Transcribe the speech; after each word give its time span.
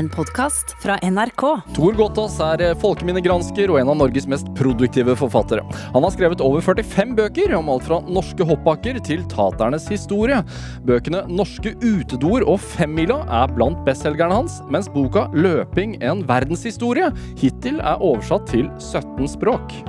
En 0.00 0.08
podkast 0.08 0.76
fra 0.82 0.94
NRK. 1.02 1.42
Tor 1.76 1.92
Gottaas 1.92 2.38
er 2.40 2.62
eh, 2.64 2.76
folkeminnegransker 2.80 3.68
og 3.68 3.82
en 3.82 3.90
av 3.92 3.98
Norges 4.00 4.24
mest 4.32 4.48
produktive 4.56 5.12
forfattere. 5.20 5.60
Han 5.92 6.06
har 6.06 6.14
skrevet 6.14 6.40
over 6.40 6.64
45 6.64 7.12
bøker 7.18 7.52
om 7.58 7.68
alt 7.68 7.84
fra 7.84 7.98
norske 8.06 8.46
hoppbakker 8.48 8.96
til 9.04 9.26
taternes 9.28 9.90
historie. 9.92 10.40
Bøkene 10.88 11.26
'Norske 11.28 11.74
utedoer' 11.84 12.48
og 12.48 12.62
'Femmila' 12.64 13.26
er 13.42 13.52
blant 13.52 13.84
bestselgerne 13.84 14.40
hans, 14.40 14.62
mens 14.72 14.88
boka 14.88 15.28
'Løping 15.36 15.98
en 16.00 16.24
verdenshistorie' 16.24 17.12
hittil 17.36 17.84
er 17.84 18.00
oversatt 18.00 18.48
til 18.48 18.72
17 18.80 19.28
språk. 19.36 19.82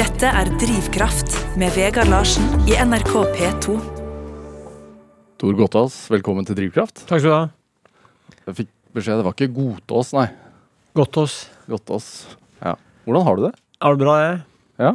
Dette 0.00 0.24
er 0.24 0.48
Drivkraft 0.56 1.36
med 1.60 1.76
Vegard 1.76 2.08
Larsen 2.08 2.48
i 2.64 2.80
NRK 2.80 3.18
P2. 3.36 3.91
Tor 5.42 5.56
Gottaas, 5.58 5.94
velkommen 6.12 6.46
til 6.46 6.54
Drivkraft. 6.54 7.00
Takk 7.08 7.18
skal 7.18 7.32
du 7.32 7.34
ha. 7.34 7.46
Jeg 8.46 8.54
fikk 8.60 8.68
beskjed, 8.94 9.18
det 9.18 9.24
var 9.26 9.34
ikke 9.34 9.48
Godtås, 9.56 10.12
nei. 10.14 10.28
Gottås. 10.94 11.34
Gottaas. 11.70 12.06
Ja. 12.62 12.76
Hvordan 13.06 13.26
har 13.26 13.38
du 13.40 13.42
det? 13.48 13.50
Er 13.82 13.96
det 13.96 14.00
bra, 14.04 14.14
jeg? 14.22 14.36
Ja? 14.84 14.92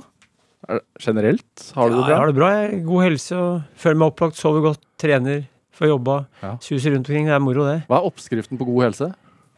Det 0.67 0.79
generelt? 1.03 1.65
Har 1.75 1.91
du 1.91 1.97
det 1.97 1.99
Ja, 1.99 2.07
bra? 2.07 2.19
har 2.21 2.31
det 2.31 2.37
bra. 2.39 2.49
jeg. 2.61 2.79
God 2.87 3.03
helse 3.03 3.35
og 3.35 3.61
føler 3.75 3.99
meg 3.99 4.13
opplagt, 4.13 4.39
sover 4.39 4.63
godt, 4.69 4.81
trener, 5.03 5.43
får 5.75 5.91
jobba. 5.91 6.15
Ja. 6.41 6.53
Suser 6.63 6.95
rundt 6.95 7.09
omkring. 7.11 7.27
Det 7.27 7.35
er 7.35 7.43
moro, 7.43 7.65
det. 7.67 7.81
Hva 7.91 7.99
er 7.99 8.07
oppskriften 8.07 8.57
på 8.59 8.67
god 8.71 8.87
helse? 8.87 9.09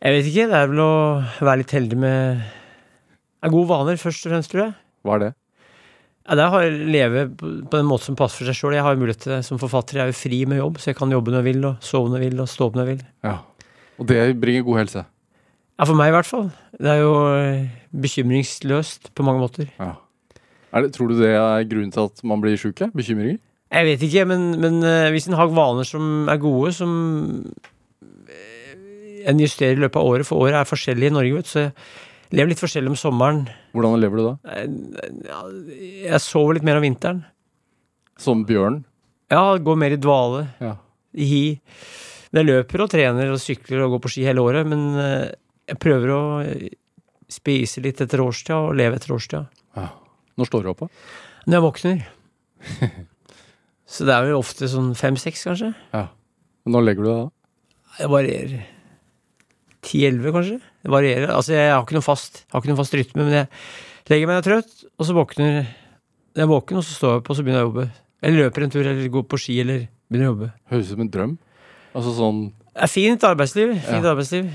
Jeg 0.01 0.15
vet 0.17 0.31
ikke. 0.31 0.47
Det 0.49 0.57
er 0.57 0.67
vel 0.73 0.81
å 0.87 0.91
være 1.45 1.61
litt 1.61 1.75
heldig 1.77 1.97
med 2.01 2.41
gode 3.53 3.69
vaner, 3.69 4.01
først 4.01 4.25
og 4.25 4.33
fremst, 4.33 4.49
tror 4.55 4.65
jeg. 4.65 4.73
Hva 5.05 5.19
er 5.19 5.19
det? 5.27 5.31
Ja, 6.29 6.35
det 6.37 6.43
er 6.45 6.53
å 6.53 6.89
leve 6.93 7.21
på 7.33 7.73
den 7.73 7.87
måten 7.89 8.11
som 8.11 8.15
passer 8.17 8.43
for 8.43 8.49
seg 8.51 8.57
sjøl. 8.57 8.75
Jeg 8.77 8.85
har 8.85 8.97
mulighet 9.01 9.23
til 9.23 9.31
det 9.33 9.39
som 9.47 9.57
forfatter. 9.57 9.97
Jeg 9.97 10.03
er 10.03 10.11
jo 10.11 10.17
fri 10.19 10.43
med 10.45 10.59
jobb, 10.59 10.75
så 10.77 10.91
jeg 10.91 10.97
kan 10.99 11.09
jobbe 11.09 11.33
når 11.33 11.41
jeg 11.41 11.47
vil, 11.47 11.63
og 11.65 11.87
sove 11.87 12.11
når 12.11 12.21
jeg 12.21 12.29
vil, 12.29 12.43
og 12.43 12.51
stå 12.51 12.67
opp 12.67 12.75
når 12.77 12.83
jeg 12.85 12.91
vil. 12.91 13.07
Ja. 13.25 13.31
Og 13.97 14.09
det 14.11 14.19
bringer 14.43 14.67
god 14.67 14.77
helse. 14.83 15.03
Ja, 15.79 15.87
for 15.87 15.97
meg 15.97 16.11
i 16.11 16.13
hvert 16.13 16.29
fall. 16.29 16.51
Det 16.77 16.91
er 16.91 17.01
jo 17.01 17.15
eh, 17.33 17.65
bekymringsløst 18.05 19.09
på 19.17 19.25
mange 19.25 19.41
måter. 19.41 19.71
Ja. 19.79 19.95
Det, 20.69 20.91
tror 20.93 21.09
du 21.09 21.17
det 21.17 21.31
er 21.33 21.65
grunnen 21.65 21.95
til 21.95 22.05
at 22.11 22.21
man 22.29 22.43
blir 22.43 22.61
sjuk? 22.61 22.83
Bekymringer? 22.93 23.39
Jeg 23.73 23.87
vet 23.89 24.05
ikke, 24.05 24.27
men, 24.29 24.51
men 24.61 24.83
eh, 24.85 25.09
hvis 25.15 25.31
en 25.31 25.37
har 25.39 25.49
vaner 25.49 25.87
som 25.87 26.29
er 26.29 26.37
gode, 26.41 26.75
som 26.77 26.93
eh, 28.29 28.77
en 29.25 29.41
justerer 29.41 29.79
i 29.79 29.81
løpet 29.81 29.97
av 29.97 30.13
året, 30.13 30.29
for 30.29 30.45
året 30.45 30.61
er 30.61 30.69
forskjellig 30.69 31.09
i 31.09 31.15
Norge, 31.17 31.41
vet 31.41 31.49
så 31.49 31.65
jeg 31.65 31.73
lever 32.35 32.51
litt 32.53 32.61
forskjellig 32.61 32.91
om 32.93 32.97
sommeren. 32.99 33.43
Hvordan 33.73 33.99
lever 34.01 34.17
du 34.19 34.23
da? 34.27 34.33
Eh, 34.53 34.67
Jeg 36.09 36.21
sover 36.21 36.53
litt 36.57 36.63
mer 36.67 36.77
om 36.79 36.85
vinteren. 36.85 37.23
Som 38.19 38.45
bjørn? 38.45 38.83
Ja, 39.31 39.57
går 39.57 39.77
mer 39.77 39.91
i 39.95 39.97
dvale, 40.01 40.47
Ja. 40.59 40.75
i 41.15 41.25
hi. 41.25 41.61
Men 42.31 42.45
jeg 42.45 42.49
løper 42.55 42.81
og 42.83 42.89
trener 42.91 43.31
og 43.31 43.39
sykler 43.41 43.83
og 43.85 43.91
går 43.95 44.01
på 44.05 44.09
ski 44.13 44.23
hele 44.27 44.41
året, 44.43 44.67
men 44.67 44.83
eh, 44.99 45.31
jeg 45.67 45.79
prøver 45.79 46.09
å 46.13 46.21
eh, 46.45 46.69
spise 47.29 47.81
litt 47.81 48.01
etter 48.01 48.21
årstida 48.21 48.57
og 48.69 48.75
leve 48.77 48.95
etter 48.99 49.13
årstida. 49.15 49.47
ja. 49.75 49.89
Når 50.39 50.45
står 50.47 50.63
du 50.63 50.69
opp, 50.71 50.79
da? 50.79 50.87
Når 51.47 51.55
jeg 51.57 51.63
våkner. 51.65 52.03
Så 53.89 54.05
det 54.05 54.13
er 54.13 54.23
vel 54.27 54.37
ofte 54.37 54.67
sånn 54.71 54.93
fem-seks, 54.95 55.41
kanskje. 55.49 55.73
Ja. 55.91 56.05
Når 56.69 56.85
legger 56.85 57.03
du 57.03 57.09
deg 57.09 57.17
da? 57.17 57.29
Det 57.97 58.09
varierer. 58.13 58.61
10-11, 59.89 60.31
kanskje? 60.35 60.57
Det 60.85 60.91
varierer. 60.93 61.29
Altså, 61.33 61.53
jeg 61.57 61.71
har 61.73 61.81
ikke 61.83 61.97
noe 61.97 62.05
fast, 62.05 62.43
har 62.53 62.61
ikke 62.61 62.71
noe 62.71 62.79
fast 62.79 62.95
rytme, 62.97 63.25
men 63.25 63.35
jeg 63.39 63.47
legger 64.09 64.29
meg 64.29 64.35
når 64.35 64.39
jeg 64.39 64.45
er 64.45 64.49
trøtt, 64.49 64.85
og 64.99 65.07
så 65.09 65.15
våkner 65.17 65.51
jeg 65.59 66.45
er 66.45 66.49
våken, 66.49 66.77
og 66.79 66.85
så 66.85 66.95
står 66.95 67.11
jeg 67.15 67.21
opp, 67.23 67.29
og 67.33 67.35
så 67.39 67.43
begynner 67.45 67.59
jeg 67.63 67.67
å 67.67 67.69
jobbe. 67.71 67.85
Eller 68.21 68.43
løper 68.45 68.63
en 68.65 68.73
tur, 68.73 68.85
eller 68.85 69.11
går 69.11 69.25
på 69.31 69.39
ski, 69.41 69.59
eller 69.63 69.85
begynner 70.09 70.29
å 70.29 70.33
jobbe. 70.33 70.49
Høres 70.71 70.87
ut 70.87 70.93
som 70.93 71.03
en 71.05 71.11
drøm. 71.13 71.35
Altså 71.97 72.13
sånn 72.15 72.41
Det 72.69 72.83
er 72.85 72.91
fint 72.93 73.23
arbeidsliv. 73.25 73.71
Fint 73.81 74.05
Ja. 74.05 74.11
arbeidsliv. 74.13 74.49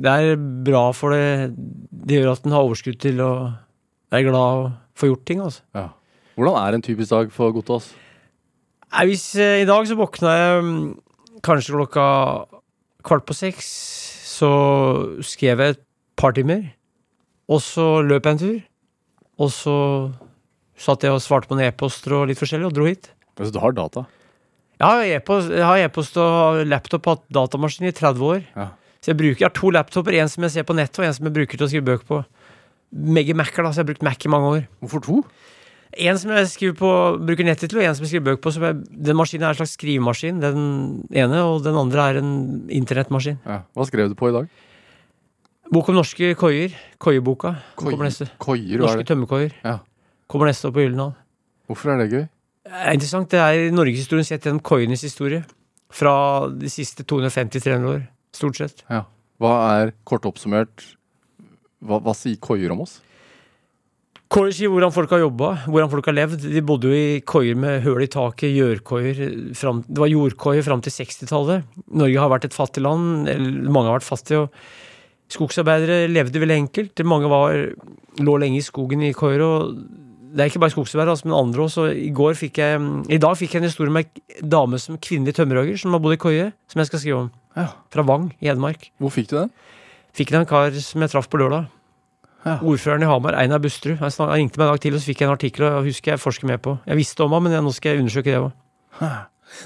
Det 0.00 0.10
er 0.10 0.36
bra 0.66 0.84
for 0.96 1.10
det. 1.12 1.52
Det 1.90 2.16
gjør 2.20 2.32
at 2.32 2.46
en 2.46 2.52
har 2.56 2.62
overskudd 2.64 2.98
til 3.02 3.20
å 3.20 3.30
være 4.10 4.30
glad 4.30 4.64
og 4.64 4.72
få 4.96 5.10
gjort 5.10 5.24
ting, 5.26 5.40
altså. 5.44 5.60
Ja. 5.74 5.88
Hvordan 6.38 6.56
er 6.56 6.74
en 6.74 6.82
typisk 6.82 7.10
dag 7.10 7.30
for 7.34 7.52
Gottaas? 7.52 7.92
Nei, 8.90 9.04
hvis, 9.06 9.36
eh, 9.36 9.60
I 9.62 9.66
dag 9.68 9.86
så 9.86 9.94
våkna 9.98 10.32
jeg 10.34 10.62
mm, 10.64 11.00
kanskje 11.42 11.74
klokka 11.76 12.06
kvart 13.04 13.26
på 13.26 13.34
seks. 13.36 13.68
Så 14.40 14.50
skrev 15.26 15.60
jeg 15.60 15.76
et 15.76 15.82
par 16.20 16.32
timer. 16.36 16.64
Og 17.50 17.60
så 17.64 17.86
løp 18.06 18.26
jeg 18.26 18.36
en 18.36 18.42
tur. 18.42 18.58
Og 19.40 19.52
så 19.52 19.76
satt 20.80 21.04
jeg 21.04 21.12
og 21.12 21.20
svarte 21.24 21.50
på 21.50 21.56
noen 21.56 21.68
e-poster 21.68 22.14
og 22.16 22.28
litt 22.30 22.40
forskjellig, 22.40 22.70
og 22.70 22.76
dro 22.76 22.88
hit. 22.88 23.10
Altså, 23.36 23.52
du 23.52 23.60
har 23.62 23.76
data. 23.76 24.06
Jeg 24.80 24.88
har 24.88 25.14
e-post, 25.18 25.52
jeg 25.52 25.64
har 25.64 25.82
e-post 25.84 26.16
og 26.20 26.62
laptop 26.68 27.08
og 27.12 27.24
datamaskin 27.36 27.90
i 27.90 27.92
30 27.96 28.24
år. 28.24 28.44
Ja. 28.56 28.70
Så 29.00 29.12
jeg 29.12 29.18
bruker, 29.20 29.40
jeg 29.42 29.48
har 29.48 29.56
to 29.56 29.72
laptoper, 29.72 30.16
en 30.20 30.28
som 30.32 30.44
jeg 30.44 30.54
ser 30.56 30.68
på 30.68 30.76
nettet, 30.76 31.00
og 31.00 31.08
en 31.08 31.16
som 31.16 31.28
jeg 31.28 31.36
bruker 31.36 31.60
til 31.60 31.66
å 31.66 31.70
skrive 31.72 31.88
bøker 31.88 32.08
på. 32.08 32.20
Begge 33.16 33.36
Mac-er, 33.36 33.64
da, 33.64 33.72
så 33.72 33.80
jeg 33.80 33.86
har 33.86 33.90
brukt 33.92 34.06
Mac 34.08 34.24
i 34.24 34.32
mange 34.32 34.52
år. 34.54 34.64
Hvorfor 34.80 35.04
to? 35.04 35.20
En 35.98 36.18
som 36.18 36.30
jeg 36.30 36.46
skriver 36.52 36.76
på, 36.78 36.88
bruker 37.26 37.44
nettet 37.48 37.70
til, 37.72 37.80
og 37.80 37.84
en 37.88 37.94
som 37.98 38.04
jeg 38.04 38.12
skriver 38.12 38.26
bøker 38.30 38.42
på. 38.44 38.52
Jeg, 38.62 38.76
den 39.10 39.16
maskinen 39.18 39.42
er 39.48 39.54
en 39.56 39.58
slags 39.58 39.72
skrivemaskin, 39.74 40.38
den 40.42 40.60
ene, 41.10 41.40
og 41.42 41.64
den 41.64 41.74
andre 41.80 42.04
er 42.12 42.18
en 42.20 42.30
internettmaskin. 42.70 43.40
Ja. 43.46 43.62
Hva 43.74 43.86
skrev 43.88 44.08
du 44.12 44.14
på 44.18 44.30
i 44.30 44.34
dag? 44.36 44.46
Bok 45.70 45.88
om 45.90 45.98
norske 45.98 46.32
koier. 46.38 46.74
Koieboka. 46.98 47.56
Koi- 47.78 47.90
Kommer 47.94 48.06
neste. 48.06 48.28
Koier? 48.42 48.76
Er 48.78 48.84
Norske 48.84 49.04
tømmerkoier. 49.06 49.52
Ja. 49.64 49.78
Kommer 50.30 50.46
neste 50.50 50.66
år 50.70 50.74
på 50.74 50.84
Gyldendal. 50.84 51.12
Hvorfor 51.70 51.92
er 51.94 51.98
det 52.04 52.08
gøy? 52.12 52.24
Det 52.70 52.72
er 52.86 52.92
interessant. 52.94 53.28
Det 53.30 53.38
er 53.42 53.70
norgeshistorien 53.74 54.26
sett 54.26 54.42
gjennom 54.46 54.62
koienes 54.62 55.02
historie. 55.02 55.42
Fra 55.90 56.46
de 56.54 56.68
siste 56.70 57.02
250-300 57.02 57.86
år, 57.90 58.02
stort 58.34 58.58
sett. 58.62 58.84
Ja. 58.90 59.04
Hva 59.42 59.52
er, 59.82 59.92
kort 60.06 60.26
oppsummert, 60.28 60.84
hva, 61.82 61.98
hva 61.98 62.14
sier 62.14 62.36
koier 62.38 62.70
om 62.70 62.82
oss? 62.84 63.00
Koier 64.30 64.52
sier 64.54 64.70
hvordan 64.70 64.92
folk 64.94 65.10
har 65.10 65.24
jobba, 65.24 65.46
hvordan 65.66 65.90
folk 65.90 66.06
har 66.06 66.14
levd. 66.14 66.44
De 66.54 66.60
bodde 66.62 66.86
jo 66.86 66.94
i 66.94 67.22
koier 67.26 67.56
med 67.58 67.80
høl 67.82 68.04
i 68.04 68.10
taket, 68.10 68.52
jordkoier 68.54 69.18
fram- 69.58 69.82
Det 69.82 69.98
var 69.98 70.06
jordkoier 70.06 70.62
fram 70.62 70.80
til 70.80 70.92
60-tallet. 70.94 71.64
Norge 71.90 72.20
har 72.22 72.30
vært 72.30 72.44
et 72.46 72.54
fattig 72.54 72.84
land. 72.84 73.26
Mange 73.66 73.90
har 73.90 73.98
vært 73.98 74.06
fattige. 74.06 74.44
og 74.44 74.50
Skogsarbeidere 75.30 76.06
levde 76.10 76.38
veldig 76.38 76.58
enkelt. 76.62 77.02
Mange 77.04 77.26
var, 77.28 77.74
lå 78.22 78.36
lenge 78.38 78.58
i 78.58 78.62
skogen 78.62 79.02
i 79.02 79.12
koier. 79.12 79.42
og 79.42 79.74
Det 80.30 80.44
er 80.44 80.50
ikke 80.50 80.62
bare 80.62 80.76
skogsarbeidere, 80.76 81.10
altså, 81.10 81.26
men 81.26 81.34
andre 81.34 81.62
også. 81.66 81.88
I, 81.90 82.10
går 82.14 82.34
fikk 82.38 82.62
jeg, 82.62 82.78
I 83.10 83.18
dag 83.18 83.34
fikk 83.34 83.54
jeg 83.54 83.62
en 83.62 83.68
historie 83.68 83.90
med 83.90 84.06
en 84.42 84.48
dame 84.48 84.78
som 84.78 84.96
kvinnelig 84.96 85.34
tømmerhogger 85.34 85.76
som 85.76 85.90
har 85.90 85.98
bodd 85.98 86.14
i 86.14 86.22
koie, 86.22 86.52
som 86.70 86.78
jeg 86.78 86.86
skal 86.86 87.02
skrive 87.02 87.18
om. 87.24 87.30
Ja. 87.56 87.66
Fra 87.90 88.06
Vang 88.06 88.30
i 88.38 88.46
Hedmark. 88.46 88.92
Hvor 89.00 89.10
fikk 89.10 89.26
du 89.34 89.40
den? 89.40 89.50
Fikk 90.14 90.30
den 90.30 90.38
av 90.38 90.46
en 90.46 90.50
kar 90.54 90.70
som 90.78 91.02
jeg 91.02 91.10
traff 91.10 91.26
på 91.28 91.38
lørdag. 91.42 91.66
Ja. 92.46 92.54
Ordføreren 92.64 93.02
i 93.04 93.08
Hamar, 93.10 93.36
Einar 93.36 93.60
Busterud. 93.60 93.98
Han 94.00 94.30
ringte 94.32 94.60
meg 94.60 94.66
en 94.68 94.72
dag 94.72 94.80
til, 94.80 94.94
og 94.96 95.02
så 95.02 95.10
fikk 95.10 95.20
jeg 95.20 95.28
en 95.28 95.34
artikkel 95.34 95.66
og 95.66 95.74
jeg 95.74 95.90
husker 95.90 96.14
jeg 96.14 96.22
forsker 96.22 96.48
med 96.48 96.62
på. 96.64 96.78
Jeg 96.88 96.96
visste 96.96 97.24
om 97.26 97.34
ham, 97.36 97.44
men 97.44 97.52
jeg, 97.52 97.64
nå 97.66 97.72
skal 97.76 97.92
jeg 97.92 98.04
undersøke 98.04 98.32
det 98.32 98.40
òg. 98.40 99.18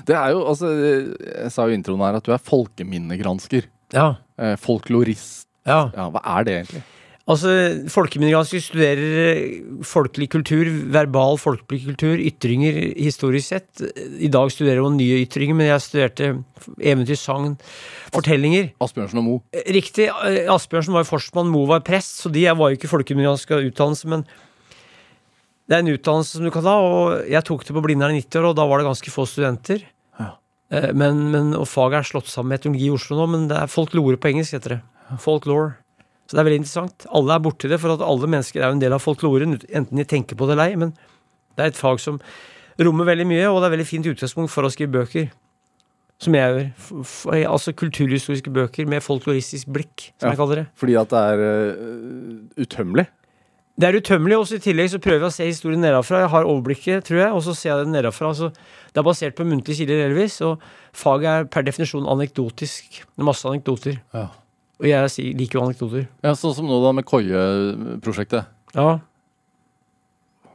Det 0.09 0.17
er 0.17 0.33
jo, 0.33 0.41
altså, 0.49 0.71
Jeg 0.73 1.53
sa 1.53 1.67
jo 1.69 1.75
i 1.75 1.79
introen 1.79 2.01
her 2.03 2.17
at 2.19 2.25
du 2.27 2.33
er 2.35 2.41
folkeminnegransker. 2.43 3.69
Ja. 3.95 4.15
Eh, 4.41 4.57
folklorist. 4.59 5.47
ja. 5.69 5.91
Ja, 5.95 6.09
hva 6.11 6.23
er 6.39 6.45
det 6.49 6.55
egentlig? 6.59 6.83
Altså, 7.25 7.49
Folkeminnegransker 7.89 8.61
studerer 8.61 9.15
eh, 9.33 9.53
folkelig 9.89 10.27
kultur, 10.35 10.69
verbal 10.93 11.39
folkelig 11.41 11.87
kultur, 11.87 12.21
ytringer 12.21 12.77
historisk 13.01 13.49
sett. 13.49 13.81
I 14.21 14.29
dag 14.29 14.51
studerer 14.53 14.83
man 14.85 14.99
nye 14.99 15.23
ytringer, 15.23 15.57
men 15.57 15.71
jeg 15.71 15.81
studerte 15.87 16.29
eventyr, 16.85 17.17
sagn, 17.17 17.55
fortellinger. 18.13 18.75
Asbjørnsen 18.85 19.23
og 19.23 19.25
Mo. 19.25 19.37
Riktig. 19.73 20.11
eh, 20.13 20.43
Asbjørnsen 20.53 20.93
var 20.99 21.07
forstmann, 21.09 21.49
Mo 21.49 21.63
var 21.71 21.81
prest, 21.87 22.19
så 22.21 22.33
de 22.35 22.45
var 22.45 22.69
jo 22.75 22.77
ikke 22.77 22.91
folkeminnegransk 22.93 23.55
utdannelse, 23.57 24.11
men 24.13 24.27
det 25.65 25.79
er 25.79 25.81
en 25.81 25.95
utdannelse 25.95 26.37
som 26.37 26.45
du 26.45 26.51
kan 26.53 26.67
ha, 26.69 26.75
og 26.77 27.25
jeg 27.33 27.41
tok 27.49 27.65
det 27.65 27.73
på 27.73 27.85
Blindern 27.87 28.13
i 28.13 28.21
90 28.21 28.43
år, 28.43 28.51
og 28.51 28.59
da 28.61 28.67
var 28.69 28.83
det 28.83 28.91
ganske 28.91 29.15
få 29.15 29.25
studenter. 29.31 29.87
Ja. 30.21 30.35
Eh, 30.69 30.91
Men, 30.93 31.31
men, 31.33 31.55
og 31.57 31.65
faget 31.73 32.03
er 32.03 32.11
slått 32.13 32.29
sammen 32.29 32.53
med 32.53 32.61
etnologi 32.61 32.91
i 32.91 32.93
Oslo 32.93 33.17
nå, 33.17 33.31
men 33.33 33.49
det 33.49 33.57
er 33.63 33.73
folklore 33.73 34.21
på 34.21 34.29
engelsk, 34.35 34.59
heter 34.61 34.77
det. 34.77 34.81
Folklore. 35.25 35.79
Så 36.25 36.37
det 36.37 36.41
er 36.41 36.49
veldig 36.49 36.61
interessant. 36.63 37.07
Alle 37.13 37.35
er 37.37 37.43
borti 37.45 37.69
det, 37.69 37.79
for 37.83 37.93
at 37.95 38.01
alle 38.05 38.29
mennesker 38.33 38.63
er 38.63 38.71
jo 38.71 38.77
en 38.79 38.83
del 38.83 38.95
av 38.97 39.03
folkloren, 39.05 39.59
enten 39.69 40.01
de 40.01 40.05
tenker 40.09 40.39
på 40.41 40.47
det 40.49 40.57
eller 40.57 40.73
ei, 40.73 40.77
men 40.81 40.95
det 41.55 41.63
er 41.67 41.73
et 41.73 41.79
fag 41.79 42.01
som 42.01 42.21
rommer 42.81 43.07
veldig 43.11 43.27
mye, 43.29 43.49
og 43.51 43.61
det 43.61 43.69
er 43.69 43.75
veldig 43.77 43.87
fint 43.91 44.07
utgangspunkt 44.11 44.51
for 44.51 44.67
å 44.67 44.71
skrive 44.73 44.95
bøker. 44.97 45.29
Som 46.23 46.37
jeg 46.39 46.47
gjør. 46.55 46.69
F 46.79 46.89
f 47.05 47.15
altså 47.51 47.75
kulturhistoriske 47.77 48.51
bøker 48.55 48.87
med 48.89 49.03
folkloristisk 49.03 49.69
blikk, 49.75 50.13
som 50.17 50.29
Ja. 50.29 50.33
jeg 50.33 50.39
kaller 50.41 50.61
det. 50.63 50.67
Fordi 50.81 50.95
at 50.97 51.11
det 51.11 51.21
er 51.21 51.43
uh, 51.75 52.65
utømmelig. 52.65 53.07
Det 53.75 53.89
er 53.89 53.99
utømmelig, 53.99 54.37
og 54.39 54.53
i 54.55 54.61
tillegg 54.63 54.93
så 54.93 55.01
prøver 55.03 55.27
jeg 55.27 55.33
å 55.33 55.35
se 55.35 55.49
historien 55.49 55.83
nedenfra. 55.83 56.21
Jeg 56.23 56.31
har 56.31 56.47
overblikket, 56.47 57.05
tror 57.09 57.19
jeg, 57.19 57.33
og 57.35 57.43
så 57.43 57.55
ser 57.59 57.71
jeg 57.73 57.85
den 57.85 57.93
nedenfra. 57.99 58.29
Altså, 58.31 58.53
det 58.95 59.03
er 59.03 59.07
basert 59.09 59.35
på 59.35 59.45
muntlige 59.45 59.81
kilder, 59.83 60.05
delvis, 60.09 60.39
og 60.47 60.63
faget 60.95 61.27
er 61.33 61.45
per 61.51 61.67
definisjon 61.67 62.07
anekdotisk. 62.07 63.03
Det 63.03 63.19
er 63.19 63.27
masse 63.27 63.45
anekdoter. 63.51 63.99
Ja. 64.15 64.29
Og 64.83 64.87
jeg 64.91 65.35
liker 65.39 65.59
jo 65.61 65.65
anekdoter. 65.69 66.07
ja, 66.25 66.33
Sånn 66.35 66.55
som 66.55 66.67
nå 66.67 66.81
da 66.83 66.93
med 66.93 67.05
koieprosjektet. 67.07 68.47
Ja. 68.75 68.99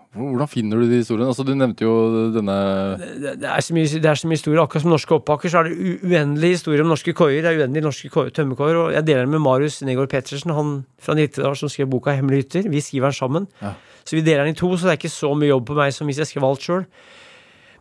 Hvordan 0.09 0.49
finner 0.49 0.79
du 0.81 0.87
de 0.89 0.97
historiene? 1.03 1.29
Altså, 1.29 1.45
Du 1.45 1.53
nevnte 1.55 1.85
jo 1.85 2.31
denne 2.33 2.55
det, 2.97 3.35
det, 3.43 3.47
er 3.47 3.61
så 3.61 3.75
mye, 3.77 3.85
det 4.01 4.09
er 4.09 4.17
så 4.17 4.27
mye 4.27 4.39
historier. 4.39 4.61
Akkurat 4.63 4.81
som 4.83 4.89
norske 4.91 5.13
opphakker, 5.19 5.51
så 5.53 5.59
er 5.61 5.69
det 5.69 5.99
uendelige 6.03 6.57
historier 6.57 6.81
om 6.83 6.89
norske 6.89 7.13
koier. 7.13 7.43
Det 7.45 7.51
er 7.53 7.59
uendelige 7.61 7.85
norske 7.85 8.09
ko- 8.09 8.25
tømmerkoier. 8.33 8.79
Og 8.81 8.95
jeg 8.97 9.05
deler 9.05 9.27
den 9.27 9.35
med 9.35 9.43
Marius 9.45 9.77
Negård 9.85 10.09
Pettersen, 10.09 10.51
han 10.57 10.71
fra 10.99 11.13
Nittedal 11.15 11.55
som 11.55 11.69
skrev 11.69 11.87
boka 11.93 12.09
'Hemmelige 12.17 12.43
hytter'. 12.43 12.69
Vi 12.73 12.81
skriver 12.81 13.13
den 13.13 13.19
sammen. 13.21 13.47
Ja. 13.61 13.73
Så 14.03 14.17
vi 14.17 14.21
deler 14.25 14.43
den 14.49 14.55
i 14.55 14.57
to, 14.57 14.67
så 14.75 14.89
det 14.89 14.97
er 14.97 14.97
ikke 14.97 15.13
så 15.13 15.29
mye 15.37 15.49
jobb 15.53 15.65
på 15.69 15.75
meg 15.77 15.93
som 15.93 16.07
hvis 16.07 16.17
jeg 16.17 16.27
skrev 16.27 16.43
alt 16.43 16.59
sjøl. 16.65 16.85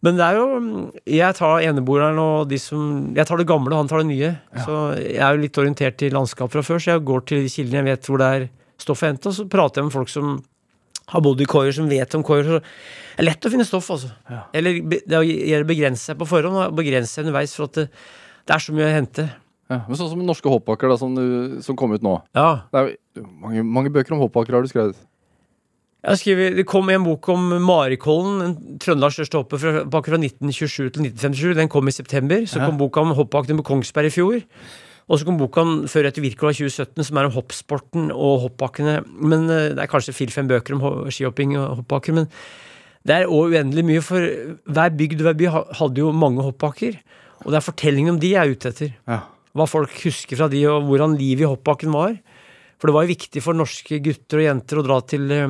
Men 0.03 0.15
det 0.19 0.25
er 0.29 0.37
jo 0.39 0.45
Jeg 1.11 1.35
tar 1.35 1.61
eneboeren 1.67 2.19
og 2.23 2.49
de 2.51 2.59
som 2.63 3.15
Jeg 3.17 3.27
tar 3.27 3.37
det 3.41 3.47
gamle, 3.51 3.75
han 3.75 3.89
tar 3.91 3.99
det 4.05 4.11
nye. 4.13 4.31
Så 4.65 4.77
jeg 4.99 5.19
er 5.19 5.35
jo 5.35 5.43
litt 5.43 5.59
orientert 5.59 6.03
i 6.07 6.11
landskap 6.15 6.53
fra 6.53 6.63
før, 6.63 6.79
så 6.79 6.93
jeg 6.95 7.05
går 7.09 7.25
til 7.27 7.43
de 7.43 7.51
kildene 7.51 7.83
jeg 7.83 7.89
vet 7.91 8.07
hvor 8.11 8.19
det 8.23 8.29
er 8.37 8.47
stoff 8.79 9.03
å 9.03 9.09
hente, 9.11 9.27
og 9.27 9.35
så 9.35 9.49
prater 9.51 9.81
jeg 9.83 9.89
med 9.89 9.97
folk 9.97 10.09
som 10.13 10.37
har 11.09 11.23
bodd 11.25 11.41
i 11.41 11.47
koier, 11.49 11.73
som 11.75 11.89
vet 11.91 12.15
om 12.15 12.23
koier. 12.23 12.45
Så 12.47 12.59
det 12.61 13.25
er 13.25 13.27
lett 13.27 13.47
å 13.49 13.51
finne 13.51 13.65
stoff, 13.67 13.89
altså. 13.91 14.11
Eller 14.55 14.79
det 14.87 15.19
gjelder 15.25 15.65
å 15.65 15.69
begrense 15.73 16.13
seg 16.13 16.19
på 16.21 16.29
forhånd 16.29 16.61
og 16.67 16.77
begrense 16.79 17.11
seg 17.17 17.25
underveis, 17.27 17.55
for 17.57 17.65
at 17.67 17.79
det, 17.81 17.87
det 18.47 18.55
er 18.55 18.63
så 18.63 18.75
mye 18.77 18.87
å 18.87 18.93
hente. 18.95 19.25
ja, 19.73 19.81
men 19.89 19.97
Sånn 19.99 20.13
som 20.13 20.23
norske 20.29 20.53
hoppbakker 20.53 20.93
da, 20.93 20.99
som, 21.01 21.17
du- 21.17 21.59
som 21.65 21.75
kom 21.81 21.97
ut 21.97 22.05
nå. 22.07 22.13
Ja. 22.39 22.61
Det 22.71 22.79
er 22.85 22.93
jo 23.19 23.27
mange, 23.41 23.65
mange 23.65 23.91
bøker 23.91 24.15
om 24.15 24.21
hoppbakker 24.23 24.55
har 24.61 24.63
du 24.63 24.69
skrevet. 24.71 25.01
Jeg 25.99 26.13
har 26.13 26.19
skrevet, 26.21 26.55
det 26.57 26.65
kom 26.71 26.89
en 26.95 27.03
bok 27.05 27.27
om 27.35 27.49
Marikollen, 27.67 28.43
en 28.45 28.79
Trøndelags 28.79 29.17
største 29.19 29.41
hopper 29.41 29.59
fra, 29.59 29.71
bakker 29.91 30.15
fra 30.15 30.21
1927 30.23 30.93
til 30.95 31.09
1957. 31.09 31.57
Den 31.59 31.69
kom 31.73 31.89
i 31.91 31.95
september. 31.95 32.45
Så 32.47 32.61
Ja. 32.61 32.67
kom 32.69 32.79
boka 32.79 33.01
om 33.03 33.11
hoppbakken 33.19 33.59
på 33.59 33.65
Kongsberg 33.67 34.07
i 34.07 34.15
fjor. 34.15 34.43
Og 35.11 35.19
så 35.19 35.25
kom 35.27 35.39
boka 35.39 35.61
om 35.63 35.87
Før 35.89 36.07
etter 36.07 36.23
Wirkola 36.23 36.53
2017, 36.55 37.03
som 37.05 37.17
er 37.19 37.25
om 37.27 37.33
hoppsporten 37.33 38.11
og 38.13 38.43
hoppbakkene. 38.47 39.05
Men 39.21 39.51
eh, 39.51 39.75
Det 39.75 39.79
er 39.83 39.87
kanskje 39.91 40.15
fire-fem 40.15 40.47
bøker 40.47 40.75
om 40.75 40.81
ho- 40.81 41.11
skihopping 41.11 41.57
og 41.59 41.79
hoppbakker. 41.83 42.15
Men 42.15 42.29
det 43.05 43.15
er 43.17 43.27
òg 43.27 43.51
uendelig 43.57 43.85
mye, 43.85 44.01
for 44.03 44.21
hver 44.21 44.91
bygd 44.97 45.19
og 45.21 45.27
hver 45.27 45.39
by 45.41 45.75
hadde 45.81 45.97
jo 45.99 46.13
mange 46.13 46.43
hoppbakker. 46.47 46.95
Og 47.45 47.51
det 47.51 47.57
er 47.59 47.71
fortellingen 47.73 48.11
om 48.15 48.21
de 48.21 48.31
jeg 48.35 48.47
er 48.47 48.53
ute 48.55 48.69
etter. 48.71 48.95
Ja. 49.09 49.21
Hva 49.57 49.67
folk 49.67 49.91
husker 50.05 50.37
fra 50.37 50.47
de, 50.49 50.63
og 50.69 50.85
hvordan 50.87 51.19
livet 51.19 51.41
i 51.43 51.51
hoppbakken 51.51 51.91
var. 51.91 52.15
For 52.79 52.87
det 52.87 52.95
var 52.95 53.03
jo 53.07 53.15
viktig 53.17 53.43
for 53.43 53.53
norske 53.55 53.99
gutter 54.05 54.39
og 54.39 54.45
jenter 54.47 54.79
å 54.79 54.87
dra 54.87 55.01
til 55.01 55.31
eh, 55.33 55.49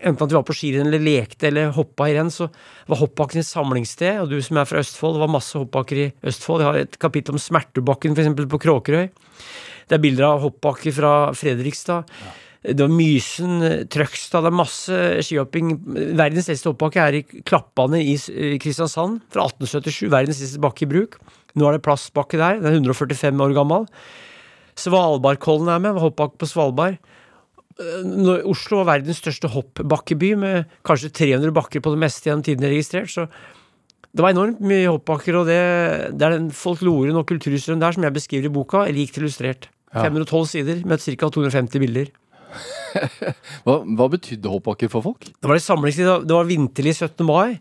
Enten 0.00 0.24
at 0.24 0.32
vi 0.32 0.38
var 0.38 0.46
på 0.48 0.54
skirenn 0.56 0.88
eller 0.88 1.02
lekte 1.02 1.50
eller 1.50 1.74
hoppa 1.76 2.08
i 2.08 2.14
renn, 2.16 2.30
så 2.32 2.48
var 2.88 3.00
hoppbakken 3.02 3.42
et 3.42 3.48
samlingssted. 3.48 4.22
Og 4.22 4.30
du 4.32 4.38
som 4.42 4.58
er 4.58 4.68
fra 4.68 4.80
Østfold, 4.80 5.18
det 5.18 5.24
var 5.24 5.34
masse 5.34 5.58
hoppbakker 5.58 6.00
i 6.00 6.06
Østfold. 6.32 6.64
Jeg 6.64 6.70
har 6.70 6.86
et 6.86 6.96
kapittel 7.02 7.36
om 7.36 7.42
Smertebakken, 7.42 8.16
f.eks. 8.16 8.46
på 8.54 8.62
Kråkerøy. 8.64 9.10
Det 9.90 9.98
er 9.98 10.02
bilder 10.02 10.30
av 10.30 10.46
hoppbakker 10.46 10.94
fra 10.96 11.12
Fredrikstad. 11.36 12.08
Det 12.62 12.78
var 12.78 12.92
Mysen, 12.94 13.56
Trøgstad 13.90 14.44
Det 14.44 14.52
er 14.52 14.54
masse 14.54 14.98
skihopping. 15.26 15.72
Verdens 16.18 16.48
eldste 16.52 16.70
hoppbakke 16.70 17.02
er 17.02 17.18
i 17.18 17.22
Klappane 17.42 17.98
i 17.98 18.14
i 18.14 18.58
Kristiansand 18.62 19.18
fra 19.34 19.48
1877. 19.50 20.06
Verdens 20.12 20.42
eldste 20.44 20.62
bakke 20.62 20.86
i 20.86 20.92
bruk. 20.92 21.18
Nå 21.58 21.66
er 21.68 21.76
det 21.76 21.84
plastbakke 21.84 22.38
der. 22.38 22.60
Den 22.62 22.70
er 22.70 22.78
145 22.78 23.42
år 23.42 23.56
gammel. 23.56 23.88
Svalbardkollen 24.78 25.68
er 25.74 25.82
med, 25.82 25.98
hoppbakke 26.00 26.38
på 26.40 26.48
Svalbard. 26.48 27.02
Når 27.78 28.46
Oslo 28.50 28.82
var 28.82 28.96
verdens 28.96 29.20
største 29.22 29.50
hoppbakkeby, 29.52 30.32
med 30.38 30.70
kanskje 30.86 31.12
300 31.14 31.54
bakker 31.56 31.84
på 31.84 31.92
det 31.94 32.00
meste 32.02 32.28
gjennom 32.28 32.44
tiden 32.46 32.66
registrert. 32.68 33.12
Så 33.12 33.28
det 34.12 34.24
var 34.24 34.34
enormt 34.34 34.60
mye 34.60 34.90
hoppbakker, 34.90 35.38
og 35.40 35.48
det, 35.48 35.60
det 36.18 36.26
er 36.26 36.36
den 36.36 36.50
folkloren 36.56 37.16
og 37.16 37.28
kulturhistorien 37.30 37.80
der 37.80 37.96
som 37.96 38.04
jeg 38.04 38.16
beskriver 38.16 38.50
i 38.50 38.52
boka, 38.52 38.84
rikt 38.92 39.16
illustrert. 39.20 39.70
Ja. 39.92 40.04
512 40.08 40.50
sider 40.50 40.84
med 40.88 41.00
ca. 41.04 41.30
250 41.32 41.82
bilder. 41.82 42.12
Hva, 43.64 43.78
hva 43.80 44.06
betydde 44.12 44.50
hoppbakker 44.52 44.90
for 44.92 45.04
folk? 45.04 45.24
Det 45.24 45.48
var 45.48 45.56
det 45.56 46.06
det 46.28 46.36
var 46.36 46.48
vinterlig 46.48 46.92
17. 46.98 47.24
mai. 47.24 47.58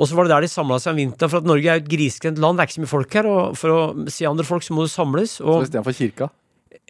Og 0.00 0.08
så 0.08 0.16
var 0.16 0.24
det 0.24 0.32
der 0.32 0.46
de 0.46 0.48
samla 0.48 0.78
seg 0.80 0.94
om 0.94 1.00
vinteren, 1.02 1.30
for 1.30 1.42
at 1.42 1.48
Norge 1.48 1.68
er 1.68 1.76
jo 1.76 1.82
et 1.84 1.90
grisgrendt 1.92 2.40
land, 2.40 2.56
det 2.56 2.64
er 2.64 2.70
ikke 2.70 2.78
så 2.78 2.84
mye 2.84 2.92
folk 2.94 3.16
her, 3.18 3.28
og 3.28 3.58
for 3.60 3.74
å 3.74 3.82
se 4.10 4.28
andre 4.28 4.46
folk 4.48 4.64
så 4.64 4.76
må 4.76 4.86
du 4.86 4.90
samles. 4.90 5.36
Så 5.38 5.44
Og 5.44 5.66
Istedenfor 5.66 5.96
kirka? 5.98 6.30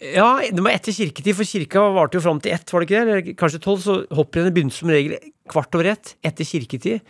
Ja, 0.02 0.40
det 0.42 0.62
var 0.62 0.74
etter 0.74 0.94
kirketid, 0.94 1.36
for 1.38 1.48
kirka 1.48 1.86
varte 1.94 2.18
jo 2.18 2.24
fram 2.24 2.40
til 2.42 2.54
ett, 2.54 2.68
var 2.70 2.82
det 2.82 2.88
ikke 2.88 2.98
det? 2.98 3.14
Eller 3.14 3.38
kanskje 3.38 3.62
tolv, 3.62 3.80
så 3.84 3.96
hopprennet 4.14 4.54
begynte 4.54 4.76
som 4.76 4.92
regel 4.92 5.16
kvart 5.50 5.74
over 5.78 5.90
ett 5.92 6.14
etter 6.26 6.46
kirketid. 6.46 7.02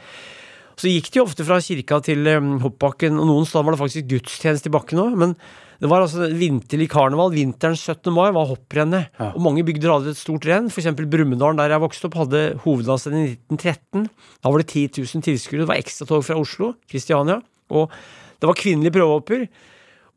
Så 0.80 0.88
gikk 0.88 1.10
de 1.12 1.20
ofte 1.22 1.44
fra 1.46 1.58
kirka 1.62 2.00
til 2.04 2.26
um, 2.32 2.54
hoppbakken, 2.62 3.18
og 3.20 3.28
noen 3.28 3.44
steder 3.48 3.66
var 3.66 3.76
det 3.76 3.82
faktisk 3.82 4.08
gudstjeneste 4.08 4.70
i 4.70 4.74
bakken 4.74 5.02
òg, 5.02 5.18
men 5.20 5.34
det 5.82 5.90
var 5.90 6.04
altså 6.04 6.28
vinterlig 6.38 6.86
karneval. 6.92 7.32
Vinteren 7.34 7.74
17. 7.74 8.12
mai 8.14 8.30
var 8.34 8.46
hopprennet. 8.46 9.10
Ja. 9.18 9.32
Og 9.34 9.42
mange 9.42 9.64
bygder 9.66 9.90
hadde 9.90 10.12
et 10.14 10.20
stort 10.20 10.46
renn. 10.46 10.68
Eksempel 10.70 11.08
Brumunddal, 11.10 11.56
der 11.58 11.74
jeg 11.74 11.82
vokste 11.82 12.06
opp, 12.06 12.20
hadde 12.20 12.42
hovedlandsrenn 12.62 13.18
i 13.18 13.32
1913. 13.32 14.06
Da 14.38 14.52
var 14.52 14.62
det 14.62 14.68
10 14.70 15.02
000 15.02 15.24
tilskuere. 15.26 15.64
Det 15.64 15.70
var 15.72 15.82
ekstratog 15.82 16.22
fra 16.28 16.38
Oslo, 16.38 16.70
Kristiania. 16.86 17.40
Og 17.74 17.90
det 18.38 18.46
var 18.46 18.60
kvinnelige 18.60 18.94
prøvehopper. 18.94 19.48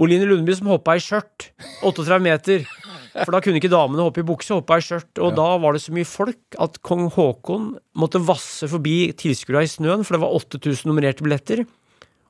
Oline 0.02 0.28
Lundby 0.28 0.56
som 0.58 0.70
hoppa 0.74 0.98
i 0.98 1.04
skjørt. 1.04 1.50
38 1.86 2.20
meter. 2.24 2.66
For 3.16 3.32
da 3.32 3.40
kunne 3.44 3.62
ikke 3.62 3.72
damene 3.72 4.04
hoppe 4.04 4.20
i 4.20 4.28
bukse, 4.28 4.52
hoppa 4.58 4.80
i 4.80 4.84
skjørt. 4.84 5.22
Og 5.24 5.36
da 5.38 5.48
var 5.64 5.76
det 5.76 5.84
så 5.86 5.94
mye 5.96 6.08
folk 6.08 6.58
at 6.62 6.82
kong 6.84 7.08
Haakon 7.16 7.72
måtte 7.96 8.20
vasse 8.28 8.68
forbi 8.72 9.14
tilskuerne 9.16 9.64
i 9.64 9.72
snøen, 9.72 10.04
for 10.04 10.18
det 10.18 10.24
var 10.26 10.36
8000 10.36 10.90
nummererte 10.92 11.24
billetter. 11.24 11.64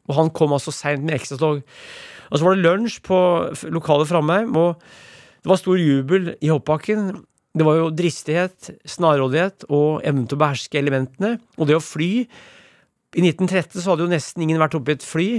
Og 0.06 0.18
han 0.20 0.30
kom 0.38 0.54
altså 0.54 0.74
seint 0.76 1.02
med 1.06 1.18
ekstratog. 1.18 1.64
Og 2.30 2.38
så 2.38 2.46
var 2.46 2.56
det 2.56 2.66
lunsj 2.66 3.00
på 3.06 3.18
lokalet 3.74 4.12
Framheim, 4.12 4.54
og 4.58 4.78
det 5.42 5.50
var 5.50 5.62
stor 5.62 5.82
jubel 5.82 6.36
i 6.38 6.52
hoppbakken. 6.54 7.16
Det 7.56 7.66
var 7.66 7.80
jo 7.80 7.94
dristighet, 7.96 8.76
snarrådighet 8.90 9.66
og 9.72 10.06
evnen 10.06 10.26
til 10.30 10.38
å 10.38 10.44
beherske 10.44 10.78
elementene. 10.82 11.38
Og 11.58 11.70
det 11.70 11.80
å 11.80 11.84
fly 11.84 12.28
I 13.16 13.24
1913 13.24 13.80
så 13.80 13.94
hadde 13.94 14.04
jo 14.04 14.12
nesten 14.12 14.44
ingen 14.44 14.60
vært 14.60 14.76
oppe 14.76 14.92
i 14.92 14.98
et 14.98 15.06
fly. 15.06 15.30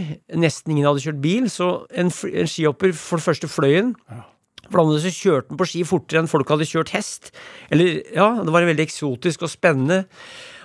Nesten 0.40 0.72
ingen 0.72 0.86
hadde 0.88 1.02
kjørt 1.04 1.20
bil. 1.20 1.50
Så 1.52 1.68
en, 1.92 2.08
en 2.08 2.48
skihopper 2.48 2.94
for 2.96 3.20
det 3.20 3.26
første 3.26 3.50
fløy 3.52 3.74
den. 3.74 3.92
For 4.66 4.78
det 4.78 4.84
andre 4.86 5.02
så 5.04 5.12
kjørte 5.12 5.52
den 5.52 5.60
på 5.60 5.68
ski 5.68 5.82
fortere 5.86 6.22
enn 6.22 6.30
folk 6.30 6.48
hadde 6.50 6.68
kjørt 6.68 6.94
hest. 6.96 7.30
Eller, 7.70 8.00
ja, 8.16 8.30
det 8.40 8.54
var 8.54 8.66
veldig 8.66 8.86
eksotisk 8.86 9.44
og 9.44 9.52
spennende 9.52 10.06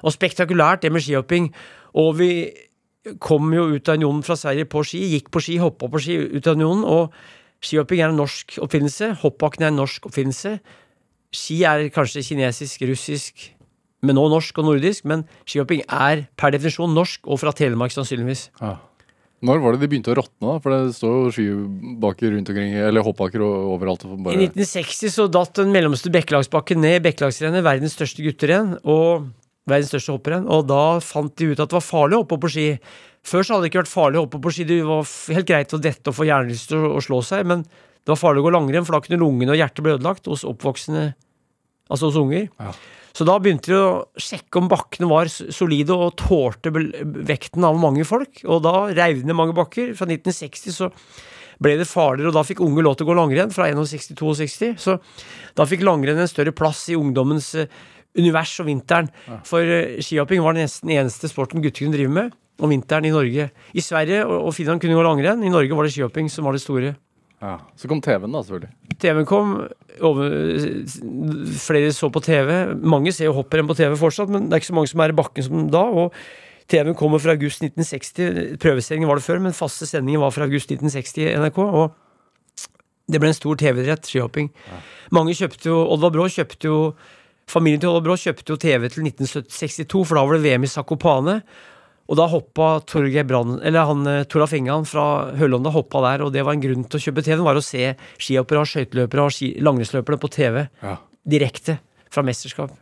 og 0.02 0.16
spektakulært, 0.16 0.86
det 0.86 0.94
med 0.96 1.04
skihopping. 1.04 1.52
Og 2.00 2.16
vi 2.22 2.32
kom 3.22 3.52
jo 3.54 3.68
ut 3.76 3.92
av 3.92 4.00
unionen 4.00 4.24
fra 4.26 4.38
Sverige 4.40 4.70
på 4.72 4.86
ski, 4.88 5.04
gikk 5.18 5.30
på 5.34 5.44
ski, 5.44 5.60
hoppa 5.62 5.92
på 5.92 6.02
ski 6.02 6.18
ut 6.32 6.48
av 6.48 6.56
unionen. 6.58 6.88
Og 6.88 7.12
skihopping 7.66 8.02
er 8.02 8.14
en 8.14 8.22
norsk 8.24 8.56
oppfinnelse. 8.64 9.18
Hoppbakken 9.26 9.68
er 9.68 9.74
en 9.74 9.82
norsk 9.84 10.08
oppfinnelse. 10.10 10.58
Ski 11.36 11.62
er 11.68 11.90
kanskje 11.94 12.24
kinesisk, 12.32 12.88
russisk, 12.88 13.52
men 14.02 14.18
nå 14.18 14.28
norsk 14.34 14.62
og 14.62 14.70
nordisk. 14.70 15.06
Men 15.10 15.26
skihopping 15.46 15.84
er 15.88 16.26
per 16.40 16.54
definisjon 16.56 16.96
norsk, 16.96 17.24
og 17.28 17.42
fra 17.42 17.54
Telemark 17.56 17.94
sannsynligvis. 17.96 18.50
Ja. 18.62 18.78
Når 19.42 19.62
var 19.64 19.74
det 19.74 19.82
de 19.82 19.90
begynte 19.90 20.12
å 20.14 20.18
råtne? 20.20 20.46
da? 20.46 20.56
For 20.62 20.74
det 20.74 20.96
står 21.00 21.14
jo 21.18 21.30
skibakker 21.34 22.34
rundt 22.36 22.50
omkring, 22.54 22.76
eller 22.78 23.06
hoppbakker 23.06 23.42
overalt. 23.42 24.06
og 24.06 24.30
I 24.30 24.38
1960 24.38 25.14
så 25.16 25.26
datt 25.34 25.56
den 25.58 25.74
mellomste 25.74 26.14
Bekkelagsbakken 26.14 26.82
ned 26.84 27.00
i 27.00 27.06
Bekkelagsrennet, 27.08 27.66
verdens 27.66 27.98
største 27.98 28.22
gutterenn, 28.26 28.76
og 28.86 29.32
verdens 29.70 29.90
største 29.94 30.14
hopprenn, 30.14 30.46
og 30.46 30.68
da 30.70 31.00
fant 31.02 31.34
de 31.42 31.50
ut 31.52 31.58
at 31.58 31.72
det 31.72 31.78
var 31.78 31.86
farlig 31.86 32.20
å 32.20 32.22
hoppe 32.22 32.38
på 32.44 32.54
ski. 32.54 32.68
Før 33.26 33.46
så 33.46 33.56
hadde 33.56 33.66
det 33.66 33.72
ikke 33.72 33.82
vært 33.84 33.94
farlig 33.96 34.22
å 34.22 34.26
hoppe 34.28 34.42
på 34.42 34.54
ski, 34.54 34.68
det 34.70 34.80
var 34.86 35.10
helt 35.34 35.50
greit 35.50 35.74
å 35.74 35.82
dette 35.82 36.14
og 36.14 36.18
få 36.18 36.30
hjernerystelse 36.30 36.78
og, 36.78 36.96
og 37.00 37.06
slå 37.06 37.22
seg, 37.26 37.50
men 37.50 37.66
det 37.66 38.14
var 38.14 38.22
farlig 38.22 38.42
å 38.42 38.48
gå 38.48 38.54
langrenn, 38.54 38.86
for 38.86 38.98
da 38.98 39.02
kunne 39.06 39.22
lungene 39.22 39.54
og 39.54 39.62
hjertet 39.62 39.86
bli 39.86 39.94
ødelagt 39.94 40.30
hos 40.30 40.46
oppvoksende, 40.46 41.12
altså 41.90 42.10
hos 42.10 42.22
unger. 42.22 42.50
Ja. 42.62 42.74
Så 43.16 43.28
da 43.28 43.38
begynte 43.42 43.74
de 43.74 43.78
å 43.80 43.92
sjekke 44.20 44.62
om 44.62 44.70
bakkene 44.72 45.10
var 45.12 45.30
solide 45.32 45.96
og 45.96 46.16
tålte 46.20 46.72
vekten 46.72 47.66
av 47.68 47.80
mange 47.80 48.06
folk, 48.08 48.44
og 48.48 48.64
da 48.66 48.76
reiv 48.96 49.22
de 49.22 49.30
ned 49.30 49.38
mange 49.38 49.56
bakker. 49.58 49.94
Fra 49.98 50.08
1960 50.08 50.76
så 50.78 50.92
ble 51.62 51.76
det 51.78 51.90
farligere, 51.90 52.32
og 52.32 52.38
da 52.40 52.46
fikk 52.48 52.64
unge 52.66 52.84
lov 52.86 52.98
til 52.98 53.06
å 53.06 53.12
gå 53.12 53.18
langrenn 53.18 53.54
fra 53.54 53.68
61-62. 53.70 54.74
Så 54.82 54.98
da 55.58 55.68
fikk 55.70 55.86
langrenn 55.86 56.22
en 56.24 56.32
større 56.32 56.56
plass 56.56 56.88
i 56.90 56.98
ungdommens 56.98 57.54
eh, 57.60 57.70
univers 58.18 58.56
om 58.64 58.70
vinteren. 58.72 59.12
For 59.48 59.62
eh, 59.62 60.00
skihopping 60.02 60.42
var 60.44 60.58
nesten 60.58 60.90
den 60.90 61.04
eneste 61.04 61.30
sporten 61.32 61.62
gutter 61.64 61.86
kunne 61.86 61.98
drive 61.98 62.14
med 62.16 62.34
om 62.62 62.72
vinteren 62.72 63.06
i 63.08 63.14
Norge. 63.14 63.50
I 63.74 63.84
Sverige 63.84 64.26
og 64.26 64.50
og 64.50 64.56
Finland 64.58 64.82
kunne 64.82 64.98
gå 64.98 65.06
langrenn, 65.06 65.44
i 65.46 65.54
Norge 65.54 65.78
var 65.78 65.88
det 65.88 65.94
skihopping 65.96 66.30
som 66.30 66.48
var 66.48 66.58
det 66.58 66.64
store. 66.64 66.96
Ja. 67.42 67.56
Så 67.80 67.90
kom 67.90 68.02
TV-en, 68.06 68.32
da, 68.32 68.44
selvfølgelig. 68.46 68.96
TV-en 69.02 69.28
kom, 69.30 69.56
over, 70.06 70.36
flere 71.58 71.90
så 71.96 72.12
på 72.14 72.22
TV. 72.22 72.52
Mange 72.78 73.14
ser 73.16 73.32
jo 73.32 73.36
hopprenn 73.40 73.70
på 73.70 73.78
TV 73.80 73.98
fortsatt, 73.98 74.30
men 74.30 74.46
det 74.46 74.56
er 74.56 74.62
ikke 74.62 74.72
så 74.72 74.78
mange 74.78 74.92
som 74.92 75.02
er 75.02 75.14
i 75.14 75.18
bakken 75.18 75.48
som 75.48 75.66
da. 75.74 75.82
og 75.82 76.14
TV-en 76.72 76.96
kommer 76.96 77.20
fra 77.20 77.34
august 77.36 77.64
1960. 77.66 78.60
Prøvesendingen 78.62 79.10
var 79.10 79.20
det 79.20 79.26
før, 79.26 79.42
men 79.44 79.58
faste 79.58 79.90
sendingen 79.90 80.22
var 80.22 80.32
fra 80.36 80.46
august 80.48 80.72
1960 80.72 81.26
i 81.26 81.34
NRK. 81.42 81.60
og 81.66 81.98
det 83.12 83.20
ble 83.20 83.32
en 83.32 83.36
stor 83.36 83.58
TV-idrett, 83.60 84.08
skihopping. 84.08 84.52
Mange 85.12 85.34
kjøpte 85.36 85.68
jo 85.68 85.82
Oddvar 85.92 86.14
Brå 86.16 86.30
kjøpte 86.32 86.70
jo 86.70 86.78
Familien 87.50 87.82
til 87.82 87.90
Oddvar 87.90 88.06
Brå 88.06 88.16
kjøpte 88.22 88.54
jo 88.54 88.60
TV 88.62 88.86
til 88.88 89.08
1962, 89.10 90.06
for 90.08 90.16
da 90.16 90.24
var 90.24 90.38
det 90.38 90.46
VM 90.46 90.64
i 90.64 90.70
Zakopane. 90.72 91.42
Og 92.10 92.18
da 92.18 92.26
hoppa 92.28 92.82
Torgeir 92.90 93.24
Brann, 93.28 93.60
eller 93.64 93.86
han 93.88 94.08
eh, 94.10 94.24
Toralf 94.28 94.54
Engan 94.58 94.84
fra 94.90 95.32
Hølonda 95.40 95.72
hoppa 95.72 96.02
der, 96.10 96.24
og 96.26 96.34
det 96.34 96.44
var 96.44 96.54
en 96.58 96.64
grunn 96.64 96.84
til 96.90 97.00
å 97.00 97.04
kjøpe 97.06 97.24
TV-en, 97.24 97.46
var 97.46 97.56
å 97.60 97.64
se 97.64 97.94
skihoppere 98.20 98.66
skøyteløpere 98.68 99.24
og 99.28 99.32
ski- 99.36 99.54
langrennsløperne 99.64 100.20
på 100.20 100.32
TV 100.34 100.66
Ja. 100.84 100.98
direkte 101.28 101.78
fra 102.12 102.24
mesterskap. 102.28 102.74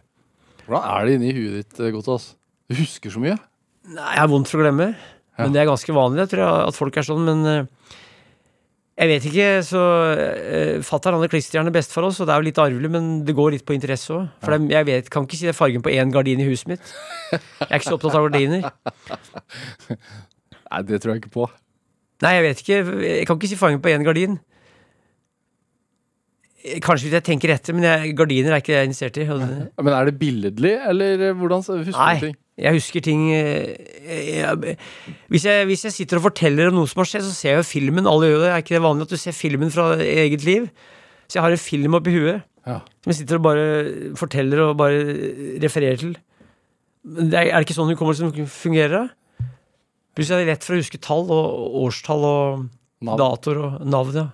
Hvordan 0.65 0.85
er 0.89 1.05
det 1.05 1.15
inni 1.19 1.33
huet 1.35 1.53
ditt, 1.59 1.79
eh, 1.79 1.91
Gotas? 1.93 2.35
Du 2.69 2.75
husker 2.79 3.09
så 3.13 3.19
mye. 3.21 3.37
Nei, 3.89 4.09
jeg 4.13 4.21
har 4.21 4.27
vondt 4.29 4.47
for 4.49 4.61
å 4.61 4.65
glemme. 4.65 4.95
Ja. 4.95 5.43
Men 5.45 5.53
det 5.53 5.61
er 5.61 5.69
ganske 5.71 5.93
vanlig, 5.95 6.25
jeg 6.25 6.29
tror 6.33 6.41
jeg, 6.45 6.67
at 6.69 6.75
folk 6.77 6.97
er 6.97 7.05
sånn. 7.07 7.25
Men 7.25 7.45
eh, 7.45 7.65
jeg 8.99 9.07
vet 9.07 9.25
ikke, 9.29 9.47
så 9.63 9.81
uh, 10.19 10.81
Fatter'n 10.83 11.15
hadde 11.15 11.29
klisterhjerne 11.31 11.71
best 11.71 11.93
for 11.95 12.03
oss, 12.09 12.19
og 12.19 12.27
det 12.27 12.33
er 12.35 12.41
jo 12.41 12.47
litt 12.49 12.59
arvelig, 12.59 12.89
men 12.91 13.07
det 13.27 13.35
går 13.37 13.53
litt 13.55 13.63
på 13.67 13.75
interesse 13.77 14.11
òg. 14.11 14.25
For 14.43 14.55
det, 14.55 14.73
jeg 14.73 14.87
vet, 14.89 15.07
kan 15.13 15.27
ikke 15.27 15.39
si 15.39 15.47
det 15.47 15.53
er 15.53 15.57
fargen 15.57 15.85
på 15.85 15.93
én 15.93 16.11
gardin 16.11 16.43
i 16.43 16.47
huset 16.49 16.73
mitt. 16.73 16.91
Jeg 17.31 17.69
er 17.69 17.79
ikke 17.79 17.87
så 17.87 17.95
opptatt 17.95 18.17
av 18.19 18.27
gardiner. 18.27 18.67
Nei, 20.69 20.81
det 20.89 20.99
tror 20.99 21.15
jeg 21.15 21.23
ikke 21.23 21.33
på. 21.37 21.47
Nei, 22.25 22.35
jeg 22.35 22.45
vet 22.45 22.63
ikke. 22.65 22.79
Jeg 23.07 23.25
kan 23.29 23.39
ikke 23.39 23.51
si 23.53 23.59
fargen 23.59 23.81
på 23.83 23.93
én 23.93 24.03
gardin. 24.03 24.35
Kanskje 26.83 27.07
hvis 27.07 27.15
jeg 27.15 27.27
tenker 27.29 27.55
etter, 27.55 27.77
men 27.77 27.87
jeg, 27.87 28.13
gardiner 28.19 28.51
er 28.51 28.59
ikke 28.59 28.73
det 28.73 28.75
jeg 28.75 28.83
er 28.83 28.89
interessert 28.89 29.21
i. 29.23 29.27
Men 29.79 29.95
er 29.95 30.09
det 30.09 30.17
billedlig, 30.19 30.75
eller 30.91 31.29
eh, 31.29 31.37
hvordan 31.39 31.63
husker 31.63 31.95
du 31.95 32.25
ting? 32.27 32.35
Jeg 32.59 32.75
husker 32.75 33.03
ting 33.05 33.21
eh, 33.31 33.75
jeg, 34.39 34.77
hvis, 35.31 35.45
jeg, 35.47 35.65
hvis 35.69 35.85
jeg 35.87 35.93
sitter 35.95 36.19
og 36.19 36.25
forteller 36.27 36.69
om 36.71 36.79
noe 36.81 36.89
som 36.91 36.99
har 37.01 37.07
skjedd, 37.07 37.23
så 37.27 37.33
ser 37.35 37.53
jeg 37.53 37.61
jo 37.61 37.67
filmen. 37.69 38.07
Alle 38.09 38.27
gjør 38.31 38.41
det. 38.43 38.49
Er 38.51 38.63
ikke 38.63 38.75
det 38.75 38.81
vanlig 38.83 39.05
at 39.07 39.13
du 39.13 39.19
ser 39.21 39.35
filmen 39.37 39.71
fra 39.71 39.91
eget 40.03 40.43
liv? 40.47 40.65
Så 41.29 41.37
jeg 41.39 41.45
har 41.45 41.55
en 41.55 41.61
film 41.61 41.95
oppi 41.99 42.15
huet 42.17 42.41
Ja. 42.67 42.79
som 43.03 43.11
jeg 43.13 43.19
sitter 43.21 43.37
og 43.39 43.45
bare 43.45 43.67
forteller 44.19 44.59
og 44.67 44.75
bare 44.81 44.99
refererer 45.63 45.97
til. 46.01 46.17
Det 47.05 47.33
er, 47.33 47.47
er 47.53 47.61
det 47.61 47.67
ikke 47.69 47.77
sånn 47.77 47.93
hukommelsen 47.93 48.33
fungerer? 48.51 49.07
da? 49.07 49.45
Plutselig 50.17 50.35
er 50.35 50.43
det 50.43 50.51
lett 50.51 50.65
for 50.67 50.75
å 50.75 50.81
huske 50.81 50.99
tall 51.01 51.29
og 51.31 51.77
årstall 51.85 52.25
og 52.27 52.65
Navn. 52.99 53.21
datoer 53.21 53.61
og 53.63 53.85
navn. 53.87 54.17
Ja. 54.19 54.25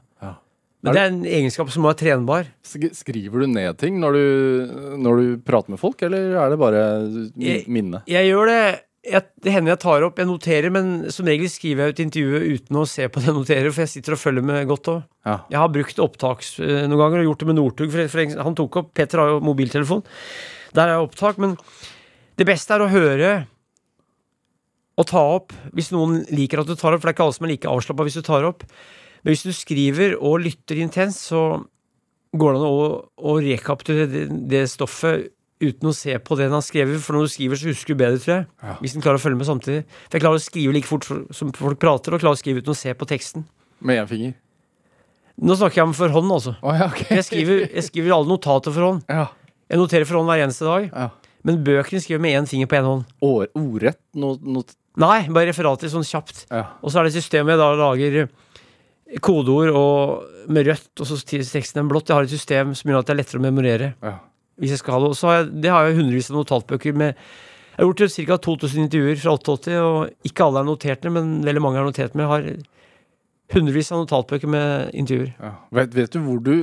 Men 0.86 0.96
det 0.96 1.02
er 1.02 1.12
en 1.12 1.22
egenskap 1.40 1.70
som 1.74 1.86
være 1.88 2.00
trenbar. 2.04 2.50
Skriver 2.66 3.44
du 3.44 3.48
ned 3.52 3.78
ting 3.82 3.98
når 4.02 4.18
du, 4.18 4.26
når 5.02 5.22
du 5.22 5.30
prater 5.46 5.74
med 5.74 5.82
folk, 5.82 6.02
eller 6.06 6.36
er 6.44 6.54
det 6.54 6.60
bare 6.62 6.84
minne? 7.66 8.04
Jeg-? 8.06 8.14
Jeg 8.16 8.34
gjør 8.34 8.52
det. 8.52 8.60
Jeg, 9.06 9.22
det 9.46 9.52
hender 9.54 9.76
jeg 9.76 9.82
tar 9.84 10.04
opp, 10.08 10.18
jeg 10.18 10.26
noterer, 10.26 10.72
men 10.74 10.88
som 11.14 11.28
regel 11.30 11.50
skriver 11.52 11.86
jeg 11.86 11.94
ut 11.94 12.00
intervjuet 12.08 12.46
uten 12.58 12.80
å 12.82 12.86
se 12.90 13.06
på 13.06 13.22
det 13.22 13.30
jeg 13.30 13.38
noterer, 13.38 13.70
for 13.70 13.84
jeg 13.84 13.92
sitter 13.92 14.16
og 14.16 14.22
følger 14.22 14.46
med 14.50 14.66
godt 14.72 14.90
òg. 14.96 15.04
Ja. 15.30 15.36
Jeg 15.54 15.60
har 15.62 15.74
brukt 15.76 16.02
opptaks 16.02 16.56
eh, 16.66 16.86
noen 16.90 17.02
ganger 17.04 17.22
og 17.22 17.28
gjort 17.30 17.44
det 17.44 17.50
med 17.52 17.60
Northug. 17.60 17.92
For, 17.94 18.10
for 18.10 18.46
han 18.48 18.58
tok 18.58 18.80
opp 18.82 18.90
Peter 18.98 19.22
har 19.22 19.36
jo 19.36 19.44
mobiltelefon. 19.46 20.02
Der 20.76 20.96
er 20.96 21.04
opptak. 21.06 21.38
Men 21.42 21.54
det 22.40 22.50
beste 22.50 22.74
er 22.76 22.86
å 22.86 22.90
høre 22.92 23.36
og 24.96 25.08
ta 25.12 25.22
opp 25.38 25.54
hvis 25.76 25.92
noen 25.94 26.24
liker 26.34 26.62
at 26.62 26.70
du 26.70 26.74
tar 26.74 26.96
opp. 26.96 27.04
For 27.04 27.10
det 27.10 27.14
er 27.14 27.18
ikke 27.20 27.28
alle 27.28 27.38
som 27.38 27.48
er 27.48 27.54
like 27.54 27.72
avslappa 27.72 28.08
hvis 28.08 28.18
du 28.18 28.26
tar 28.26 28.48
opp. 28.48 28.66
Men 29.26 29.34
hvis 29.34 29.46
du 29.48 29.54
skriver 29.58 30.14
og 30.20 30.44
lytter 30.46 30.78
intenst, 30.84 31.26
så 31.32 31.42
går 32.36 32.54
det 32.54 32.60
an 32.62 32.68
å, 32.68 32.90
å 33.18 33.38
rekapitulere 33.42 34.12
det, 34.12 34.26
det 34.52 34.62
stoffet 34.70 35.32
uten 35.64 35.90
å 35.90 35.94
se 35.96 36.14
på 36.20 36.36
det 36.38 36.50
han 36.50 36.58
har 36.58 36.66
skrevet. 36.66 37.02
For 37.02 37.18
når 37.18 37.26
du 37.26 37.34
skriver, 37.34 37.60
så 37.60 37.72
husker 37.72 37.96
du 37.96 38.02
bedre, 38.04 38.22
tror 38.22 38.34
jeg. 38.36 38.48
Ja. 38.62 38.78
Hvis 38.84 38.96
en 38.96 39.06
klarer 39.06 39.18
å 39.18 39.24
følge 39.24 39.40
med 39.40 39.50
samtidig. 39.50 39.84
For 40.06 40.18
jeg 40.18 40.26
klarer 40.26 40.42
å 40.42 40.46
skrive 40.46 40.76
like 40.76 40.90
fort 40.90 41.08
som 41.10 41.54
folk 41.58 41.82
prater, 41.82 42.14
og 42.14 42.22
klarer 42.22 42.38
å 42.38 42.42
skrive 42.42 42.62
uten 42.62 42.76
å 42.76 42.78
se 42.78 42.94
på 42.94 43.08
teksten. 43.10 43.48
Med 43.86 44.04
én 44.04 44.10
finger? 44.10 44.36
Nå 45.36 45.58
snakker 45.60 45.82
jeg 45.82 45.90
om 45.90 45.96
for 45.98 46.14
hånd, 46.16 46.32
altså. 46.32 46.56
Oh, 46.64 46.76
ja, 46.76 46.88
okay. 46.92 47.10
Jeg 47.18 47.28
skriver, 47.28 47.66
jeg 47.66 47.88
skriver 47.90 48.16
alle 48.16 48.30
notater 48.30 48.76
for 48.76 48.88
hånd. 48.92 49.04
Ja. 49.12 49.28
Jeg 49.72 49.82
noterer 49.82 50.08
for 50.08 50.20
hånd 50.20 50.30
hver 50.32 50.46
eneste 50.46 50.68
dag. 50.70 50.90
ja. 50.94 51.12
Men 51.46 51.60
bøkene 51.62 52.02
skriver 52.02 52.22
med 52.24 52.34
én 52.40 52.48
finger 52.50 52.66
på 52.66 52.78
én 52.80 52.88
hånd. 52.88 53.04
År, 53.22 53.52
ordrett? 53.60 54.00
No, 54.18 54.32
not... 54.42 54.72
Nei, 54.98 55.28
bare 55.30 55.52
referater 55.52 55.92
sånn 55.92 56.06
kjapt. 56.08 56.48
ja. 56.50 56.64
Og 56.82 56.90
så 56.90 56.98
er 56.98 57.06
det 57.06 57.14
systemet 57.14 57.54
jeg 57.54 57.62
da 57.62 57.68
lager 57.78 58.16
kodeord 59.22 59.72
og 59.76 60.52
med 60.52 60.68
rødt, 60.68 60.92
og 61.02 61.10
så 61.10 61.18
teksten 61.26 61.84
en 61.84 61.90
blått. 61.92 62.10
Jeg 62.10 62.18
har 62.18 62.28
et 62.28 62.34
system 62.34 62.74
som 62.78 62.90
gjør 62.90 63.04
at 63.04 63.10
det 63.10 63.16
er 63.16 63.20
lettere 63.22 63.42
å 63.42 63.46
memorere. 63.46 63.94
ja. 64.04 64.18
Hvis 64.56 64.72
jeg 64.72 64.80
skal 64.80 64.94
ha 64.96 65.00
det. 65.04 65.08
Og 65.12 65.18
så 65.20 65.28
har 65.28 65.34
jeg, 65.36 65.48
det 65.66 65.72
har 65.74 65.84
jeg 65.84 65.98
hundrevis 65.98 66.30
av 66.32 66.38
notatbøker 66.38 66.94
med 66.96 67.10
Jeg 67.12 67.82
har 67.82 67.90
gjort 67.90 68.14
ca. 68.30 68.38
2000 68.46 68.86
intervjuer 68.86 69.18
fra 69.20 69.34
88, 69.36 69.74
og 69.84 70.30
ikke 70.30 70.46
alle 70.46 70.62
er 70.62 70.68
notert 70.70 71.04
ned, 71.04 71.12
men 71.12 71.34
veldig 71.44 71.64
mange 71.66 71.82
er 71.82 71.90
notert 71.90 72.16
med. 72.16 72.24
Jeg 72.24 72.32
har 72.32 73.58
hundrevis 73.58 73.92
av 73.92 74.00
notatbøker 74.06 74.48
med 74.48 74.96
intervjuer. 74.96 75.34
Ja. 75.44 75.52
Vet, 75.76 75.92
vet 75.98 76.16
du 76.16 76.22
hvor 76.24 76.40
du 76.40 76.54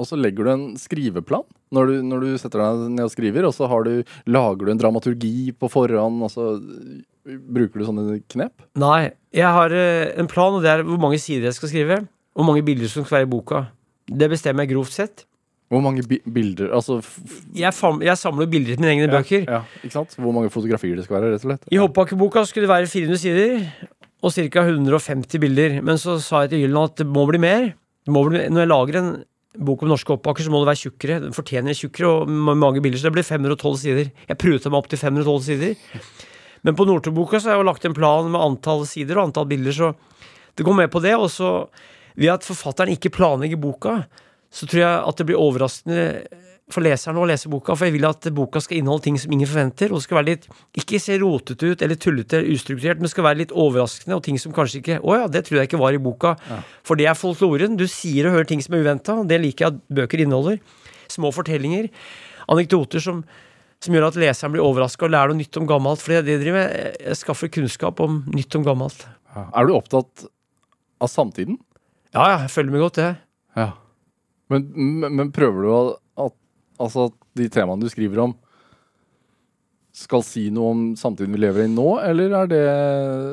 Og 0.00 0.08
så 0.08 0.18
legger 0.18 0.48
du 0.48 0.50
en 0.50 0.66
skriveplan 0.80 1.46
når 1.70 1.86
du, 1.86 1.94
når 2.02 2.20
du 2.24 2.28
setter 2.40 2.64
deg 2.64 2.90
ned 2.96 3.04
og 3.04 3.12
skriver, 3.12 3.46
og 3.46 3.54
så 3.54 3.68
har 3.70 3.84
du, 3.86 4.02
lager 4.26 4.66
du 4.66 4.72
en 4.72 4.80
dramaturgi 4.80 5.52
på 5.54 5.68
forhånd, 5.70 6.22
og 6.26 6.32
så 6.32 6.46
bruker 7.28 7.78
du 7.78 7.86
sånne 7.86 8.16
knep? 8.32 8.64
Nei, 8.80 9.12
jeg 9.34 9.46
har 9.46 9.74
eh, 9.74 10.12
en 10.18 10.28
plan, 10.30 10.56
og 10.56 10.64
det 10.64 10.70
er 10.72 10.82
hvor 10.86 11.00
mange 11.00 11.18
sider 11.22 11.50
jeg 11.50 11.58
skal 11.58 11.70
skrive. 11.70 11.98
Hvor 12.34 12.46
mange 12.46 12.64
bilder 12.66 12.90
som 12.90 13.04
skal 13.04 13.20
være 13.20 13.28
i 13.28 13.30
boka. 13.30 13.64
Det 14.10 14.30
bestemmer 14.30 14.66
jeg 14.66 14.74
grovt 14.74 14.94
sett. 14.96 15.26
Hvor 15.70 15.82
mange 15.84 16.02
bi 16.02 16.16
bilder 16.26 16.72
Altså 16.74 16.96
Jeg, 17.54 17.70
jeg 18.02 18.18
samler 18.18 18.48
bilder 18.50 18.74
til 18.74 18.82
mine 18.82 18.90
egne 18.96 19.10
bøker. 19.10 19.44
Ja, 19.46 19.60
ikke 19.84 19.94
sant? 19.94 20.16
Hvor 20.18 20.34
mange 20.34 20.50
fotografier 20.50 20.98
det 20.98 21.04
skal 21.06 21.20
være, 21.20 21.34
rett 21.36 21.44
og 21.44 21.52
slett? 21.52 21.68
I 21.70 21.78
hoppbakkeboka 21.78 22.42
skulle 22.48 22.66
det 22.66 22.72
være 22.72 22.90
400 22.90 23.20
sider 23.22 23.68
og 24.20 24.34
ca. 24.34 24.64
150 24.66 25.38
bilder. 25.40 25.76
Men 25.86 26.00
så 26.00 26.18
sa 26.22 26.42
jeg 26.44 26.56
til 26.56 26.64
Gyllen 26.64 26.82
at 26.82 26.98
det 26.98 27.06
må 27.06 27.22
bli 27.30 27.38
mer. 27.38 27.70
Det 28.04 28.14
må 28.14 28.24
bli, 28.26 28.42
når 28.50 28.64
jeg 28.64 28.72
lager 28.72 28.98
en 28.98 29.12
bok 29.66 29.84
om 29.84 29.92
norske 29.92 30.10
hoppbakker, 30.10 30.46
så 30.46 30.50
må 30.50 30.64
det 30.64 30.72
være 30.72 30.82
tjukkere. 30.82 31.20
Den 31.22 31.36
fortjener 31.36 31.78
tjukkere 31.78 32.10
og 32.10 32.34
mange 32.58 32.82
bilder. 32.82 32.98
Så 32.98 33.06
det 33.08 33.14
blir 33.20 33.26
512 33.30 33.78
sider. 33.84 34.10
Jeg 34.26 34.40
pruta 34.42 34.72
meg 34.72 34.82
opp 34.82 34.90
til 34.90 34.98
512 34.98 35.46
sider. 35.46 35.78
Men 36.66 36.76
på 36.76 36.86
Northug-boka 36.88 37.40
så 37.40 37.50
har 37.50 37.56
jeg 37.56 37.64
jo 37.64 37.70
lagt 37.70 37.86
en 37.88 37.96
plan 37.96 38.28
med 38.28 38.40
antall 38.40 38.84
sider 38.88 39.18
og 39.18 39.30
antall 39.30 39.48
bilder, 39.50 39.76
så 39.76 39.92
det 40.58 40.66
går 40.66 40.76
med 40.82 40.90
på 40.92 41.02
det. 41.04 41.14
Og 41.16 41.30
så 41.32 41.52
ved 42.20 42.34
at 42.34 42.46
forfatteren 42.46 42.92
ikke 42.92 43.12
planlegger 43.14 43.60
boka, 43.60 44.02
så 44.50 44.66
tror 44.68 44.82
jeg 44.82 45.02
at 45.08 45.20
det 45.20 45.28
blir 45.30 45.40
overraskende 45.40 46.06
for 46.70 46.84
leseren 46.84 47.18
å 47.18 47.26
lese 47.26 47.50
boka, 47.50 47.74
for 47.74 47.88
jeg 47.88 47.96
vil 47.96 48.06
at 48.08 48.28
boka 48.34 48.60
skal 48.62 48.78
inneholde 48.78 49.08
ting 49.08 49.16
som 49.18 49.32
ingen 49.34 49.48
forventer, 49.50 49.90
og 49.90 50.02
skal 50.04 50.20
være 50.20 50.28
litt 50.28 50.46
ikke 50.78 51.00
se 51.02 51.16
rotete 51.18 51.72
ut 51.72 51.82
eller 51.82 51.98
tullete 51.98 52.38
eller 52.38 52.54
ustrukturert, 52.54 53.02
men 53.02 53.10
skal 53.10 53.26
være 53.26 53.42
litt 53.42 53.54
overraskende 53.54 54.18
og 54.18 54.24
ting 54.26 54.38
som 54.38 54.54
kanskje 54.54 54.82
ikke 54.82 55.00
Å 55.00 55.18
ja, 55.22 55.28
det 55.30 55.44
tror 55.46 55.60
jeg 55.60 55.70
ikke 55.70 55.82
var 55.82 55.96
i 55.96 56.02
boka. 56.02 56.36
For 56.86 57.00
det 57.00 57.08
er 57.10 57.18
folkloren. 57.18 57.78
Du 57.80 57.86
sier 57.90 58.28
og 58.28 58.36
hører 58.38 58.50
ting 58.50 58.62
som 58.62 58.76
er 58.76 58.84
uventa, 58.84 59.18
og 59.22 59.30
det 59.30 59.40
liker 59.42 59.66
jeg 59.66 59.74
at 59.74 59.94
bøker 60.00 60.24
inneholder. 60.24 60.60
Små 61.10 61.32
fortellinger. 61.34 61.90
Anekdoter 62.50 63.02
som, 63.02 63.24
som 63.80 63.96
gjør 63.96 64.10
at 64.10 64.18
leseren 64.20 64.52
blir 64.54 64.64
overraska 64.64 65.06
og 65.06 65.14
lærer 65.14 65.32
noe 65.32 65.40
nytt 65.40 65.56
om 65.60 65.68
gammelt. 65.68 66.02
For 66.04 66.18
det 66.18 66.36
driver 66.42 66.58
med. 66.58 66.98
jeg 67.00 67.20
skaffer 67.20 67.52
kunnskap 67.52 68.02
om 68.04 68.20
nytt 68.34 68.58
om 68.58 68.66
gammelt. 68.66 69.06
Ja. 69.32 69.46
Er 69.56 69.68
du 69.68 69.74
opptatt 69.76 70.26
av 71.00 71.08
samtiden? 71.08 71.56
Ja, 72.12 72.26
ja, 72.26 72.36
jeg 72.44 72.52
følger 72.52 72.74
med 72.74 72.84
godt, 72.84 73.00
det. 73.00 73.10
Ja. 73.56 73.70
Men, 74.50 74.68
men, 74.74 75.16
men 75.16 75.32
prøver 75.32 75.64
du 75.64 75.72
at, 75.72 75.98
at, 76.26 76.36
altså 76.82 77.10
de 77.38 77.46
temaene 77.52 77.86
du 77.86 77.92
skriver 77.92 78.24
om, 78.26 78.34
skal 80.00 80.22
si 80.22 80.44
noe 80.54 80.70
om 80.70 80.82
samtiden 80.98 81.34
vi 81.34 81.40
lever 81.42 81.64
i 81.64 81.70
nå, 81.70 81.86
eller 82.04 82.34
er 82.40 82.50
det 82.50 82.62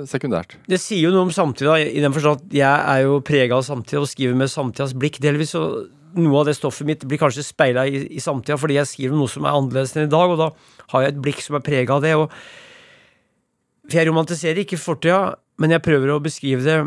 sekundært? 0.09 0.55
Det 0.69 0.79
sier 0.81 1.05
jo 1.05 1.13
noe 1.13 1.27
om 1.27 1.33
samtida, 1.33 1.75
i 1.77 2.01
den 2.01 2.13
forstand 2.15 2.41
at 2.41 2.55
jeg 2.57 2.87
er 2.93 3.03
jo 3.05 3.19
prega 3.25 3.59
av 3.59 3.65
samtida 3.65 4.01
og 4.01 4.09
skriver 4.09 4.37
med 4.37 4.49
samtidas 4.51 4.95
blikk. 4.97 5.19
Delvis 5.23 5.53
så 5.53 5.63
noe 6.19 6.41
av 6.41 6.47
det 6.49 6.57
stoffet 6.57 6.87
mitt 6.87 7.03
blir 7.07 7.21
kanskje 7.21 7.45
speila 7.45 7.85
i, 7.87 8.03
i 8.17 8.23
samtida 8.23 8.57
fordi 8.59 8.79
jeg 8.79 8.89
skriver 8.91 9.15
om 9.15 9.23
noe 9.23 9.31
som 9.31 9.45
er 9.45 9.57
annerledes 9.57 9.95
enn 9.95 10.07
i 10.07 10.13
dag, 10.13 10.33
og 10.33 10.39
da 10.41 10.51
har 10.93 11.05
jeg 11.05 11.15
et 11.15 11.25
blikk 11.25 11.43
som 11.45 11.57
er 11.57 11.65
prega 11.65 11.97
av 11.97 12.05
det. 12.05 12.13
Og 12.17 13.93
jeg 13.93 14.07
romantiserer 14.09 14.63
ikke 14.63 14.79
fortida, 14.81 15.35
men 15.61 15.73
jeg 15.73 15.85
prøver 15.85 16.13
å 16.13 16.23
beskrive 16.23 16.65
det 16.65 16.79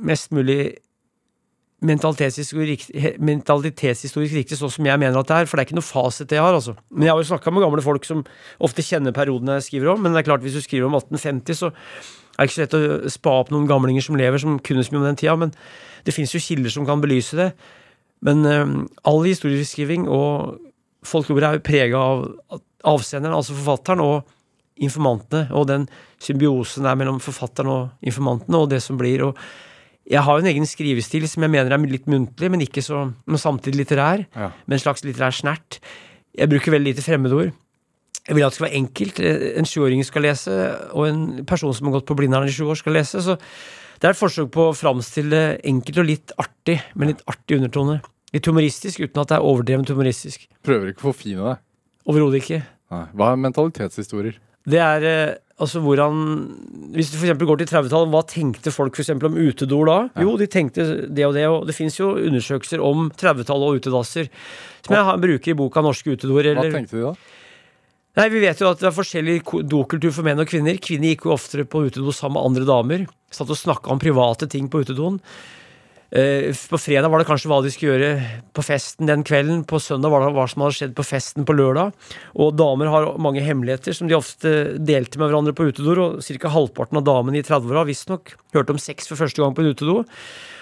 mest 0.00 0.32
mulig 0.34 0.62
mentalitetshistorisk 1.80 2.90
mentalitetshistorisk 3.24 4.36
riktig, 4.36 4.58
sånn 4.60 4.72
som 4.72 4.86
jeg 4.86 5.00
mener 5.00 5.16
at 5.16 5.30
det 5.30 5.36
er. 5.38 5.48
For 5.48 5.56
det 5.56 5.64
er 5.64 5.68
ikke 5.70 5.78
noe 5.78 5.86
fasit 5.86 6.34
jeg 6.34 6.42
har, 6.42 6.56
altså. 6.56 6.74
Men 6.92 7.08
jeg 7.08 7.14
har 7.14 7.22
jo 7.22 7.28
snakka 7.30 7.52
med 7.54 7.64
gamle 7.64 7.84
folk 7.84 8.08
som 8.08 8.24
ofte 8.60 8.84
kjenner 8.84 9.16
periodene 9.16 9.56
jeg 9.58 9.68
skriver 9.70 9.94
om. 9.94 10.02
Men 10.04 10.12
det 10.12 10.22
er 10.22 10.28
klart, 10.28 10.44
hvis 10.44 10.58
du 10.58 10.64
skriver 10.64 10.90
om 10.90 10.98
1850, 10.98 11.56
så 11.62 11.70
er 11.70 12.42
det 12.42 12.50
ikke 12.50 12.58
så 12.58 12.64
lett 12.66 12.76
å 12.76 13.12
spa 13.12 13.36
opp 13.40 13.52
noen 13.54 13.68
gamlinger 13.68 14.04
som 14.04 14.18
lever, 14.20 14.42
som 14.42 14.60
kunne 14.64 14.84
så 14.84 14.92
mye 14.92 15.02
om 15.02 15.08
den 15.08 15.20
tida. 15.22 15.36
Men 15.40 15.54
det 16.04 16.16
fins 16.16 16.34
jo 16.36 16.42
kilder 16.42 16.74
som 16.74 16.88
kan 16.88 17.00
belyse 17.00 17.38
det. 17.38 17.50
Men 18.26 18.44
um, 18.44 18.74
all 19.08 19.22
historieskriving 19.24 20.08
og 20.10 20.58
folklore 21.06 21.48
er 21.48 21.58
jo 21.58 21.64
prega 21.64 22.00
av 22.00 22.60
avsenderen, 22.90 23.36
altså 23.36 23.56
forfatteren, 23.56 24.04
og 24.04 24.36
informantene, 24.80 25.48
og 25.56 25.66
den 25.68 25.86
symbiosen 26.22 26.86
der 26.88 26.96
mellom 26.96 27.20
forfatteren 27.20 27.72
og 27.72 28.06
informantene, 28.06 28.60
og 28.60 28.70
det 28.72 28.80
som 28.84 29.00
blir. 29.00 29.24
og 29.24 29.36
jeg 30.10 30.24
har 30.26 30.36
jo 30.36 30.42
en 30.42 30.50
egen 30.50 30.66
skrivestil 30.66 31.26
som 31.30 31.44
jeg 31.44 31.52
mener 31.52 31.70
er 31.70 31.82
litt 31.86 32.08
muntlig, 32.10 32.48
men 32.50 32.64
ikke 32.64 32.82
så, 32.82 33.04
men 33.30 33.38
samtidig 33.38 33.84
litterær. 33.84 34.24
Ja. 34.34 34.48
Med 34.66 34.78
en 34.78 34.82
slags 34.82 35.04
litterær 35.06 35.34
snert. 35.36 35.78
Jeg 36.34 36.50
bruker 36.50 36.74
veldig 36.74 36.94
lite 36.94 37.04
fremmedord. 37.04 37.52
Jeg 38.26 38.36
vil 38.36 38.44
at 38.44 38.50
det 38.50 38.58
skal 38.58 38.66
være 38.66 38.80
enkelt. 38.80 39.20
En 39.60 39.68
sjuåring 39.68 40.02
skal 40.06 40.26
lese, 40.26 40.56
og 40.90 41.06
en 41.06 41.44
person 41.46 41.74
som 41.76 41.88
har 41.88 41.98
gått 41.98 42.08
på 42.10 42.16
Blindern 42.18 42.48
i 42.48 42.54
sju 42.54 42.64
år, 42.66 42.80
skal 42.80 42.98
lese. 42.98 43.22
Så 43.22 43.36
det 44.00 44.08
er 44.08 44.14
et 44.14 44.20
forsøk 44.20 44.48
på 44.54 44.70
å 44.70 44.76
framstille 44.76 45.42
enkelt 45.68 45.98
og 46.00 46.06
litt 46.08 46.32
artig, 46.40 46.78
med 46.96 47.12
litt 47.12 47.24
artig 47.28 47.58
undertone. 47.58 47.98
Litt 48.32 48.46
humoristisk, 48.48 49.02
uten 49.02 49.20
at 49.20 49.32
det 49.32 49.36
er 49.36 49.44
overdrevent 49.44 49.90
humoristisk. 49.92 50.46
Prøver 50.64 50.92
ikke 50.92 51.04
å 51.04 51.10
forfine 51.10 51.44
deg. 51.44 51.60
Overhodet 52.08 52.40
ikke. 52.40 52.62
Nei. 52.94 53.04
Hva 53.12 53.32
er 53.34 53.42
mentalitetshistorier? 53.44 54.38
Det 54.70 54.80
er 54.80 55.04
eh, 55.08 55.34
altså 55.60 55.80
hvordan 55.80 56.18
Hvis 56.94 57.12
du 57.12 57.18
f.eks. 57.18 57.36
går 57.38 57.60
til 57.62 57.68
30-tallet, 57.70 58.10
hva 58.12 58.22
tenkte 58.28 58.72
folk 58.72 58.96
for 58.96 59.26
om 59.28 59.36
utedoer 59.36 59.90
da? 59.90 59.98
Jo, 60.24 60.36
de 60.40 60.48
tenkte 60.50 60.86
det 61.08 61.26
og 61.26 61.36
det, 61.36 61.44
og 61.48 61.68
det 61.68 61.76
fins 61.76 61.98
jo 62.00 62.12
undersøkelser 62.16 62.82
om 62.84 63.10
30-tallet 63.12 63.68
og 63.68 63.82
utedasser. 63.82 64.30
Som 64.86 64.96
jeg 64.96 65.20
bruker 65.26 65.52
i 65.52 65.58
boka 65.60 65.84
'Norske 65.84 66.16
utedoer'. 66.16 66.54
Hva 66.56 66.66
tenkte 66.72 66.96
de 66.96 67.04
da? 67.10 67.14
Nei, 68.18 68.28
Vi 68.32 68.42
vet 68.42 68.60
jo 68.60 68.70
at 68.70 68.82
det 68.82 68.90
er 68.90 68.96
forskjellig 68.96 69.38
dokultur 69.68 70.12
for 70.14 70.26
menn 70.26 70.40
og 70.42 70.50
kvinner. 70.50 70.80
Kvinner 70.82 71.14
gikk 71.14 71.28
jo 71.28 71.36
oftere 71.36 71.68
på 71.68 71.86
utedo 71.86 72.12
sammen 72.14 72.38
med 72.38 72.50
andre 72.50 72.68
damer. 72.68 73.08
Satt 73.30 73.50
og 73.50 73.58
snakka 73.58 73.92
om 73.92 74.02
private 74.02 74.48
ting 74.50 74.68
på 74.70 74.82
utedoen. 74.82 75.20
Eh, 76.10 76.50
På 76.70 76.78
fredag 76.78 77.08
var 77.08 77.22
det 77.22 77.28
kanskje 77.28 77.46
hva 77.46 77.60
de 77.62 77.70
skulle 77.70 77.94
gjøre 77.94 78.12
på 78.56 78.64
festen 78.66 79.06
den 79.06 79.22
kvelden. 79.22 79.62
På 79.64 79.78
søndag 79.78 80.10
var 80.10 80.24
det 80.24 80.34
hva 80.34 80.46
som 80.50 80.64
hadde 80.64 80.78
skjedd 80.78 80.94
på 80.98 81.06
festen 81.06 81.46
på 81.46 81.54
lørdag. 81.54 81.94
Og 82.34 82.56
damer 82.58 82.90
har 82.90 83.12
mange 83.22 83.44
hemmeligheter 83.46 83.94
som 83.94 84.10
de 84.10 84.18
ofte 84.18 84.74
delte 84.78 85.20
med 85.20 85.30
hverandre 85.30 85.54
på 85.54 85.70
utedoer. 85.70 86.02
Og 86.02 86.24
ca. 86.26 86.50
halvparten 86.50 86.98
av 86.98 87.06
damene 87.06 87.38
i 87.38 87.46
30-åra 87.46 87.86
visstnok 87.86 88.34
hørte 88.56 88.74
om 88.74 88.82
sex 88.82 89.06
for 89.06 89.20
første 89.20 89.38
gang 89.42 89.54
på 89.54 89.62
en 89.62 89.70
utedo. 89.70 90.02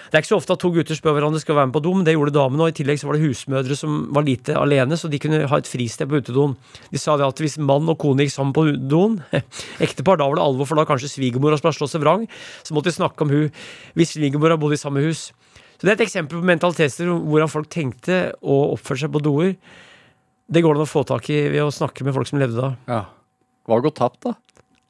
Det 0.09 0.17
er 0.17 0.25
ikke 0.25 0.31
så 0.31 0.39
ofte 0.41 0.55
at 0.57 0.63
to 0.63 0.71
gutter 0.73 0.97
spør 0.97 1.17
hverandre 1.19 1.41
skal 1.43 1.57
være 1.59 1.69
med 1.69 1.77
på 1.77 1.83
do, 1.85 1.93
men 1.97 2.07
det 2.07 2.15
gjorde 2.17 2.35
damene. 2.37 2.65
Og 2.65 2.73
i 2.73 2.77
tillegg 2.79 3.01
så 3.01 3.09
var 3.09 3.19
det 3.19 3.27
husmødre 3.29 3.77
som 3.77 3.99
var 4.17 4.25
lite 4.25 4.57
alene, 4.57 4.97
så 4.97 5.11
de 5.13 5.21
kunne 5.21 5.43
ha 5.51 5.61
et 5.61 5.69
fristed 5.69 6.09
på 6.09 6.23
utedoen. 6.23 6.55
De 6.93 7.01
sa 7.01 7.19
det 7.21 7.27
at 7.29 7.43
hvis 7.45 7.59
mann 7.61 7.89
og 7.93 7.99
kone 8.01 8.25
gikk 8.25 8.35
sammen 8.35 8.55
på 8.57 8.65
doen, 8.91 9.19
ektepar, 9.85 10.21
da 10.21 10.31
var 10.31 10.41
det 10.41 10.47
alvor, 10.47 10.71
for 10.71 10.81
da 10.81 10.87
kanskje 10.89 11.13
svigermora 11.13 11.61
skulle 11.61 11.77
slå 11.77 11.91
seg 11.93 12.05
vrang. 12.05 12.25
Så 12.65 12.77
måtte 12.77 12.93
de 12.93 12.97
snakke 12.97 13.27
om 13.27 13.35
hun 13.35 13.53
hvis 13.99 14.17
svigermora 14.17 14.57
bodde 14.61 14.79
i 14.79 14.81
samme 14.81 15.05
hus. 15.05 15.29
Så 15.79 15.87
det 15.87 15.93
er 15.93 15.99
et 16.01 16.07
eksempel 16.09 16.41
på 16.41 16.49
mentalitetsstyr, 16.49 17.13
hvordan 17.13 17.53
folk 17.53 17.69
tenkte 17.71 18.23
og 18.41 18.79
oppførte 18.79 19.05
seg 19.05 19.13
på 19.15 19.23
doer. 19.23 19.53
Det 20.49 20.65
går 20.65 20.75
det 20.75 20.81
an 20.83 20.89
å 20.89 20.91
få 20.91 21.05
tak 21.07 21.29
i 21.31 21.43
ved 21.53 21.63
å 21.63 21.75
snakke 21.75 22.07
med 22.07 22.17
folk 22.17 22.31
som 22.31 22.41
levde 22.41 22.59
da. 22.59 22.73
Ja. 22.89 23.03
Hva 23.69 23.79
går 23.85 23.95
tapt, 23.95 24.25
da? 24.25 24.35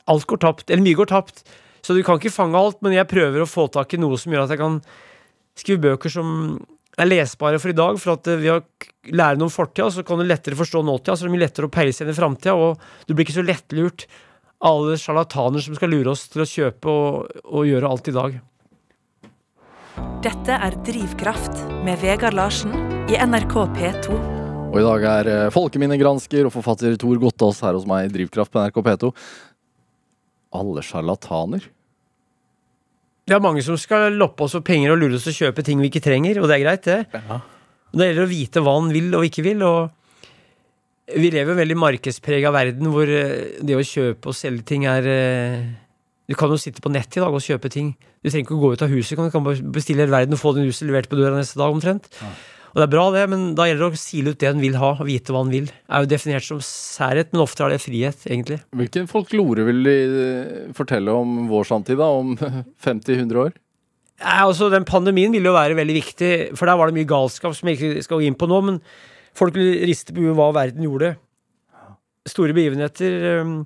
Alt 0.08 0.24
går 0.30 0.40
tapt, 0.40 0.70
eller 0.70 0.84
mye 0.86 0.96
går 0.96 1.10
tapt. 1.10 1.42
Så 1.84 1.94
du 1.96 2.00
kan 2.06 2.18
ikke 2.20 2.32
fange 2.32 2.58
alt, 2.58 2.80
men 2.84 2.94
jeg 2.96 3.08
prøver 3.10 3.42
å 3.42 3.48
få 3.48 3.66
tak 3.72 3.92
i 3.94 4.00
noe 4.00 4.16
som 4.20 4.32
gjør 4.32 4.46
at 4.46 4.54
jeg 4.54 4.62
kan 4.62 4.78
skrive 5.62 5.82
bøker 5.88 6.12
som 6.12 6.32
er 6.98 7.06
lesbare 7.10 7.60
for 7.62 7.70
i 7.72 7.76
dag. 7.78 7.98
For 8.02 8.14
at 8.16 8.26
vi 8.32 8.36
ved 8.46 8.54
å 8.56 8.62
k- 8.80 8.90
lære 9.14 9.38
noe 9.38 9.46
om 9.50 9.54
fortida, 9.54 9.90
så 9.94 10.02
kan 10.06 10.18
du 10.18 10.26
lettere 10.26 10.58
forstå 10.58 10.82
nåtida. 10.86 11.14
Så 11.16 11.26
det 11.26 11.30
er 11.30 11.36
mye 11.36 11.44
lettere 11.46 11.68
å 11.68 11.74
peile 11.74 11.92
seg 11.94 12.06
inn 12.08 12.14
i 12.14 12.18
framtida, 12.18 12.54
og 12.58 12.78
du 13.06 13.14
blir 13.14 13.26
ikke 13.28 13.38
så 13.38 13.46
lettlurt 13.46 14.06
av 14.58 14.80
alle 14.80 14.96
sjarlataner 14.98 15.62
som 15.62 15.76
skal 15.78 15.92
lure 15.94 16.10
oss 16.10 16.24
til 16.32 16.42
å 16.42 16.48
kjøpe 16.50 16.90
og, 16.90 17.28
og 17.46 17.68
gjøre 17.68 17.90
alt 17.92 18.08
i 18.10 18.14
dag. 18.16 18.38
Dette 20.22 20.54
er 20.58 20.74
Drivkraft 20.86 21.60
med 21.86 21.98
Vegard 22.02 22.34
Larsen 22.34 22.74
i 23.10 23.18
NRK 23.22 23.54
P2. 23.76 24.18
Og 24.68 24.76
i 24.80 24.84
dag 24.84 25.04
er 25.10 25.28
eh, 25.32 25.44
folkeminnegransker 25.54 26.44
og 26.48 26.52
forfatter 26.54 26.98
Tor 27.00 27.16
Gottaas 27.22 27.62
her 27.64 27.78
hos 27.78 27.86
meg 27.88 28.08
i 28.10 28.12
Drivkraft 28.18 28.52
på 28.52 28.60
NRK 28.66 28.82
P2. 28.90 29.10
Alle 30.58 30.82
sjarlataner. 30.84 31.64
Det 33.28 33.36
er 33.36 33.44
mange 33.44 33.60
som 33.64 33.76
skal 33.80 34.14
loppe 34.16 34.46
oss 34.46 34.56
for 34.56 34.64
penger 34.64 34.94
og 34.94 35.02
lure 35.02 35.18
oss 35.18 35.26
til 35.28 35.34
å 35.34 35.38
kjøpe 35.44 35.64
ting 35.66 35.80
vi 35.82 35.90
ikke 35.90 36.04
trenger, 36.04 36.40
og 36.40 36.48
det 36.48 36.56
er 36.56 36.64
greit, 36.64 36.86
det. 36.88 36.98
Ja. 37.12 37.40
Det 37.92 38.08
gjelder 38.10 38.24
å 38.24 38.30
vite 38.30 38.62
hva 38.64 38.76
han 38.78 38.90
vil 38.92 39.12
og 39.16 39.26
ikke 39.28 39.44
vil. 39.44 39.64
og 39.64 41.12
Vi 41.12 41.30
lever 41.32 41.52
i 41.52 41.56
en 41.56 41.60
veldig 41.62 41.78
markedsprega 41.80 42.52
verden 42.54 42.90
hvor 42.92 43.08
eh, 43.08 43.60
det 43.64 43.76
å 43.76 43.84
kjøpe 43.84 44.32
og 44.32 44.36
selge 44.36 44.64
ting 44.68 44.84
er 44.88 45.08
eh, 45.08 45.68
Du 46.28 46.36
kan 46.36 46.52
jo 46.52 46.60
sitte 46.60 46.84
på 46.84 46.92
nett 46.92 47.16
i 47.16 47.22
dag 47.22 47.32
og 47.32 47.44
kjøpe 47.44 47.70
ting. 47.72 47.94
Du 48.20 48.28
trenger 48.28 48.46
ikke 48.46 48.58
å 48.58 48.62
gå 48.64 48.72
ut 48.76 48.84
av 48.84 48.92
huset. 48.92 49.16
Du 49.16 49.32
kan 49.32 49.44
bare 49.44 49.72
bestille 49.76 50.04
hele 50.04 50.12
verden 50.12 50.36
og 50.36 50.40
få 50.40 50.52
din 50.56 50.68
huset 50.68 50.88
levert 50.88 51.08
på 51.08 51.16
døra 51.16 51.36
neste 51.36 51.60
dag 51.60 51.72
omtrent. 51.72 52.10
Og 52.78 52.84
det 52.84 52.86
er 52.86 52.92
bra, 52.92 53.04
det, 53.10 53.22
men 53.26 53.40
da 53.58 53.64
gjelder 53.66 53.88
det 53.88 53.96
å 53.96 53.98
sile 53.98 54.30
ut 54.30 54.38
det 54.38 54.46
en 54.52 54.60
vil 54.62 54.76
ha, 54.78 54.92
og 54.94 55.08
vite 55.08 55.34
hva 55.34 55.40
en 55.42 55.48
vil. 55.50 55.64
Det 55.66 55.96
er 55.98 56.04
jo 56.04 56.10
definert 56.12 56.44
som 56.46 56.60
særhet, 56.62 57.32
men 57.32 57.42
ofte 57.42 57.64
er 57.66 57.72
det 57.74 57.80
frihet, 57.82 58.20
egentlig. 58.30 58.60
Hvilken 58.78 59.08
folklore 59.10 59.64
vil 59.66 59.80
de 59.82 59.94
eh, 59.98 60.60
fortelle 60.78 61.10
om 61.10 61.48
vår 61.50 61.66
samtid, 61.72 61.98
da? 61.98 62.06
Om 62.20 62.36
50-100 62.86 63.40
år? 63.42 63.56
Nei, 64.22 64.36
altså 64.44 64.70
Den 64.70 64.86
pandemien 64.86 65.34
ville 65.34 65.50
jo 65.50 65.56
være 65.58 65.74
veldig 65.74 65.96
viktig, 65.98 66.30
for 66.54 66.70
der 66.70 66.78
var 66.78 66.86
det 66.86 67.00
mye 67.00 67.10
galskap 67.10 67.58
som 67.58 67.66
jeg 67.66 67.80
ikke 67.80 68.06
skal 68.06 68.22
gå 68.22 68.28
inn 68.28 68.38
på 68.38 68.46
nå. 68.46 68.62
Men 68.70 68.78
folk 69.42 69.58
vil 69.58 69.82
riste 69.90 70.14
på 70.14 70.22
huet 70.22 70.38
hva 70.38 70.52
verden 70.54 70.86
gjorde. 70.86 71.16
Store 72.30 72.54
begivenheter 72.54 73.42
Um, 73.42 73.62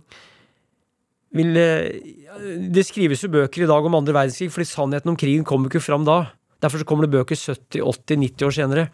vil 1.33 1.57
øh, 1.57 2.69
Det 2.73 2.85
skrives 2.85 3.23
jo 3.25 3.33
bøker 3.33 3.65
i 3.65 3.69
dag 3.69 3.85
om 3.89 3.95
andre 3.97 4.13
verdenskrig, 4.17 4.51
fordi 4.53 4.69
sannheten 4.69 5.13
om 5.13 5.21
krigen 5.21 5.45
kommer 5.49 5.69
ikke 5.69 5.85
fram 5.85 6.05
da. 6.09 6.27
Derfor 6.65 6.81
så 6.81 6.89
kommer 6.89 7.05
det 7.05 7.15
bøker 7.17 7.37
70-80-90 7.37 8.45
år 8.47 8.57
senere. 8.57 8.85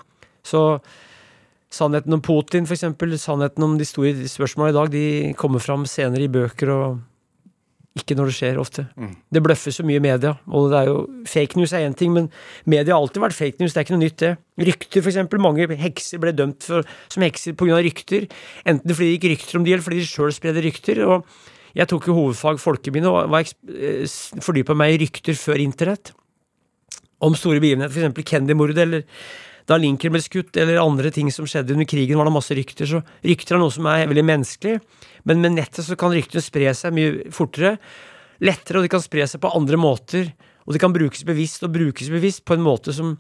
Så 0.48 0.62
sannheten 1.74 2.16
om 2.16 2.24
Putin, 2.24 2.64
eksempel, 2.64 3.12
sannheten 3.20 3.66
om 3.66 3.76
de 3.78 3.86
store 3.88 4.14
spørsmålene 4.30 4.72
i 4.72 4.78
dag, 4.78 4.90
de 4.94 5.04
kommer 5.38 5.62
fram 5.62 5.84
senere 5.88 6.24
i 6.24 6.32
bøker 6.32 6.72
og 6.72 6.98
ikke 7.98 8.14
når 8.14 8.30
det 8.30 8.36
skjer, 8.36 8.58
ofte. 8.62 8.84
Det 9.34 9.42
bløffes 9.42 9.80
så 9.80 9.84
mye 9.86 9.98
i 9.98 10.02
media, 10.04 10.34
og 10.46 10.68
det 10.70 10.78
er 10.78 10.90
jo 10.90 10.98
Fake 11.28 11.58
news 11.58 11.72
er 11.74 11.86
én 11.88 11.96
ting, 11.98 12.12
men 12.14 12.28
media 12.64 12.94
har 12.94 13.02
alltid 13.02 13.24
vært 13.24 13.36
fake 13.36 13.58
news, 13.60 13.74
det 13.74 13.80
er 13.80 13.86
ikke 13.86 13.96
noe 13.96 14.04
nytt, 14.04 14.18
det. 14.22 14.30
Rykter, 14.68 15.02
eksempel. 15.02 15.42
Mange 15.42 15.66
hekser 15.80 16.22
ble 16.22 16.32
dømt 16.36 16.62
for, 16.68 16.86
som 17.12 17.24
hekser 17.26 17.56
pga. 17.58 17.80
rykter. 17.84 18.28
Enten 18.68 18.94
fordi 18.94 19.10
det 19.10 19.18
gikk 19.18 19.28
rykter 19.32 19.58
om 19.58 19.66
de, 19.66 19.74
eller 19.74 19.84
fordi 19.84 20.00
de 20.02 20.08
sjøl 20.08 20.34
spredde 20.34 20.64
rykter. 20.64 21.02
og 21.04 21.26
jeg 21.76 21.90
tok 21.90 22.08
jo 22.08 22.16
hovedfag 22.16 22.58
folkeminne 22.62 23.10
og 23.12 23.34
eh, 23.36 24.06
fordypa 24.42 24.74
meg 24.78 24.96
i 24.96 25.02
rykter 25.04 25.36
før 25.38 25.60
internett. 25.62 26.14
Om 27.22 27.34
store 27.34 27.60
begivenheter, 27.60 28.08
f.eks. 28.08 28.30
Kennedy-mordet, 28.30 28.78
eller 28.86 29.04
da 29.68 29.76
Lincoln 29.76 30.14
ble 30.14 30.22
skutt, 30.24 30.56
eller 30.56 30.80
andre 30.80 31.10
ting 31.12 31.28
som 31.34 31.46
skjedde 31.48 31.74
under 31.74 31.88
krigen, 31.88 32.16
var 32.16 32.28
det 32.28 32.32
masse 32.32 32.56
rykter. 32.56 32.88
Så 32.88 33.02
rykter 33.26 33.56
er 33.56 33.60
noe 33.60 33.74
som 33.74 33.88
er 33.90 34.06
veldig 34.08 34.24
menneskelig, 34.24 34.78
men 35.28 35.42
med 35.44 35.58
nettet 35.58 35.84
så 35.84 35.96
kan 36.00 36.14
ryktene 36.14 36.44
spre 36.44 36.72
seg 36.76 36.94
mye 36.96 37.28
fortere. 37.34 37.76
Lettere, 38.40 38.80
og 38.80 38.86
de 38.86 38.92
kan 38.92 39.02
spre 39.04 39.26
seg 39.28 39.42
på 39.42 39.52
andre 39.52 39.80
måter. 39.80 40.30
Og 40.64 40.76
de 40.76 40.80
kan 40.80 40.94
brukes 40.94 41.24
bevisst, 41.28 41.64
og 41.66 41.74
brukes 41.74 42.08
bevisst 42.12 42.46
på 42.48 42.56
en 42.56 42.64
måte 42.64 42.94
som 42.96 43.16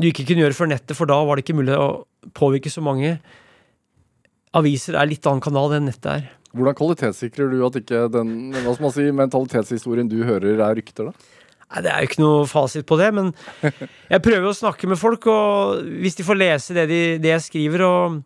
du 0.00 0.08
ikke 0.08 0.24
kunne 0.26 0.46
gjøre 0.46 0.56
før 0.56 0.70
nettet, 0.72 0.96
for 0.98 1.10
da 1.10 1.18
var 1.22 1.38
det 1.38 1.44
ikke 1.44 1.58
mulig 1.58 1.76
å 1.78 2.04
påvirke 2.34 2.70
så 2.72 2.82
mange. 2.82 3.16
Aviser 4.58 4.96
er 4.98 5.10
litt 5.10 5.26
annen 5.28 5.42
kanal 5.44 5.76
enn 5.76 5.86
nettet 5.90 6.10
er. 6.10 6.30
Hvordan 6.52 6.76
kvalitetssikrer 6.76 7.52
du 7.52 7.62
at 7.64 7.78
ikke 7.78 8.06
den 8.12 8.50
hva 8.56 8.74
skal 8.74 8.86
man 8.86 8.94
si, 8.96 9.06
mentalitetshistorien 9.16 10.10
du 10.10 10.18
hører, 10.26 10.58
er 10.58 10.76
rykter, 10.80 11.12
da? 11.12 11.41
Nei, 11.72 11.82
Det 11.84 11.92
er 11.92 12.02
jo 12.02 12.10
ikke 12.10 12.22
noe 12.22 12.44
fasit 12.50 12.86
på 12.88 12.98
det, 13.00 13.08
men 13.16 13.32
jeg 14.12 14.24
prøver 14.24 14.48
å 14.50 14.56
snakke 14.56 14.90
med 14.90 15.00
folk, 15.00 15.26
og 15.30 15.82
hvis 16.02 16.18
de 16.18 16.26
får 16.26 16.40
lese 16.40 16.76
det, 16.76 16.86
de, 16.90 17.02
det 17.22 17.34
jeg 17.36 17.48
skriver 17.48 17.86
og 17.88 18.22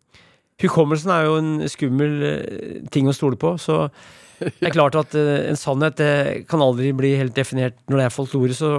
Hukommelsen 0.62 1.10
er 1.12 1.26
jo 1.26 1.34
en 1.36 1.50
skummel 1.68 2.12
eh, 2.24 2.76
ting 2.88 3.10
å 3.10 3.12
stole 3.12 3.36
på, 3.36 3.50
så 3.60 3.90
det 4.40 4.70
er 4.70 4.72
klart 4.72 4.96
at 4.96 5.12
eh, 5.12 5.50
en 5.50 5.58
sannhet 5.60 6.00
kan 6.48 6.64
aldri 6.64 6.94
bli 6.96 7.10
helt 7.20 7.36
definert 7.36 7.76
når 7.90 8.00
det 8.00 8.06
er 8.06 8.14
folklore, 8.14 8.56
så 8.56 8.70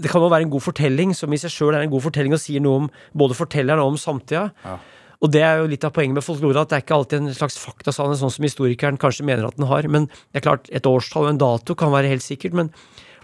det 0.00 0.10
kan 0.10 0.22
jo 0.22 0.30
være 0.30 0.46
en 0.46 0.54
god 0.54 0.64
fortelling, 0.64 1.12
som 1.16 1.32
i 1.34 1.40
seg 1.40 1.52
sjøl 1.52 1.74
er 1.74 1.84
en 1.84 1.92
god 1.92 2.06
fortelling 2.06 2.32
og 2.36 2.40
sier 2.40 2.62
noe 2.62 2.84
om 2.84 2.88
både 3.20 3.36
fortelleren 3.36 3.82
og 3.82 3.94
om 3.94 4.00
samtida. 4.00 4.46
Ja. 4.64 4.78
Og 5.20 5.32
det 5.34 5.42
er 5.44 5.60
jo 5.60 5.68
litt 5.68 5.84
av 5.84 5.92
poenget 5.92 6.16
med 6.16 6.24
folklore, 6.24 6.62
at 6.62 6.70
det 6.70 6.78
er 6.78 6.84
ikke 6.86 6.96
alltid 6.96 7.18
en 7.20 7.34
slags 7.36 7.58
faktasannhet, 7.60 8.20
sånn 8.22 8.32
som 8.32 8.46
historikeren 8.46 9.00
kanskje 9.00 9.26
mener 9.28 9.50
at 9.50 9.58
den 9.58 9.68
har. 9.68 9.84
Men 9.92 10.08
det 10.08 10.40
er 10.40 10.46
klart, 10.46 10.70
et 10.72 10.88
årstall 10.88 11.28
og 11.28 11.34
en 11.34 11.42
dato 11.42 11.76
kan 11.76 11.92
være 11.92 12.08
helt 12.14 12.24
sikkert, 12.24 12.56
men 12.56 12.72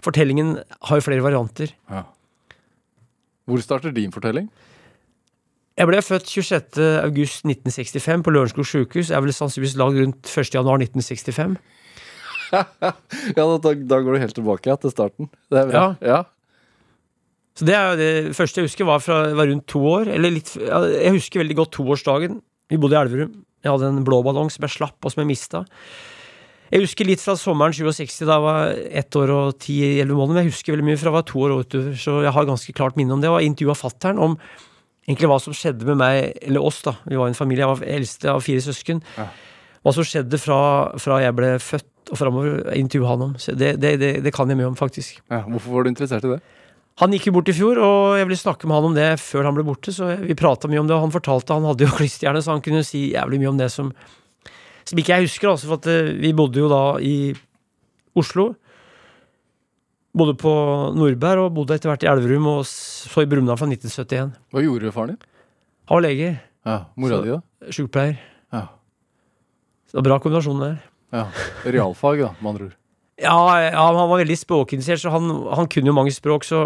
fortellingen 0.05 0.57
har 0.89 0.99
jo 0.99 1.05
flere 1.05 1.25
varianter. 1.25 1.73
Ja. 1.91 2.03
Hvor 3.47 3.63
starter 3.63 3.93
din 3.95 4.11
fortelling? 4.11 4.49
Jeg 5.77 5.87
ble 5.89 5.99
født 6.01 6.25
26. 6.25 6.79
august 7.05 7.45
1965 7.45 8.23
på 8.25 8.33
Lørenskog 8.33 8.65
sykehus. 8.65 9.11
Jeg 9.13 9.23
ble 9.23 9.35
sannsynligvis 9.35 9.75
lagd 9.77 9.99
rundt 10.01 10.31
1. 10.31 10.55
januar 10.57 10.81
1965. 10.83 11.57
Ja, 12.47 12.63
da, 13.35 13.43
da, 13.59 13.73
da 13.75 13.97
går 13.99 14.15
du 14.15 14.21
helt 14.21 14.37
tilbake 14.37 14.69
ja, 14.69 14.77
til 14.79 14.91
starten. 14.93 15.27
Det 15.51 15.57
er 15.59 15.65
bra. 15.67 15.81
Ja. 15.99 16.21
Så 17.59 17.65
det 17.67 17.73
er 17.75 17.89
jo 17.89 17.97
det 17.99 18.35
første 18.37 18.61
jeg 18.61 18.69
husker, 18.69 18.87
var 18.87 19.01
fra 19.03 19.17
var 19.35 19.49
rundt 19.49 19.65
to 19.67 19.81
år. 19.83 20.13
Eller 20.13 20.31
litt, 20.31 20.53
jeg 20.55 21.11
husker 21.11 21.41
veldig 21.41 21.57
godt 21.59 21.73
toårsdagen. 21.75 22.37
Vi 22.71 22.79
bodde 22.79 22.95
i 22.95 22.99
Elverum. 23.01 23.33
Jeg 23.65 23.73
hadde 23.73 23.89
en 23.91 24.05
blå 24.07 24.21
ballong 24.23 24.51
som 24.53 24.63
jeg 24.63 24.75
slapp, 24.77 24.95
og 25.01 25.11
som 25.11 25.25
jeg 25.25 25.31
mista. 25.33 25.65
Jeg 26.67 26.83
husker 26.83 27.07
litt 27.07 27.23
fra 27.23 27.37
sommeren 27.39 27.75
67, 27.75 28.25
da 28.27 28.35
jeg 28.35 28.43
var 28.43 28.79
ett 29.01 29.17
år 29.19 29.31
og 29.31 29.59
ti-elleve 29.63 30.17
måneder. 30.17 30.35
Men 30.35 30.45
jeg 30.45 30.53
husker 30.53 30.75
veldig 30.75 30.87
mye 30.89 30.99
fra 30.99 31.11
jeg 31.11 31.17
var 31.17 31.27
to 31.29 31.43
år 31.45 31.53
og 31.55 31.61
utover, 31.65 31.93
så 32.01 32.15
jeg 32.25 32.33
har 32.35 32.49
ganske 32.49 32.75
klart 32.75 32.97
minne 32.99 33.15
om 33.15 33.23
det. 33.23 33.31
Og 33.31 33.39
jeg 33.39 33.53
intervjua 33.53 33.77
fattern 33.79 34.19
om 34.23 34.35
egentlig 35.07 35.29
hva 35.31 35.39
som 35.39 35.55
skjedde 35.55 35.87
med 35.87 36.01
meg, 36.01 36.33
eller 36.43 36.67
oss, 36.67 36.81
da. 36.83 36.97
Vi 37.07 37.19
var 37.19 37.31
en 37.31 37.37
familie, 37.37 37.63
jeg 37.63 37.71
var 37.71 37.93
eldste 37.97 38.33
av 38.33 38.43
fire 38.43 38.65
søsken. 38.65 38.99
Ja. 39.15 39.29
Hva 39.85 39.93
som 39.95 40.07
skjedde 40.07 40.41
fra, 40.41 40.59
fra 40.99 41.21
jeg 41.23 41.37
ble 41.37 41.53
født 41.63 42.11
og 42.11 42.19
framover, 42.19 42.59
intervjua 42.75 43.13
han 43.13 43.25
om. 43.29 43.33
Så 43.39 43.55
det, 43.55 43.77
det, 43.83 43.95
det, 44.01 44.11
det 44.25 44.35
kan 44.35 44.51
jeg 44.51 44.59
mye 44.59 44.71
om, 44.73 44.77
faktisk. 44.79 45.21
Ja, 45.31 45.45
hvorfor 45.47 45.77
var 45.77 45.87
du 45.87 45.93
interessert 45.93 46.27
i 46.27 46.35
det? 46.35 46.41
Han 46.97 47.13
gikk 47.13 47.27
jo 47.29 47.35
bort 47.35 47.49
i 47.51 47.53
fjor, 47.53 47.77
og 47.77 48.17
jeg 48.17 48.25
ville 48.25 48.39
snakke 48.39 48.67
med 48.67 48.79
han 48.79 48.87
om 48.89 48.95
det 48.97 49.09
før 49.21 49.45
han 49.45 49.55
ble 49.57 49.65
borte, 49.67 49.93
så 49.93 50.15
vi 50.17 50.37
prata 50.37 50.69
mye 50.69 50.81
om 50.81 50.87
det, 50.89 50.95
og 50.95 51.03
han 51.05 51.13
fortalte 51.13 51.53
Han 51.53 51.67
hadde 51.69 51.85
jo 51.85 51.95
klisterhjerne, 51.99 52.41
så 52.43 52.55
han 52.55 52.63
kunne 52.65 52.85
si 52.87 53.11
jævlig 53.13 53.41
mye 53.43 53.51
om 53.53 53.59
det 53.61 53.69
som 53.73 53.91
Som 54.87 54.99
ikke 55.01 55.15
jeg 55.17 55.27
husker, 55.27 55.49
altså, 55.51 55.67
for 55.67 55.81
at 55.81 55.89
eh, 55.91 56.13
vi 56.21 56.31
bodde 56.37 56.61
jo 56.63 56.69
da 56.71 56.81
i 57.03 57.33
Oslo. 58.17 58.53
Bodde 60.17 60.33
på 60.39 60.51
Nordberg, 60.97 61.43
og 61.45 61.53
bodde 61.57 61.75
etter 61.77 61.91
hvert 61.91 62.05
i 62.05 62.09
Elverum, 62.09 62.47
og 62.55 62.63
så 62.65 63.21
i 63.25 63.29
Brumunddal 63.29 63.59
fra 63.59 63.67
1971. 63.69 64.31
Hva 64.55 64.63
gjorde 64.63 64.93
faren 64.95 65.13
din? 65.13 65.19
Han 65.87 65.99
var 65.99 66.05
lege, 66.07 66.31
Ja, 66.67 66.77
Mora 66.99 67.19
di, 67.23 67.29
da? 67.35 67.69
sykepleier. 67.71 68.17
Ja. 68.51 68.63
Så 69.87 69.95
det 69.95 70.01
var 70.01 70.07
bra 70.09 70.17
kombinasjon 70.23 70.63
der. 70.63 70.79
Ja. 71.15 71.27
Realfag, 71.63 72.23
da, 72.25 72.31
med 72.41 72.49
andre 72.53 72.65
ord. 72.71 72.75
Ja, 73.17 73.35
ja, 73.63 73.83
han 73.87 73.95
var 74.09 74.19
veldig 74.19 74.35
språkinteressert, 74.37 74.99
så 75.05 75.13
han, 75.13 75.29
han 75.57 75.69
kunne 75.71 75.89
jo 75.91 75.95
mange 75.95 76.11
språk. 76.13 76.43
Så 76.45 76.65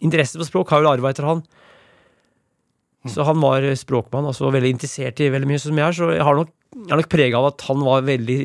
interessen 0.00 0.38
for 0.40 0.48
språk 0.48 0.70
har 0.74 0.84
jo 0.84 0.92
arva 0.92 1.10
etter 1.12 1.26
han. 1.28 1.42
Så 3.08 3.24
han 3.24 3.40
var 3.40 3.64
språkmann, 3.80 4.28
altså 4.28 4.52
veldig 4.52 4.74
interessert 4.76 5.20
i 5.24 5.30
veldig 5.32 5.48
mye 5.48 5.60
som 5.60 5.76
jeg 5.80 5.86
er. 5.88 5.96
Så 5.96 6.08
jeg 6.14 6.24
har 6.28 6.36
nok, 6.36 6.52
er 6.76 6.96
nok 7.00 7.08
prega 7.10 7.38
av 7.40 7.48
at 7.50 7.64
han 7.66 7.80
var 7.82 8.04
veldig 8.06 8.36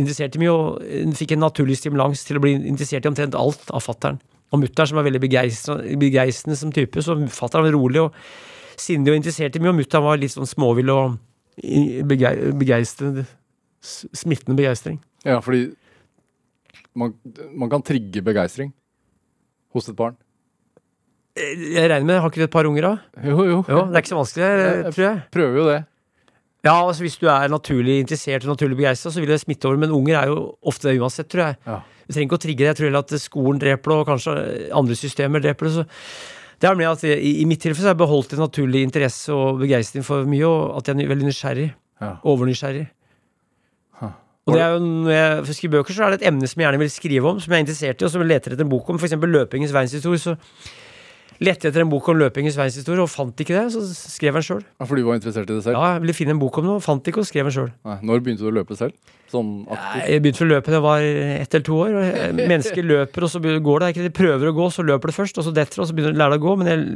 interessert 0.00 0.36
i 0.36 0.40
mye, 0.42 0.52
og 0.54 0.82
eh, 0.86 1.06
fikk 1.18 1.34
en 1.36 1.42
naturlig 1.44 1.76
stimulans 1.80 2.22
til 2.24 2.38
å 2.38 2.42
bli 2.44 2.54
interessert 2.56 3.04
i 3.04 3.10
omtrent 3.10 3.36
alt 3.38 3.70
av 3.76 3.84
fattern. 3.84 4.20
Og 4.52 4.62
mutter'n, 4.62 4.88
som 4.88 4.98
er 5.00 5.04
veldig 5.10 5.20
begeistrende 6.00 6.56
som 6.56 6.72
type, 6.72 7.02
så 7.04 7.18
fatter'n 7.28 7.66
var 7.66 7.74
rolig 7.76 8.00
og 8.06 8.14
sindig 8.80 9.12
og 9.12 9.18
interessert 9.20 9.56
i 9.58 9.60
mye, 9.60 9.74
og 9.74 9.80
mutter'n 9.82 10.06
var 10.06 10.16
litt 10.22 10.32
sånn 10.32 10.48
småvill 10.48 10.88
og 10.94 11.18
begeistrende. 12.08 13.26
Smittende 13.82 14.56
begeistring. 14.58 14.96
Ja, 15.26 15.38
fordi 15.44 15.68
man, 16.98 17.12
man 17.54 17.70
kan 17.70 17.84
trigge 17.86 18.22
begeistring 18.26 18.72
hos 19.76 19.86
et 19.92 19.96
barn. 19.98 20.16
Jeg 21.38 21.84
regner 21.86 22.06
med, 22.08 22.18
Har 22.18 22.32
ikke 22.32 22.40
du 22.42 22.46
et 22.48 22.54
par 22.56 22.66
unger, 22.66 22.82
da? 22.82 23.22
Jo, 23.22 23.36
jo. 23.46 23.58
Jo, 23.68 23.84
Det 23.92 23.94
er 23.94 24.02
ikke 24.02 24.10
så 24.10 24.18
vanskelig, 24.18 24.46
Jeg- 24.48 24.94
tror 24.96 25.04
jeg. 25.04 25.20
Prøver 25.30 25.58
jo 25.60 25.66
det. 25.68 25.78
Ja, 26.66 26.74
altså 26.74 27.04
Hvis 27.04 27.18
du 27.20 27.28
er 27.30 27.50
naturlig 27.52 28.00
interessert 28.02 28.44
og 28.44 28.56
naturlig 28.56 28.80
begeistra, 28.80 29.12
så 29.14 29.22
vil 29.22 29.30
det 29.30 29.40
smitte 29.40 29.68
over. 29.68 29.78
Men 29.78 29.94
unger 29.94 30.18
er 30.18 30.32
jo 30.32 30.40
ofte 30.66 30.88
det 30.88 30.98
uansett, 30.98 31.28
tror 31.30 31.44
jeg. 31.46 31.60
Ja. 31.66 31.78
Du 32.08 32.14
trenger 32.14 32.26
ikke 32.26 32.40
å 32.40 32.42
trigge 32.42 32.64
det. 32.64 32.72
Jeg 32.72 32.78
tror 32.78 32.88
heller 32.88 33.04
at 33.06 33.22
skolen 33.22 33.62
dreper 33.62 33.92
det, 33.92 33.98
og 34.00 34.08
kanskje 34.08 34.34
andre 34.74 34.98
systemer 34.98 35.44
dreper 35.44 35.68
det. 35.68 35.74
så 35.76 35.86
det 36.58 36.66
er 36.66 36.74
med 36.74 36.88
at 36.90 37.02
jeg, 37.06 37.18
I 37.22 37.44
mitt 37.46 37.60
tilfelle 37.62 37.84
så 37.84 37.92
har 37.92 37.94
jeg 37.94 38.02
beholdt 38.02 38.32
en 38.34 38.40
naturlig 38.42 38.80
interesse 38.82 39.30
og 39.34 39.60
begeistring 39.60 40.02
for 40.06 40.26
mye, 40.26 40.46
og 40.46 40.80
at 40.80 40.88
jeg 40.90 41.04
er 41.04 41.12
veldig 41.12 41.28
nysgjerrig. 41.28 41.68
Ja. 42.02 42.08
Overnysgjerrig. 42.26 42.88
Huh. 44.00 44.16
Og 44.48 44.56
det 44.56 44.64
er 44.64 44.74
jo, 44.74 44.80
Når 44.82 45.12
jeg 45.14 45.54
skriver 45.60 45.76
bøker, 45.76 45.94
så 45.94 46.04
er 46.04 46.10
det 46.10 46.20
et 46.20 46.28
emne 46.32 46.50
som 46.50 46.58
jeg 46.58 46.66
gjerne 46.66 46.82
vil 46.82 46.90
skrive 46.90 47.30
om, 47.30 47.38
som 47.38 47.54
jeg 47.54 47.60
er 47.60 47.66
interessert 47.66 48.02
i, 48.02 48.08
og 48.08 48.10
som 48.10 48.24
jeg 48.24 48.30
leter 48.32 48.56
etter 48.56 48.66
en 48.66 48.72
bok 48.74 48.90
om. 48.90 48.98
F.eks. 48.98 49.14
løpingens 49.14 49.76
verdenshistorie. 49.76 50.18
Så 50.18 50.34
lette 51.44 51.68
etter 51.68 51.84
en 51.84 51.90
bok 51.90 52.08
om 52.10 52.18
løpingens 52.18 52.56
verdenshistorie, 52.58 53.04
og 53.04 53.10
fant 53.12 53.42
ikke 53.44 53.54
det. 53.54 53.64
Så 53.74 53.82
skrev 54.16 54.38
den 54.38 54.44
sjøl. 54.46 54.64
Ja, 54.64 54.88
fordi 54.88 55.04
du 55.04 55.08
var 55.08 55.18
interessert 55.20 55.50
i 55.50 55.54
det 55.54 55.64
selv? 55.66 55.78
Ja, 55.78 55.94
jeg 55.94 56.02
ville 56.04 56.16
finne 56.16 56.34
en 56.34 56.40
bok 56.42 56.58
om 56.60 56.66
noe, 56.66 56.82
fant 56.82 57.10
ikke, 57.10 57.22
og 57.22 57.28
skrev 57.28 57.48
den 57.48 57.54
sjøl. 57.54 57.70
Når 58.08 58.22
begynte 58.26 58.44
du 58.44 58.50
å 58.50 58.54
løpe 58.58 58.78
selv? 58.78 58.96
Sånn 59.30 59.52
aktivt? 59.68 60.04
Jeg 60.08 60.24
begynte 60.24 60.44
å 60.44 60.48
løpe 60.48 60.72
da 60.72 60.78
jeg 60.78 60.86
var 60.88 61.06
ett 61.06 61.58
eller 61.58 61.66
to 61.68 61.80
år. 61.84 61.98
Mennesker 62.54 62.88
løper, 62.90 63.26
og 63.26 63.32
så 63.32 63.42
går 63.42 63.84
det. 63.84 63.90
De 64.08 64.14
prøver 64.18 64.50
å 64.50 64.54
gå, 64.56 64.68
så 64.74 64.86
løper 64.86 65.12
det 65.12 65.18
først, 65.18 65.40
og 65.40 65.48
så 65.48 65.54
detter 65.54 65.78
det, 65.78 65.84
og 65.84 65.90
så 65.90 65.98
begynner 65.98 66.16
de 66.16 66.20
å 66.20 66.22
lære 66.24 66.36
det 66.36 66.40
å 66.42 66.46
gå. 66.46 66.54
Men 66.62 66.72
jeg, 66.72 66.86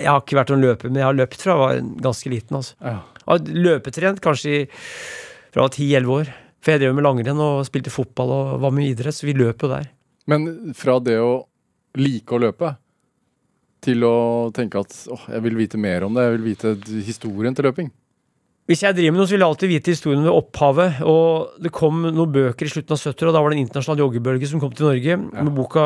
jeg 0.00 0.10
har 0.10 0.22
ikke 0.22 0.40
vært 0.40 0.54
noen 0.54 0.64
løper, 0.68 0.92
men 0.92 1.02
jeg 1.02 1.08
har 1.10 1.20
løpt 1.20 1.44
fra 1.44 1.54
jeg 1.54 1.64
var 1.64 1.82
ganske 2.08 2.32
liten. 2.32 2.60
altså. 2.60 2.78
Ja. 2.80 2.96
Jeg 3.24 3.28
har 3.30 3.60
løpetrent 3.68 4.24
kanskje 4.24 4.54
i, 4.54 4.62
fra 5.54 5.68
jeg 5.68 5.68
var 5.68 5.76
10-11 5.78 6.16
år. 6.18 6.38
For 6.64 6.72
jeg 6.72 6.80
drev 6.80 6.94
med 6.96 7.04
langrenn 7.04 7.40
og 7.44 7.66
spilte 7.68 7.92
fotball 7.92 8.30
og 8.32 8.54
var 8.62 8.72
med 8.72 8.86
i 8.86 8.94
idrett, 8.94 9.16
så 9.16 9.28
vi 9.28 9.36
løp 9.36 9.66
jo 9.66 9.68
der. 9.68 9.90
Men 10.32 10.72
fra 10.76 10.96
det 11.04 11.18
å 11.20 11.44
like 12.00 12.32
å 12.32 12.40
løpe 12.40 12.70
til 13.84 14.06
å 14.08 14.16
tenke 14.56 14.80
at 14.80 14.96
åh, 15.12 15.28
jeg 15.34 15.44
vil 15.44 15.60
vite 15.60 15.80
mer 15.80 16.06
om 16.06 16.16
det, 16.16 16.24
jeg 16.24 16.34
vil 16.38 16.48
vite 16.48 16.74
historien 17.06 17.56
til 17.56 17.68
løping. 17.68 17.92
Hvis 18.64 18.80
jeg 18.80 18.96
driver 18.96 19.12
med 19.12 19.20
noe, 19.20 19.28
så 19.28 19.34
vil 19.34 19.42
jeg 19.42 19.52
alltid 19.52 19.72
vite 19.74 19.92
historien 19.92 20.22
ved 20.24 20.32
opphavet. 20.32 21.02
Og 21.04 21.58
det 21.60 21.72
kom 21.76 21.98
noen 22.06 22.32
bøker 22.32 22.64
i 22.64 22.72
slutten 22.72 22.96
av 22.96 23.02
70-åra, 23.02 23.28
og 23.28 23.36
da 23.36 23.42
var 23.44 23.52
det 23.52 23.58
en 23.58 23.66
internasjonal 23.66 24.00
joggebølge 24.06 24.48
som 24.48 24.62
kom 24.62 24.72
til 24.72 24.88
Norge. 24.88 25.18
Med 25.20 25.50
boka, 25.52 25.84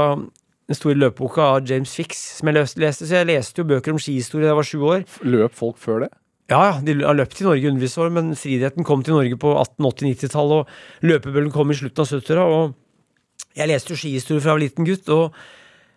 den 0.70 0.78
store 0.78 1.00
løpeboka 1.00 1.48
av 1.56 1.66
James 1.66 1.90
Fix, 1.98 2.20
som 2.38 2.52
jeg 2.52 2.58
leste. 2.60 3.02
Så 3.02 3.18
jeg 3.18 3.26
leste 3.32 3.64
jo 3.64 3.66
bøker 3.72 3.96
om 3.96 3.98
skihistorie 4.02 4.46
da 4.46 4.52
jeg 4.52 4.60
var 4.60 4.68
sju 4.70 4.78
år. 4.92 5.02
Løp 5.26 5.58
folk 5.58 5.80
før 5.82 6.04
det? 6.06 6.12
Ja, 6.48 6.60
ja, 6.70 6.76
de 6.80 6.94
har 7.02 7.18
løpt 7.18 7.42
i 7.42 7.48
Norge 7.48 7.68
undervis 7.68 7.98
år, 8.00 8.14
men 8.14 8.30
friidretten 8.38 8.86
kom 8.86 9.02
til 9.04 9.18
Norge 9.18 9.36
på 9.42 9.50
1880-90-tallet, 9.58 10.62
og 10.62 11.10
løpebølgen 11.10 11.52
kom 11.52 11.74
i 11.74 11.76
slutten 11.76 12.06
av 12.06 12.14
70-åra. 12.14 12.46
Og 12.46 13.50
jeg 13.58 13.68
leste 13.72 13.92
jo 13.92 13.98
skihistorie 14.00 14.44
fra 14.44 14.54
jeg 14.54 14.56
var 14.56 14.64
liten 14.68 14.86
gutt, 14.86 15.10
og 15.12 15.34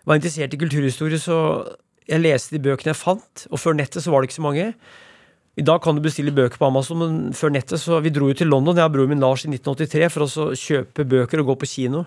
var 0.09 0.17
interessert 0.17 0.57
i 0.57 0.59
kulturhistorie, 0.59 1.21
så 1.21 1.37
jeg 2.09 2.23
leste 2.23 2.55
de 2.55 2.63
bøkene 2.63 2.93
jeg 2.93 2.99
fant, 2.99 3.45
og 3.51 3.61
før 3.61 3.77
nettet 3.77 4.03
så 4.03 4.13
var 4.13 4.21
det 4.21 4.31
ikke 4.31 4.39
så 4.39 4.45
mange. 4.47 4.71
I 5.59 5.65
dag 5.67 5.81
kan 5.83 5.97
du 5.97 6.01
bestille 6.03 6.33
bøker 6.33 6.57
på 6.57 6.69
Amazon, 6.69 7.01
men 7.01 7.35
før 7.35 7.51
nettet 7.51 7.81
så 7.81 7.99
Vi 8.01 8.13
dro 8.13 8.29
jo 8.31 8.37
til 8.37 8.47
London, 8.47 8.77
jeg 8.79 8.87
og 8.87 8.95
broren 8.95 9.11
min 9.11 9.23
Lars, 9.23 9.43
i 9.45 9.51
1983 9.51 10.09
for 10.13 10.25
å 10.25 10.47
kjøpe 10.55 11.05
bøker 11.05 11.43
og 11.43 11.51
gå 11.51 11.57
på 11.61 11.71
kino. 11.73 12.05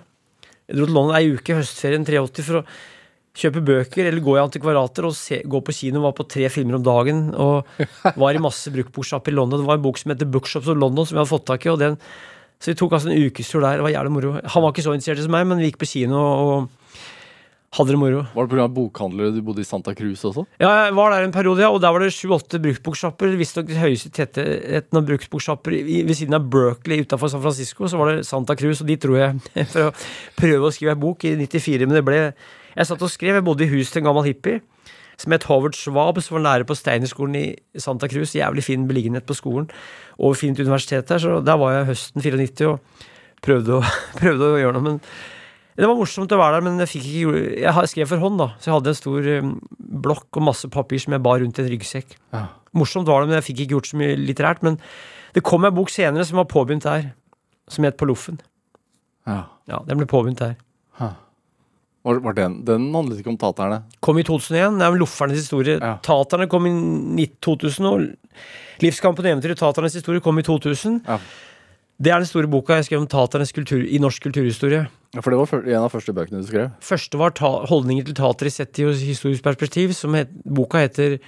Jeg 0.64 0.78
dro 0.78 0.88
til 0.88 0.96
London 0.96 1.16
ei 1.18 1.28
uke 1.36 1.52
i 1.52 1.58
høstferien 1.58 2.06
83 2.08 2.46
for 2.48 2.62
å 2.62 2.66
kjøpe 3.34 3.64
bøker 3.66 4.06
eller 4.08 4.22
gå 4.24 4.36
i 4.38 4.42
antikvarater 4.42 5.06
og 5.08 5.16
se, 5.18 5.42
gå 5.44 5.60
på 5.60 5.74
kino. 5.76 6.04
Var 6.06 6.14
på 6.16 6.26
tre 6.30 6.48
filmer 6.52 6.78
om 6.78 6.86
dagen 6.86 7.24
og 7.34 7.68
var 8.22 8.36
i 8.36 8.42
masse 8.42 8.72
bruktboksjapper 8.72 9.34
i 9.34 9.36
London. 9.36 9.60
Det 9.60 9.68
var 9.68 9.80
en 9.80 9.84
bok 9.84 10.00
som 10.00 10.14
heter 10.14 10.30
Bookshops 10.30 10.70
of 10.70 10.78
London, 10.80 11.04
som 11.04 11.18
jeg 11.18 11.24
hadde 11.24 11.34
fått 11.34 11.48
tak 11.50 11.66
i. 11.66 11.76
den 11.84 12.00
så 12.62 12.70
vi 12.70 12.78
tok 12.80 12.94
altså 12.96 13.10
en 13.12 13.26
ukestur 13.26 13.60
der. 13.60 13.76
Det 13.76 13.84
var 13.84 13.92
jævlig 13.92 14.12
moro. 14.14 14.30
Han 14.40 14.62
var 14.64 14.72
ikke 14.72 14.84
så 14.86 14.94
interessert 14.96 15.26
som 15.26 15.34
meg, 15.34 15.44
men 15.50 15.58
vi 15.60 15.68
gikk 15.68 15.82
på 15.82 15.90
kino 15.90 16.16
og 16.16 16.83
hadde 17.74 17.94
det 17.94 17.98
moro. 18.00 18.22
Var 18.34 18.46
det 18.46 18.54
pga. 18.54 18.66
bokhandlere 18.76 19.34
du 19.34 19.40
bodde 19.44 19.64
i 19.64 19.68
Santa 19.68 19.94
Cruz 19.98 20.22
også? 20.24 20.46
Ja, 20.62 20.70
jeg 20.86 20.96
var 20.96 21.14
der 21.14 21.26
en 21.26 21.34
periode, 21.34 21.64
ja, 21.64 21.70
og 21.74 21.80
der 21.82 21.94
var 21.94 22.04
det 22.04 22.12
sju-åtte 22.14 22.60
bruktboksjapper. 22.62 23.34
Visstnok 23.40 23.72
høyeste 23.78 24.12
tettheten 24.14 25.00
av 25.00 25.06
bruktboksjapper 25.08 25.78
ved 25.84 26.14
siden 26.14 26.38
av 26.38 26.46
Berkeley 26.50 27.02
utafor 27.02 27.32
San 27.32 27.42
Francisco. 27.42 27.88
Så 27.90 28.00
var 28.00 28.12
det 28.12 28.26
Santa 28.28 28.56
Cruz, 28.58 28.82
og 28.84 28.90
de 28.90 28.98
tror 29.02 29.18
jeg 29.18 29.40
for 29.72 29.88
å 29.88 29.96
prøve 30.38 30.70
å 30.70 30.74
skrive 30.74 30.94
ei 30.94 31.02
bok 31.06 31.26
i 31.26 31.34
94. 31.40 31.88
Men 31.88 31.98
det 31.98 32.06
ble 32.06 32.20
Jeg 32.74 32.88
satt 32.88 33.02
og 33.06 33.10
skrev, 33.10 33.36
jeg 33.38 33.46
bodde 33.46 33.66
i 33.66 33.70
hus 33.70 33.92
til 33.92 34.02
en 34.02 34.08
gammel 34.10 34.26
hippie 34.26 34.62
som 35.20 35.30
het 35.30 35.44
Howard 35.46 35.76
Schwab, 35.78 36.18
som 36.22 36.38
var 36.38 36.42
lærer 36.42 36.66
på 36.66 36.74
Steinerskolen 36.74 37.36
i 37.38 37.78
Santa 37.78 38.08
Cruz. 38.10 38.34
Jævlig 38.34 38.64
fin 38.66 38.86
beliggenhet 38.88 39.26
på 39.26 39.36
skolen, 39.38 39.68
og 40.18 40.36
fint 40.36 40.58
universitet 40.58 41.06
der. 41.08 41.22
Så 41.22 41.38
der 41.44 41.60
var 41.60 41.76
jeg 41.76 41.90
høsten 41.92 42.24
94 42.24 42.66
og 42.70 43.06
prøvde 43.44 43.78
å, 43.78 43.84
prøvde 44.20 44.50
å 44.50 44.60
gjøre 44.60 44.74
noe. 44.78 44.88
Men 44.88 45.00
det 45.76 45.88
var 45.90 45.98
morsomt 45.98 46.32
å 46.34 46.38
være 46.38 46.58
der, 46.58 46.64
men 46.66 46.82
jeg 46.84 46.90
fikk 46.92 47.06
ikke 47.10 47.40
Jeg 47.64 47.90
skrev 47.90 48.10
for 48.12 48.22
hånd, 48.22 48.38
da. 48.38 48.48
Så 48.58 48.70
jeg 48.70 48.76
hadde 48.76 48.92
en 48.92 48.98
stor 48.98 49.30
eh, 49.32 49.48
blokk 50.04 50.38
og 50.38 50.46
masse 50.50 50.70
papir 50.70 51.02
som 51.02 51.16
jeg 51.16 51.24
bar 51.24 51.40
rundt 51.42 51.58
i 51.58 51.64
en 51.64 51.72
ryggsekk. 51.72 52.14
Ja. 52.34 52.46
Morsomt 52.74 53.10
var 53.10 53.22
det, 53.22 53.30
men 53.30 53.38
jeg 53.40 53.48
fikk 53.48 53.64
ikke 53.64 53.76
gjort 53.76 53.90
så 53.90 53.98
mye 53.98 54.14
litterært. 54.20 54.62
Men 54.66 54.78
det 55.34 55.42
kom 55.46 55.66
en 55.66 55.74
bok 55.74 55.90
senere 55.90 56.26
som 56.26 56.38
var 56.38 56.50
påbegynt 56.50 56.86
der, 56.86 57.10
som 57.70 57.86
het 57.86 57.98
På 57.98 58.06
loffen. 58.06 58.38
Ja. 59.26 59.44
Ja, 59.70 59.80
Den 59.88 59.98
ble 59.98 60.06
påbegynt 60.06 60.42
der. 60.42 60.56
Var, 62.04 62.18
var 62.20 62.34
den, 62.36 62.58
den 62.68 62.90
handlet 62.92 63.22
ikke 63.22 63.32
om 63.32 63.38
taterne? 63.40 63.78
Kom 64.04 64.18
i 64.20 64.24
2001. 64.28 64.76
Det 64.76 64.84
er 64.84 64.96
Loffernes 65.00 65.40
historie. 65.40 65.78
Ja. 65.80 65.94
Taterne 66.04 66.46
kom 66.52 66.66
i 66.68 67.24
2000, 67.40 67.86
og 67.88 68.02
Livskampen 68.84 69.24
og 69.24 69.30
eventyret 69.30 69.60
Taternes 69.62 69.96
historie 69.96 70.20
kom 70.20 70.38
i 70.38 70.44
2000. 70.44 70.98
Ja. 71.08 71.16
Det 72.02 72.10
er 72.10 72.18
den 72.18 72.26
store 72.26 72.48
boka 72.50 72.74
jeg 72.80 72.88
skrev 72.88 73.04
om 73.04 73.08
taternes 73.10 73.52
kultur 73.54 73.84
i 73.86 74.00
norsk 74.02 74.24
kulturhistorie. 74.26 74.84
Ja, 75.14 75.22
For 75.22 75.30
det 75.30 75.38
var 75.38 75.62
en 75.62 75.84
av 75.86 75.92
første 75.94 76.12
bøkene 76.16 76.40
du 76.42 76.48
skrev? 76.48 76.72
Første 76.82 77.18
var 77.20 77.30
ta 77.38 77.50
holdninger 77.70 78.08
til 78.08 78.16
tatere 78.18 78.50
sett 78.50 78.80
i 78.82 78.88
historisk 78.98 79.44
perspektiv. 79.46 79.92
Som 79.94 80.16
het, 80.18 80.32
boka 80.44 80.82
heter 80.82 81.20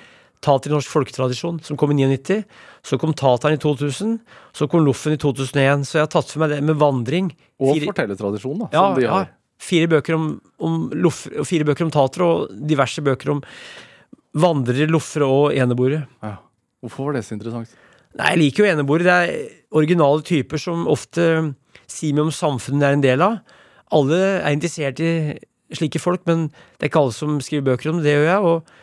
Tater 0.44 0.68
i 0.68 0.74
norsk 0.74 0.90
folketradisjon, 0.92 1.62
som 1.64 1.78
kom 1.80 1.94
i 1.94 1.96
99. 2.02 2.42
Så 2.84 2.98
kom 3.00 3.14
Tateren 3.16 3.56
i 3.56 3.62
2000. 3.62 4.18
Så 4.54 4.66
kom 4.68 4.82
Loffen 4.84 5.14
i 5.14 5.20
2001. 5.22 5.86
Så 5.88 5.96
jeg 6.00 6.04
har 6.04 6.10
tatt 6.12 6.28
for 6.34 6.42
meg 6.42 6.52
det 6.56 6.58
med 6.66 6.76
vandring. 6.82 7.30
Og 7.62 7.72
Fire- 7.76 7.88
fortellertradisjon, 7.92 8.58
da. 8.66 8.68
ja, 8.74 8.82
som 8.90 8.98
de 8.98 9.06
ja. 9.06 9.22
Fire 9.62 9.88
bøker 9.88 10.18
om, 10.18 10.26
om 10.60 10.74
loff, 10.92 11.22
fire 11.48 11.64
bøker 11.64 11.86
om 11.86 11.90
tatere, 11.94 12.26
og 12.26 12.58
diverse 12.68 13.00
bøker 13.06 13.30
om 13.32 13.40
vandrere, 14.36 14.90
loffere 14.92 15.24
og 15.30 15.54
eneboere. 15.56 16.02
Ja. 16.22 16.34
Hvorfor 16.84 17.08
var 17.08 17.16
det 17.16 17.24
så 17.24 17.32
interessant? 17.38 17.72
Nei, 18.16 18.32
jeg 18.32 18.40
liker 18.40 18.64
jo 18.64 18.70
eneboere. 18.72 19.04
Det 19.06 19.16
er 19.16 19.76
originale 19.76 20.24
typer 20.24 20.60
som 20.60 20.86
ofte 20.88 21.26
sier 21.90 22.16
mye 22.16 22.28
om 22.28 22.34
samfunnet 22.34 22.82
de 22.82 22.88
er 22.88 22.96
en 22.96 23.04
del 23.04 23.24
av. 23.24 23.36
Alle 23.96 24.18
er 24.40 24.54
interessert 24.54 25.02
i 25.04 25.36
slike 25.76 26.00
folk, 26.02 26.24
men 26.28 26.48
det 26.48 26.86
er 26.86 26.90
ikke 26.90 27.04
alle 27.04 27.14
som 27.14 27.38
skriver 27.42 27.72
bøker 27.72 27.92
om 27.92 28.00
det. 28.00 28.08
Det 28.08 28.16
gjør 28.16 28.28
jeg. 28.30 28.50
og 28.50 28.74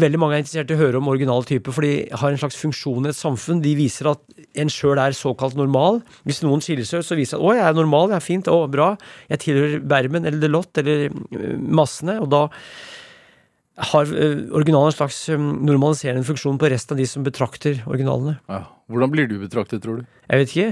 Veldig 0.00 0.20
mange 0.22 0.36
er 0.36 0.44
interessert 0.44 0.70
i 0.70 0.76
å 0.76 0.78
høre 0.78 0.98
om 1.00 1.08
originale 1.10 1.42
typer, 1.48 1.74
for 1.74 1.82
de 1.82 2.04
har 2.14 2.30
en 2.30 2.38
slags 2.38 2.58
funksjon 2.60 3.08
i 3.08 3.10
et 3.10 3.18
samfunn. 3.18 3.62
De 3.64 3.72
viser 3.74 4.06
at 4.06 4.20
en 4.62 4.70
sjøl 4.70 5.00
er 5.02 5.16
såkalt 5.18 5.56
normal. 5.58 5.98
Hvis 6.28 6.44
noen 6.44 6.62
skiller 6.62 6.86
seg 6.86 7.02
ut, 7.02 7.08
så 7.08 7.18
viser 7.18 7.38
de 7.38 7.42
at 7.42 7.48
'å, 7.48 7.56
jeg 7.58 7.66
er 7.66 7.74
normal, 7.74 8.12
jeg 8.14 8.20
er 8.20 8.28
fint, 8.28 8.46
å, 8.46 8.70
bra'. 8.70 8.94
Jeg 9.28 9.42
tilhører 9.46 9.82
Bermen 9.82 10.24
eller 10.30 10.38
Delott 10.38 10.78
eller 10.78 11.10
øh, 11.10 11.58
massene. 11.58 12.20
Og 12.22 12.30
da 12.30 12.46
har 13.80 14.10
øh, 14.12 14.46
originalen 14.56 14.90
en 14.90 14.96
slags 14.96 15.18
øh, 15.32 15.40
normaliserende 15.40 16.26
funksjon 16.26 16.58
på 16.60 16.68
resten 16.72 16.96
av 16.96 17.00
de 17.00 17.06
som 17.08 17.24
betrakter 17.26 17.80
originalene. 17.88 18.36
Ja. 18.50 18.64
Hvordan 18.90 19.12
blir 19.12 19.28
du 19.30 19.38
betraktet, 19.40 19.82
tror 19.84 20.00
du? 20.00 20.08
Jeg 20.28 20.42
vet 20.42 20.52
ikke. 20.54 20.70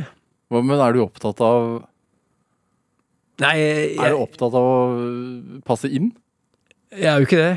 Hva, 0.53 0.63
men 0.65 0.81
er 0.81 0.97
du 0.97 1.03
opptatt 1.05 1.41
av 1.45 1.85
Nei, 3.39 3.55
jeg, 3.61 3.91
Er 4.03 4.11
du 4.11 4.23
opptatt 4.25 4.55
av 4.59 4.65
å 4.67 4.79
øh, 4.99 5.61
passe 5.67 5.91
inn? 5.95 6.11
jeg 6.89 7.05
er 7.05 7.19
jo 7.21 7.27
ikke 7.29 7.37
det. 7.37 7.51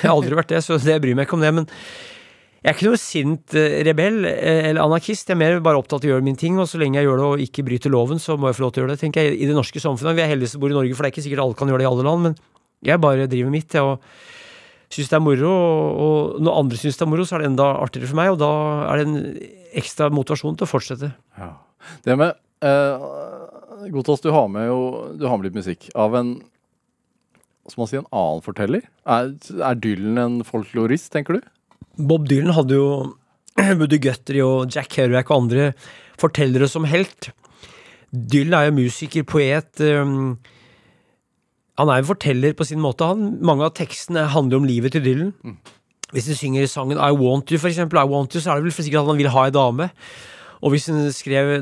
Jeg 0.00 0.08
har 0.08 0.14
aldri 0.14 0.36
vært 0.38 0.52
det, 0.54 0.62
så 0.64 0.78
det 0.80 0.94
bryr 1.04 1.16
meg 1.18 1.26
ikke 1.28 1.36
om 1.36 1.42
det. 1.44 1.50
Men 1.58 1.66
jeg 1.68 2.70
er 2.72 2.74
ikke 2.74 2.88
noe 2.88 2.98
sint 2.98 3.54
eh, 3.54 3.82
rebell 3.86 4.22
eh, 4.26 4.70
eller 4.70 4.80
anarkist. 4.82 5.28
Jeg 5.28 5.36
er 5.36 5.40
mer 5.42 5.58
bare 5.62 5.78
opptatt 5.78 6.02
av 6.02 6.08
å 6.08 6.14
gjøre 6.14 6.24
min 6.26 6.38
ting, 6.40 6.56
og 6.58 6.66
så 6.70 6.80
lenge 6.80 6.98
jeg 6.98 7.06
gjør 7.06 7.20
det 7.20 7.26
og 7.28 7.42
ikke 7.44 7.64
bryter 7.68 7.92
loven, 7.92 8.18
så 8.22 8.38
må 8.40 8.48
jeg 8.48 8.58
få 8.58 8.64
lov 8.64 8.72
til 8.74 8.82
å 8.82 8.86
gjøre 8.86 8.96
det. 8.96 9.02
tenker 9.04 9.28
jeg, 9.28 9.36
I 9.38 9.50
det 9.50 9.54
norske 9.58 9.82
samfunnet. 9.84 10.16
Vi 10.18 10.24
er 10.24 10.32
heldige 10.32 10.54
som 10.54 10.64
bor 10.64 10.72
i 10.72 10.78
Norge, 10.78 10.96
for 10.96 11.04
det 11.04 11.12
er 11.12 11.14
ikke 11.14 11.26
sikkert 11.28 11.44
alle 11.44 11.58
kan 11.60 11.70
gjøre 11.70 11.84
det 11.84 11.86
i 11.86 11.90
alle 11.92 12.06
land, 12.08 12.26
men 12.26 12.34
jeg 12.88 13.02
bare 13.04 13.28
driver 13.30 13.54
mitt. 13.54 13.76
Jeg, 13.76 13.84
og 13.84 14.02
syns 14.92 15.10
det 15.10 15.16
er 15.18 15.24
moro, 15.24 15.52
og, 15.52 16.36
når 16.42 16.60
andre 16.62 16.80
syns 16.80 16.98
det 16.98 17.06
er 17.06 17.10
moro, 17.12 17.26
så 17.28 17.36
er 17.36 17.44
det 17.44 17.50
enda 17.52 17.70
artigere 17.78 18.10
for 18.10 18.20
meg, 18.20 18.32
og 18.34 18.40
da 18.40 18.52
er 18.88 19.00
det 19.00 19.08
en 19.08 19.48
ekstra 19.78 20.08
motivasjon 20.14 20.58
til 20.58 20.68
å 20.68 20.70
fortsette. 20.70 21.10
Ja. 21.38 21.50
Det 22.04 22.16
med 22.18 22.32
eh, 22.66 23.08
Godtas, 23.94 24.24
du 24.24 24.32
har 24.34 24.48
med 24.50 24.66
jo 24.66 24.78
Du 25.14 25.22
har 25.30 25.38
med 25.38 25.46
litt 25.46 25.58
musikk 25.60 25.86
av 25.94 26.16
en 26.18 26.32
skal 27.68 27.82
man 27.82 27.88
si, 27.90 27.98
en 28.00 28.12
annen 28.16 28.44
forteller? 28.44 28.84
Er, 29.04 29.32
er 29.60 29.80
Dylan 29.80 30.20
en 30.22 30.36
folklorist, 30.46 31.10
tenker 31.12 31.36
du? 31.36 31.48
Bob 32.00 32.28
Dylan 32.30 32.54
hadde 32.56 32.78
jo 32.78 32.88
Buddy 33.80 33.98
Guthrie 34.00 34.44
og 34.44 34.72
Jack 34.72 34.88
Kerouac 34.94 35.28
og 35.28 35.42
andre 35.42 35.66
fortellere 36.20 36.68
som 36.70 36.88
helt. 36.88 37.28
Dylan 38.08 38.56
er 38.56 38.70
jo 38.70 38.78
musiker, 38.78 39.26
poet. 39.28 39.82
Um, 39.84 40.38
han 41.78 41.90
er 41.92 42.00
en 42.00 42.08
forteller 42.08 42.56
på 42.58 42.66
sin 42.66 42.80
måte. 42.82 43.06
Han, 43.06 43.36
mange 43.44 43.66
av 43.66 43.76
tekstene 43.78 44.26
handler 44.34 44.58
om 44.58 44.66
livet 44.66 44.96
til 44.96 45.04
Dylan. 45.04 45.34
Hvis 46.14 46.26
han 46.30 46.38
synger 46.38 46.66
sangen 46.70 46.98
I 46.98 47.12
Want 47.14 47.52
You, 47.52 47.60
for 47.60 47.70
eksempel, 47.70 48.00
I 48.00 48.08
Want 48.08 48.34
You, 48.34 48.42
så 48.42 48.50
er 48.50 48.58
det 48.58 48.66
vel 48.66 48.74
for 48.74 48.86
sikkert 48.86 49.04
at 49.04 49.12
han 49.12 49.20
vil 49.20 49.30
ha 49.34 49.44
ei 49.46 49.54
dame. 49.54 49.88
Og 50.58 50.72
hvis 50.74 50.88
han 50.90 51.04
skrev 51.14 51.52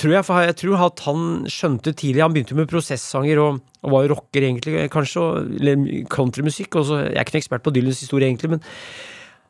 tror 0.00 0.14
jeg, 0.16 0.26
for 0.26 0.42
jeg 0.42 0.56
tror 0.58 0.80
at 0.88 1.02
han 1.06 1.20
skjønte 1.46 1.92
tidlig 1.94 2.24
Han 2.24 2.32
begynte 2.34 2.56
med 2.58 2.66
prosessanger 2.66 3.38
og, 3.38 3.60
og 3.86 3.92
var 3.92 4.02
jo 4.02 4.16
rocker, 4.16 4.42
egentlig, 4.42 4.88
kanskje, 4.90 5.26
eller 5.60 5.84
countrymusikk. 6.10 6.74
Jeg 6.74 7.12
er 7.14 7.22
ikke 7.22 7.36
noen 7.36 7.44
ekspert 7.44 7.62
på 7.62 7.74
Dylans 7.76 8.02
historie, 8.02 8.26
egentlig, 8.26 8.56
men 8.56 8.64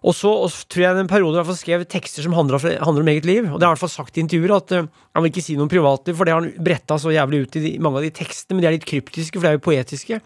og 0.05 0.15
så 0.15 0.31
og 0.45 0.53
tror 0.71 0.85
jeg 0.85 1.01
en 1.01 1.11
periode 1.11 1.41
i 1.41 1.57
skrev 1.57 1.85
tekster 1.89 2.27
som 2.27 2.35
handler, 2.37 2.61
handler 2.85 3.05
om 3.05 3.11
eget 3.13 3.29
liv. 3.29 3.47
Og 3.49 3.59
det 3.59 3.67
har 3.67 3.73
han 3.73 3.77
i 3.77 3.79
hvert 3.79 3.85
fall 3.87 3.95
sagt 3.95 4.19
i 4.19 4.23
intervjuer, 4.25 4.57
at 4.57 4.75
eh, 4.77 4.91
han 5.17 5.25
vil 5.25 5.33
ikke 5.33 5.47
si 5.47 5.57
noe 5.57 5.67
om 5.67 5.73
privatliv, 5.73 6.19
for 6.19 6.29
det 6.29 6.35
har 6.35 6.45
han 6.45 6.67
bretta 6.69 6.99
så 7.01 7.15
jævlig 7.15 7.47
ut 7.47 7.57
i 7.57 7.65
de, 7.65 7.73
mange 7.83 8.03
av 8.03 8.07
de 8.07 8.13
tekstene, 8.21 8.57
men 8.57 8.67
de 8.67 8.71
er 8.71 8.77
litt 8.77 8.89
kryptiske, 8.89 9.39
for 9.39 9.47
de 9.47 9.55
er 9.55 9.59
jo 9.59 9.65
poetiske. 9.65 10.21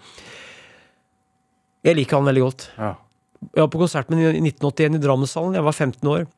Jeg 1.87 1.97
liker 1.97 2.19
han 2.19 2.29
veldig 2.29 2.45
godt. 2.45 2.67
Ja. 2.77 2.93
Jeg 3.41 3.63
var 3.63 3.73
på 3.73 3.81
konsert 3.81 4.11
med 4.13 4.21
ham 4.21 4.37
i 4.37 4.45
1981 4.51 4.99
i 4.99 5.03
Drammenshallen. 5.07 5.57
Jeg 5.57 5.65
var 5.65 5.77
15 5.77 6.13
år. 6.13 6.29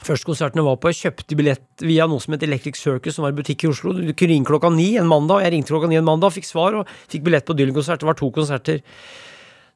Første 0.00 0.30
konserten 0.30 0.62
jeg 0.62 0.64
var 0.64 0.78
på, 0.80 0.90
jeg 0.90 0.98
kjøpte 1.04 1.36
billett 1.36 1.84
via 1.84 2.06
noe 2.08 2.22
som 2.24 2.32
het 2.32 2.44
Electric 2.46 2.78
Circus, 2.80 3.18
som 3.18 3.26
var 3.26 3.34
i 3.34 3.36
butikk 3.36 3.66
i 3.66 3.68
Oslo. 3.68 3.92
Du 3.92 4.14
kunne 4.14 4.32
ringe 4.32 4.48
klokka 4.48 4.70
ni 4.72 4.94
en 4.96 5.08
mandag, 5.08 5.36
og 5.36 5.44
jeg 5.44 5.52
ringte 5.52 5.74
klokka 5.74 5.90
ni 5.90 5.98
en 6.00 6.06
mandag, 6.06 6.32
fikk 6.32 6.48
svar, 6.48 6.78
og 6.80 6.94
fikk 7.12 7.26
billett 7.26 7.44
på 7.46 7.56
Dylan-konsert. 7.58 8.00
Det 8.00 8.08
var 8.08 8.16
to 8.16 8.30
konserter. 8.32 8.80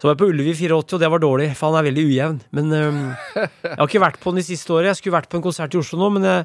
Så 0.04 0.10
var 0.10 0.18
jeg 0.18 0.20
på 0.20 0.26
Ullevi 0.28 0.52
84, 0.52 0.76
og 0.76 1.00
det 1.00 1.08
var 1.08 1.20
dårlig, 1.22 1.44
for 1.56 1.72
han 1.72 1.78
er 1.78 1.84
veldig 1.86 2.02
ujevn. 2.04 2.40
Men 2.52 2.66
um, 2.76 2.96
jeg 3.38 3.70
har 3.78 3.86
ikke 3.86 4.02
vært 4.02 4.18
på 4.20 4.34
den 4.34 4.42
de 4.42 4.44
siste 4.44 4.74
året. 4.74 4.90
Jeg 4.90 4.98
skulle 4.98 5.14
vært 5.14 5.30
på 5.32 5.38
en 5.38 5.44
konsert 5.46 5.72
i 5.72 5.78
Oslo 5.80 5.96
nå, 5.96 6.10
men 6.18 6.26
jeg, 6.28 6.42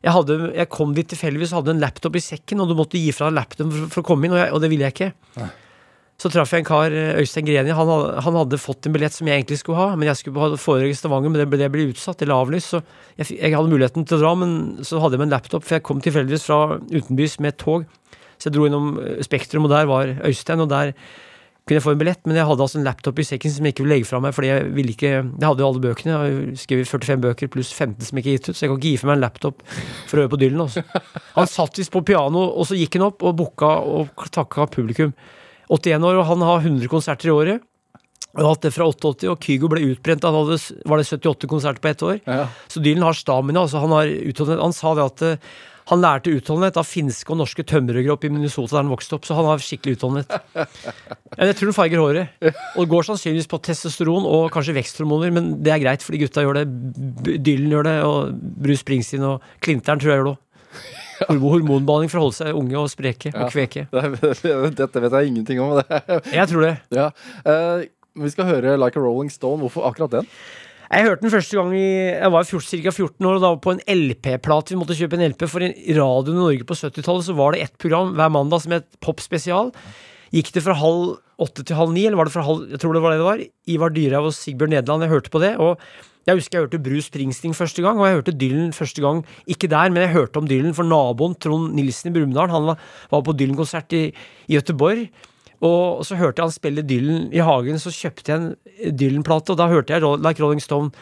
jeg, 0.00 0.14
hadde, 0.16 0.38
jeg 0.56 0.68
kom 0.74 0.96
dit 0.96 1.06
tilfeldigvis 1.12 1.52
og 1.52 1.60
hadde 1.60 1.76
en 1.76 1.84
laptop 1.84 2.18
i 2.18 2.24
sekken, 2.24 2.64
og 2.64 2.72
du 2.72 2.74
måtte 2.74 2.98
gi 2.98 3.12
fra 3.14 3.28
deg 3.28 3.36
laptop 3.38 3.70
for, 3.76 3.92
for 3.92 4.02
å 4.02 4.08
komme 4.08 4.26
inn, 4.26 4.34
og, 4.34 4.40
jeg, 4.42 4.50
og 4.56 4.64
det 4.64 4.72
ville 4.72 4.88
jeg 4.88 4.96
ikke. 4.96 5.46
Så 6.18 6.32
traff 6.34 6.50
jeg 6.56 6.64
en 6.64 6.66
kar, 6.66 6.96
eh, 6.98 7.20
Øystein 7.22 7.46
Greni. 7.46 7.76
Han, 7.78 7.92
han 8.26 8.38
hadde 8.40 8.58
fått 8.58 8.88
en 8.90 8.96
billett 8.96 9.14
som 9.14 9.30
jeg 9.30 9.38
egentlig 9.38 9.60
skulle 9.60 9.78
ha, 9.78 9.94
men 9.94 10.10
jeg 10.10 10.24
skulle 10.24 10.42
ha 10.42 10.58
foredrag 10.58 10.96
i 10.96 10.98
Stavanger, 10.98 11.30
men 11.30 11.44
det 11.44 11.46
ble, 11.52 11.60
det 11.62 11.68
ble 11.76 11.84
utsatt 11.92 12.26
eller 12.26 12.40
avlyst. 12.40 12.74
Så 12.74 12.80
jeg, 13.20 13.36
jeg 13.36 13.54
hadde 13.54 13.70
muligheten 13.70 14.08
til 14.08 14.18
å 14.18 14.22
dra, 14.24 14.32
men 14.42 14.56
så 14.82 14.98
hadde 15.04 15.14
jeg 15.14 15.22
med 15.22 15.28
en 15.28 15.36
laptop, 15.36 15.62
for 15.62 15.78
jeg 15.78 15.86
kom 15.86 16.02
tilfeldigvis 16.02 16.48
fra 16.50 16.80
utenbys 16.90 17.38
med 17.38 17.54
et 17.54 17.60
tog. 17.62 17.86
Så 18.34 18.50
jeg 18.50 18.58
dro 18.58 18.66
innom 18.66 18.96
eh, 18.98 19.22
Spektrum, 19.22 19.70
og 19.70 19.76
der 19.76 19.86
var 19.94 20.10
Øystein, 20.26 20.66
og 20.66 20.74
der 20.74 20.96
kunne 21.66 21.80
jeg 21.80 21.82
få 21.82 21.92
en 21.96 21.98
billett, 21.98 22.20
men 22.30 22.38
jeg 22.38 22.46
hadde 22.46 22.62
altså 22.62 22.78
en 22.78 22.84
laptop 22.86 23.18
i 23.18 23.24
sekken 23.26 23.50
som 23.50 23.66
jeg 23.66 23.74
ikke 23.74 23.82
ville 23.82 23.96
legge 23.96 24.06
fra 24.06 24.20
meg, 24.22 24.34
fordi 24.36 24.50
jeg 24.52 24.66
ville 24.76 24.92
ikke 24.94 25.08
Jeg 25.10 25.42
hadde 25.42 25.64
jo 25.64 25.66
alle 25.66 25.82
bøkene, 25.82 26.12
jeg 26.12 26.34
har 26.36 26.60
skrevet 26.62 26.90
45 26.92 27.24
bøker 27.24 27.50
pluss 27.50 27.72
15 27.74 28.06
som 28.06 28.20
ikke 28.20 28.30
er 28.30 28.36
gitt 28.38 28.50
ut, 28.50 28.54
så 28.54 28.62
jeg 28.62 28.70
kan 28.70 28.78
ikke 28.78 28.92
gi 28.92 29.00
fra 29.02 29.10
meg 29.10 29.18
en 29.18 29.24
laptop 29.24 29.64
for 30.06 30.14
å 30.14 30.22
høre 30.22 30.32
på 30.36 30.38
Dylan. 30.44 30.62
Også. 30.62 30.84
Han 31.34 31.50
satt 31.50 31.80
visst 31.82 31.94
på 31.94 32.04
piano, 32.06 32.44
og 32.54 32.70
så 32.70 32.78
gikk 32.78 33.00
han 33.00 33.08
opp 33.08 33.26
og 33.26 33.34
booka 33.40 33.72
og 33.82 34.28
takka 34.30 34.68
publikum. 34.70 35.10
81 35.66 36.06
år, 36.06 36.20
og 36.20 36.28
han 36.30 36.46
har 36.46 36.62
100 36.62 36.92
konserter 36.92 37.32
i 37.32 37.34
året. 37.34 37.66
Og 38.36 38.42
har 38.44 38.52
hatt 38.52 38.66
det 38.68 38.74
fra 38.76 38.86
88, 38.86 39.30
og 39.32 39.42
Kygo 39.42 39.70
ble 39.72 39.82
utbrent. 39.90 40.26
Han 40.28 40.36
hadde, 40.36 40.60
var 40.86 41.00
det 41.00 41.08
78 41.08 41.50
konserter 41.50 41.82
på 41.82 41.90
ett 41.90 42.06
år? 42.06 42.18
Ja. 42.28 42.44
Så 42.70 42.82
Dylan 42.84 43.08
har 43.08 43.16
stamina. 43.16 43.64
Altså 43.64 43.82
han, 43.82 43.94
har 43.96 44.06
utholdt, 44.06 44.60
han 44.60 44.76
sa 44.76 44.92
det 44.94 45.06
at 45.10 45.24
eh, 45.26 45.54
han 45.86 46.02
lærte 46.02 46.32
utholdenhet 46.34 46.78
av 46.80 46.86
finske 46.88 47.30
og 47.30 47.38
norske 47.40 47.62
tømmerhuggere 47.66 48.16
oppe 48.16 48.26
i 48.26 48.32
Minnesota 48.32 48.74
der 48.74 48.82
han 48.82 48.90
vokste 48.90 49.14
opp, 49.16 49.26
så 49.28 49.36
han 49.38 49.46
har 49.46 49.62
skikkelig 49.62 49.98
utholdenhet. 49.98 50.34
Jeg 51.46 51.58
tror 51.58 51.70
han 51.70 51.76
farger 51.76 52.02
håret. 52.02 52.48
Og 52.80 52.90
går 52.90 53.06
sannsynligvis 53.06 53.50
på 53.50 53.60
testosteron 53.68 54.26
og 54.26 54.48
kanskje 54.54 54.74
veksthormoner, 54.80 55.30
men 55.34 55.52
det 55.62 55.74
er 55.74 55.82
greit, 55.84 56.02
fordi 56.02 56.24
gutta 56.24 56.42
gjør 56.42 56.58
det. 56.58 56.66
Dylan 57.46 57.76
gjør 57.76 57.86
det, 57.86 57.96
og 58.08 58.34
Bruce 58.66 58.82
Springsteen 58.82 59.26
og 59.28 59.46
Klinteren 59.62 60.02
tror 60.02 60.12
jeg 60.12 60.22
gjør 60.22 60.30
det 60.30 60.34
òg. 60.34 60.42
Hormonbehandling 61.26 62.10
for 62.12 62.20
å 62.20 62.26
holde 62.26 62.36
seg 62.36 62.58
unge 62.58 62.76
og 62.76 62.90
spreke 62.92 63.30
og 63.32 63.48
kveke. 63.54 63.86
Dette 63.92 65.02
vet 65.04 65.14
jeg 65.16 65.30
ingenting 65.30 65.62
om. 65.64 65.78
Det. 65.78 66.02
Jeg 66.34 66.50
tror 66.50 66.66
det. 66.66 66.74
Ja. 66.92 67.06
Uh, 67.46 67.86
vi 68.26 68.32
skal 68.32 68.50
høre 68.50 68.76
Like 68.80 68.98
a 68.98 69.04
Rolling 69.04 69.30
Stone. 69.32 69.62
Hvorfor 69.64 69.86
akkurat 69.88 70.18
den? 70.18 70.28
Jeg 70.86 71.06
hørte 71.08 71.24
den 71.24 71.32
første 71.32 71.58
gang 71.58 71.72
i 71.74 71.84
Jeg 72.14 72.32
var 72.32 72.46
ca. 72.46 72.90
14 72.92 73.26
år, 73.26 73.36
og 73.36 73.42
da 73.42 73.52
var 73.52 73.62
på 73.64 73.74
en 73.74 73.84
LP-plate. 73.90 74.74
Vi 74.74 74.80
måtte 74.80 74.96
kjøpe 74.98 75.18
en 75.18 75.28
LP, 75.32 75.46
for 75.50 75.64
i 75.66 75.96
radioen 75.96 76.36
i 76.36 76.42
Norge 76.42 76.66
på 76.68 76.78
70-tallet 76.78 77.26
så 77.26 77.34
var 77.36 77.54
det 77.54 77.62
ett 77.66 77.78
program 77.82 78.14
hver 78.14 78.30
mandag 78.30 78.62
som 78.62 78.74
het 78.76 78.86
Pop 79.02 79.22
Spesial. 79.24 79.72
Gikk 80.34 80.52
det 80.54 80.62
fra 80.62 80.76
halv 80.78 81.16
åtte 81.42 81.66
til 81.66 81.76
halv 81.76 81.92
ni, 81.92 82.06
eller 82.06 82.20
var 82.20 82.28
det 82.28 82.34
fra 82.34 82.46
halv 82.46 82.70
Jeg 82.72 82.80
tror 82.80 82.96
det 82.96 83.02
var 83.04 83.12
det 83.12 83.20
det 83.20 83.30
var. 83.30 83.42
Ivar 83.66 83.92
Dyrhaug 83.92 84.30
og 84.30 84.36
Sigbjørn 84.36 84.72
Nederland. 84.76 85.04
Jeg 85.04 85.14
hørte 85.16 85.34
på 85.34 85.42
det. 85.42 85.56
og 85.58 85.80
jeg 86.26 86.40
husker 86.40 86.58
jeg 86.58 86.64
hørte 86.64 86.82
Bruce 86.82 87.06
Springsteen 87.06 87.54
første 87.54 87.82
gang, 87.84 88.00
og 88.00 88.08
jeg 88.08 88.16
hørte 88.18 88.32
Dylan 88.34 88.72
første 88.74 89.02
gang. 89.02 89.20
Ikke 89.46 89.68
der, 89.70 89.92
men 89.94 90.02
jeg 90.02 90.10
hørte 90.10 90.40
om 90.40 90.48
Dylan, 90.50 90.74
for 90.74 90.82
naboen 90.82 91.36
Trond 91.38 91.70
Nilsen 91.78 92.10
i 92.10 92.14
Brumunddal 92.16 92.50
han 92.50 92.66
var, 92.66 92.80
var 93.12 93.22
på 93.22 93.34
Dylan-konsert 93.38 93.94
i, 93.94 94.08
i 94.50 94.58
Göteborg. 94.58 95.06
Og 95.64 96.02
så 96.04 96.18
hørte 96.18 96.42
jeg 96.42 96.50
han 96.50 96.54
spille 96.54 96.84
Dylan 96.84 97.30
i 97.32 97.40
hagen, 97.44 97.78
så 97.80 97.92
kjøpte 97.94 98.32
jeg 98.32 98.42
en 98.42 98.96
Dylan-plate, 98.98 99.54
og 99.54 99.60
da 99.60 99.70
hørte 99.72 99.94
jeg 99.94 100.04
Like 100.20 100.42
Rolling 100.42 100.60
Stone. 100.62 100.92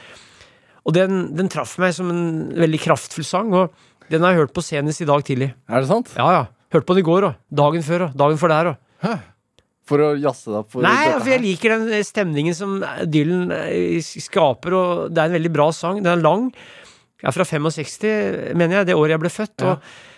Og 0.85 0.95
den, 0.95 1.27
den 1.35 1.51
traff 1.51 1.79
meg 1.81 1.95
som 1.97 2.11
en 2.13 2.25
veldig 2.61 2.81
kraftfull 2.85 3.27
sang, 3.27 3.55
og 3.57 3.75
den 4.13 4.23
har 4.23 4.35
jeg 4.35 4.45
hørt 4.45 4.57
på 4.57 4.65
senest 4.65 5.03
i 5.03 5.09
dag 5.09 5.25
tidlig. 5.27 5.55
Er 5.67 5.83
det 5.83 5.91
sant? 5.91 6.13
Ja, 6.19 6.29
ja. 6.37 6.45
Hørte 6.75 6.87
på 6.87 6.97
den 6.97 7.05
i 7.05 7.09
går, 7.09 7.29
og 7.31 7.57
dagen 7.63 7.87
før, 7.87 8.09
og 8.09 8.19
dagen 8.21 8.41
før 8.41 8.53
der, 8.53 8.75
og. 8.75 9.23
For 9.85 10.01
å 10.01 10.15
jazze 10.17 10.49
deg 10.49 10.63
opp 10.63 10.77
Nei, 10.81 11.11
for 11.19 11.29
jeg 11.29 11.43
liker 11.43 11.75
den 11.75 12.05
stemningen 12.09 12.55
som 12.57 12.79
Dylan 13.05 13.51
eh, 13.53 13.99
skaper, 14.01 14.77
og 14.79 15.13
det 15.13 15.21
er 15.21 15.29
en 15.29 15.37
veldig 15.37 15.53
bra 15.53 15.67
sang. 15.77 15.99
Den 16.01 16.15
er 16.15 16.23
lang. 16.25 16.47
Jeg 17.21 17.29
er 17.29 17.37
fra 17.37 17.45
65, 17.49 18.57
mener 18.57 18.79
jeg, 18.79 18.89
det 18.89 18.97
året 18.97 19.13
jeg 19.13 19.23
ble 19.27 19.33
født. 19.33 19.65
Ja. 19.65 19.75
Og 19.75 20.14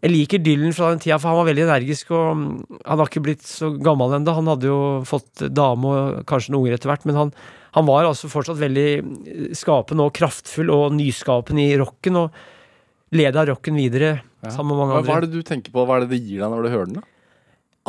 jeg 0.00 0.10
liker 0.14 0.40
Dylan 0.40 0.72
fra 0.72 0.90
den 0.94 1.00
tida, 1.02 1.18
for 1.20 1.28
han 1.32 1.40
var 1.42 1.48
veldig 1.50 1.64
energisk, 1.66 2.10
og 2.16 2.36
mm, 2.36 2.80
han 2.86 2.98
har 3.02 3.10
ikke 3.10 3.22
blitt 3.26 3.42
så 3.44 3.68
gammel 3.84 4.14
ennå. 4.16 4.32
Han 4.38 4.48
hadde 4.48 4.70
jo 4.70 4.78
fått 5.08 5.44
dame 5.52 5.90
og 5.92 6.22
kanskje 6.30 6.54
noen 6.54 6.62
unger 6.64 6.78
etter 6.78 6.88
hvert, 6.92 7.04
men 7.10 7.18
han, 7.20 7.32
han 7.76 7.86
var 7.88 8.08
altså 8.08 8.30
fortsatt 8.32 8.58
veldig 8.62 8.86
eh, 8.96 9.44
skapende 9.58 10.06
og 10.08 10.14
kraftfull 10.16 10.72
og 10.72 10.94
nyskapende 10.96 11.66
i 11.68 11.76
rocken, 11.80 12.16
og 12.16 12.32
leda 13.12 13.44
rocken 13.52 13.76
videre 13.76 14.20
Ja. 14.40 14.48
sammen 14.54 14.72
med 14.72 14.78
mange 14.86 14.94
andre. 14.96 15.10
hva 15.10 15.16
er 15.18 15.24
det 15.26 15.34
du 15.36 15.42
tenker 15.44 15.72
på? 15.74 15.82
Hva 15.84 15.98
er 15.98 16.06
det 16.06 16.14
det 16.14 16.22
gir 16.24 16.38
deg 16.40 16.48
når 16.48 16.62
du 16.64 16.68
hører 16.72 16.86
den? 16.88 16.94
da? 17.02 17.08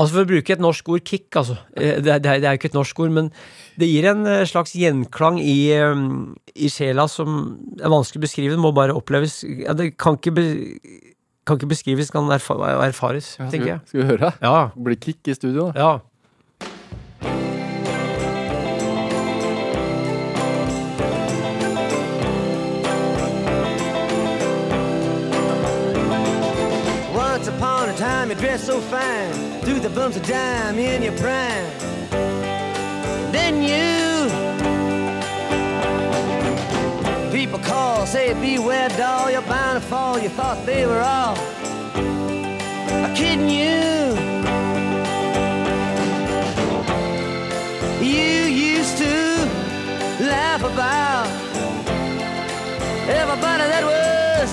Altså 0.02 0.16
For 0.18 0.24
å 0.26 0.28
bruke 0.28 0.52
et 0.56 0.62
norsk 0.64 0.90
ord, 0.92 1.04
kick, 1.08 1.30
altså. 1.40 1.56
Eh, 1.78 2.02
Det, 2.04 2.12
er- 2.12 2.20
det, 2.20 2.28
er- 2.44 2.56
jo 2.56 2.60
ikke 2.60 2.70
et 2.72 2.76
norsk 2.76 3.00
ord, 3.00 3.12
men 3.16 3.30
det 3.80 3.88
gir 3.88 4.08
en 4.10 4.26
eh, 4.28 4.44
slags 4.50 4.74
gjenklang 4.76 5.40
i, 5.40 5.72
eh, 5.72 6.02
i 6.56 6.68
sjela 6.72 7.08
som 7.08 7.58
er 7.80 7.88
vanskelig 7.92 8.20
å 8.20 8.26
beskrive. 8.26 8.56
Det 8.56 8.60
må 8.60 8.74
bare 8.76 8.96
oppleves. 8.96 9.44
Ja, 9.64 9.72
det 9.74 9.94
kan 9.98 10.18
ikke, 10.20 10.34
be, 10.36 10.46
kan 11.48 11.58
ikke 11.58 11.68
beskrives, 11.68 12.12
kan 12.12 12.30
erfa, 12.32 12.54
erfares, 12.86 13.36
Ja, 13.40 13.50
tenker 13.50 13.68
jeg. 13.68 13.80
skal 13.86 14.02
vi 14.02 14.06
høre? 14.06 14.32
Ja, 14.42 14.68
Blir 14.84 14.96
kick 14.96 15.28
i 15.28 15.34
studio, 15.34 15.72
da. 15.72 15.80
ja. 15.82 15.98
Once 27.14 27.48
upon 27.48 27.90
a 27.90 27.94
time 27.98 28.30
you 28.30 28.36
dressed 28.36 28.66
so 28.66 28.80
fine, 28.80 29.32
Through 29.62 29.80
the 29.80 29.90
bumps 29.90 30.18
of 30.18 30.24
dime 30.26 30.78
in 30.80 31.04
your 31.04 31.14
prime. 31.18 31.66
Then 33.32 33.62
you 33.62 34.11
people 37.52 37.68
call, 37.68 38.06
say 38.06 38.34
beware 38.36 38.88
doll, 38.90 39.30
you're 39.30 39.42
bound 39.42 39.82
to 39.82 39.86
fall. 39.86 40.18
You 40.18 40.30
thought 40.30 40.66
they 40.66 40.86
were 40.86 41.02
all 41.02 41.36
kidding 43.14 43.50
you. 43.50 44.16
You 48.00 48.44
used 48.78 48.98
to 49.00 49.16
laugh 50.24 50.64
about 50.64 51.28
everybody 53.10 53.66
that 53.74 53.84
was 53.84 54.52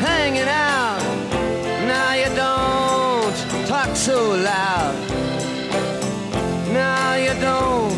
hanging 0.00 0.48
out. 0.48 1.02
Now 1.88 2.14
you 2.14 2.28
don't 2.36 3.66
talk 3.66 3.96
so 3.96 4.36
loud. 4.36 4.94
Now 6.72 7.14
you 7.14 7.34
don't 7.40 7.90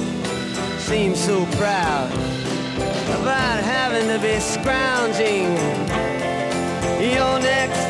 seem 0.79 1.15
so 1.15 1.45
proud 1.57 2.20
about 4.01 4.09
having 4.09 4.09
to 4.09 4.19
be 4.19 4.41
scrounging. 4.41 5.57
Your 7.01 7.39
next 7.41 7.90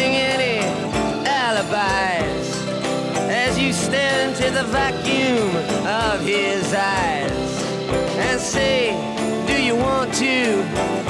vacuum 4.71 5.53
of 5.85 6.21
his 6.21 6.73
eyes 6.73 7.63
and 8.17 8.39
say, 8.39 8.91
Do 9.45 9.61
you 9.61 9.75
want 9.75 10.13
to 10.13 11.00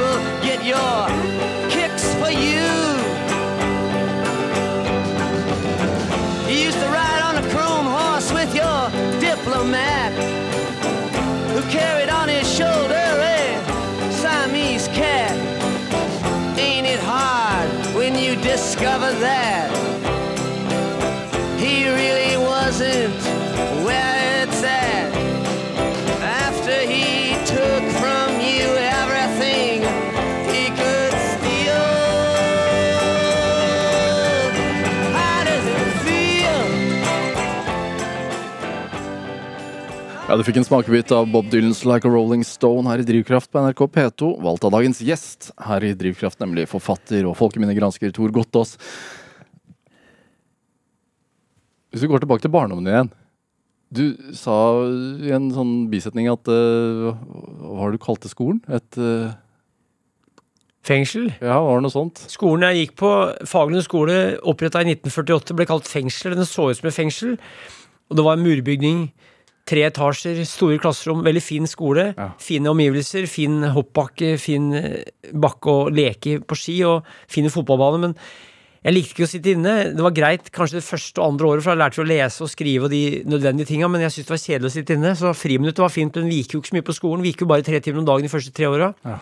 people 0.00 0.40
get 0.42 0.64
your 0.64 1.29
Ja, 40.30 40.36
Du 40.38 40.44
fikk 40.46 40.60
en 40.60 40.62
smakebit 40.62 41.10
av 41.10 41.24
Bob 41.26 41.48
Dylans 41.50 41.80
Like 41.82 42.06
a 42.06 42.10
Rolling 42.12 42.44
Stone 42.46 42.86
her 42.86 43.00
i 43.02 43.04
Drivkraft 43.08 43.50
på 43.50 43.58
NRK 43.64 43.80
P2. 43.90 44.28
Valgt 44.44 44.62
av 44.62 44.70
dagens 44.70 45.00
gjest 45.02 45.48
her 45.58 45.82
i 45.82 45.88
Drivkraft, 45.98 46.38
nemlig 46.38 46.68
forfatter 46.70 47.26
og 47.26 47.34
folkeminnegransker 47.34 48.12
Tor 48.14 48.30
Gottaas. 48.30 48.76
Hvis 51.90 52.04
vi 52.04 52.10
går 52.12 52.22
tilbake 52.22 52.44
til 52.44 52.52
barndommen 52.54 52.86
igjen. 52.86 53.10
Du 53.90 54.04
sa 54.38 54.54
i 54.86 55.32
en 55.34 55.48
sånn 55.50 55.72
bisetning 55.90 56.30
at 56.30 56.46
uh, 56.46 57.10
Hva 57.10 57.80
har 57.80 57.90
du 57.90 57.98
kalt 57.98 58.22
det 58.22 58.30
skolen? 58.30 58.62
Et 58.70 59.02
uh 59.02 59.32
Fengsel. 60.86 61.26
Ja, 61.42 61.58
var 61.58 61.76
det 61.76 61.88
noe 61.88 61.92
sånt? 61.92 62.22
Skolen 62.30 62.68
jeg 62.70 62.84
gikk 62.84 62.94
på, 63.02 63.10
Fagerlund 63.50 63.84
skole, 63.84 64.14
oppretta 64.48 64.80
i 64.80 64.94
1948, 64.94 65.58
ble 65.58 65.66
kalt 65.68 65.90
fengsel. 65.90 66.38
Den 66.38 66.48
så 66.48 66.70
ut 66.70 66.78
som 66.78 66.88
et 66.88 66.96
fengsel. 66.96 67.34
Og 68.08 68.16
det 68.16 68.24
var 68.24 68.38
en 68.38 68.46
murbygning. 68.46 69.02
Tre 69.70 69.86
etasjer, 69.86 70.42
store 70.48 70.80
klasserom, 70.82 71.22
veldig 71.22 71.42
fin 71.44 71.68
skole. 71.70 72.10
Ja. 72.16 72.30
Fine 72.42 72.72
omgivelser, 72.72 73.28
fin 73.30 73.60
hoppbakke, 73.70 74.34
fin 74.42 74.70
eh, 74.74 75.02
bakke 75.30 75.74
å 75.74 75.90
leke 75.94 76.40
på 76.42 76.58
ski, 76.58 76.80
og 76.88 77.06
fine 77.30 77.52
fotballbaner. 77.54 78.02
Men 78.08 78.16
jeg 78.80 78.96
likte 78.96 79.14
ikke 79.14 79.26
å 79.28 79.30
sitte 79.30 79.52
inne. 79.54 79.74
Det 79.92 80.02
var 80.02 80.16
greit 80.16 80.48
kanskje 80.54 80.80
det 80.80 80.86
første 80.86 81.20
og 81.20 81.34
andre 81.34 81.50
året, 81.50 81.64
for 81.66 81.74
da 81.74 81.84
lærte 81.84 82.00
vi 82.00 82.06
å 82.06 82.08
lese 82.10 82.42
og 82.46 82.50
skrive 82.50 82.88
og 82.88 82.94
de 82.94 83.02
nødvendige 83.28 83.68
tinga, 83.68 83.90
men 83.92 84.02
jeg 84.06 84.14
syntes 84.14 84.30
det 84.30 84.34
var 84.34 84.42
kjedelig 84.46 84.70
å 84.70 84.74
sitte 84.78 84.96
inne. 84.96 85.12
Så 85.20 85.34
friminuttet 85.36 85.84
var 85.84 85.92
fint, 85.92 86.16
men 86.16 86.32
vi 86.32 86.40
gikk 86.40 86.56
jo 86.56 86.62
ikke 86.62 86.72
så 86.72 86.78
mye 86.78 86.88
på 86.88 86.96
skolen. 86.96 87.22
Vi 87.26 87.34
gikk 87.34 87.44
jo 87.44 87.50
bare 87.52 87.66
tre 87.66 87.82
timer 87.84 88.02
om 88.02 88.08
dagen 88.08 88.26
de 88.26 88.32
første 88.32 88.54
tre 88.56 88.70
åra. 88.70 88.90
Ja. 89.04 89.20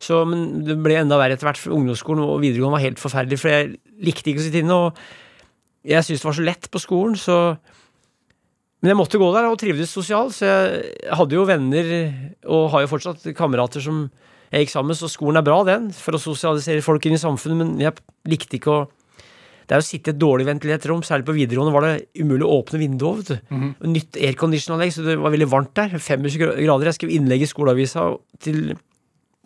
Så, 0.00 0.22
men 0.26 0.64
det 0.66 0.78
ble 0.80 0.96
enda 0.96 1.20
verre 1.20 1.36
etter 1.36 1.46
hvert, 1.46 1.60
for 1.60 1.76
ungdomsskolen 1.76 2.24
og 2.24 2.40
videregående 2.42 2.78
var 2.78 2.84
helt 2.88 3.00
forferdelig, 3.00 3.38
for 3.38 3.52
jeg 3.52 3.74
likte 4.02 4.32
ikke 4.32 4.42
å 4.42 4.46
sitte 4.46 4.62
inne, 4.64 4.78
og 4.88 5.86
jeg 5.86 6.06
syntes 6.06 6.24
det 6.24 6.28
var 6.28 6.38
så 6.38 6.46
lett 6.46 6.68
på 6.72 6.82
skolen, 6.82 7.18
så 7.20 7.36
Men 8.80 8.94
jeg 8.94 8.98
måtte 9.00 9.20
gå 9.20 9.28
der 9.34 9.50
og 9.50 9.58
trivdes 9.60 9.92
sosialt, 9.92 10.32
så 10.38 10.46
jeg 10.48 11.16
hadde 11.18 11.36
jo 11.36 11.44
venner, 11.48 11.90
og 12.48 12.70
har 12.72 12.86
jo 12.86 12.92
fortsatt 12.94 13.26
kamerater 13.36 13.84
som 13.84 14.06
jeg 14.50 14.64
gikk 14.64 14.72
sammen 14.72 14.94
med, 14.94 14.98
så 14.98 15.10
skolen 15.10 15.38
er 15.38 15.46
bra, 15.46 15.60
den, 15.68 15.90
for 15.94 16.16
å 16.16 16.22
sosialisere 16.22 16.82
folk 16.82 17.04
inn 17.06 17.14
i 17.18 17.20
samfunnet, 17.20 17.60
men 17.60 17.74
jeg 17.82 17.94
likte 18.30 18.58
ikke 18.58 18.72
å 18.72 18.88
det 19.70 19.76
er 19.76 19.84
å 19.84 19.86
sitte 19.86 20.10
i 20.10 20.14
et 20.16 20.18
dårlig 20.18 20.48
ventilert 20.48 20.82
rom, 20.90 21.02
særlig 21.06 21.28
på 21.28 21.34
videregående 21.36 21.70
var 21.70 21.84
det 21.86 21.92
umulig 22.18 22.42
å 22.42 22.56
åpne 22.56 22.80
vinduet. 22.80 23.20
vet 23.20 23.28
du. 23.38 23.52
Og 23.70 23.92
Nytt 23.92 24.16
aircondition-anlegg, 24.18 24.90
så 24.96 25.04
det 25.06 25.14
var 25.22 25.30
veldig 25.30 25.46
varmt 25.46 25.70
der. 25.78 25.92
25 25.94 26.40
grader. 26.40 26.88
Jeg 26.90 26.96
skrev 26.96 27.12
innlegg 27.14 27.44
i 27.46 27.50
skoleavisa 27.52 28.08
til 28.42 28.58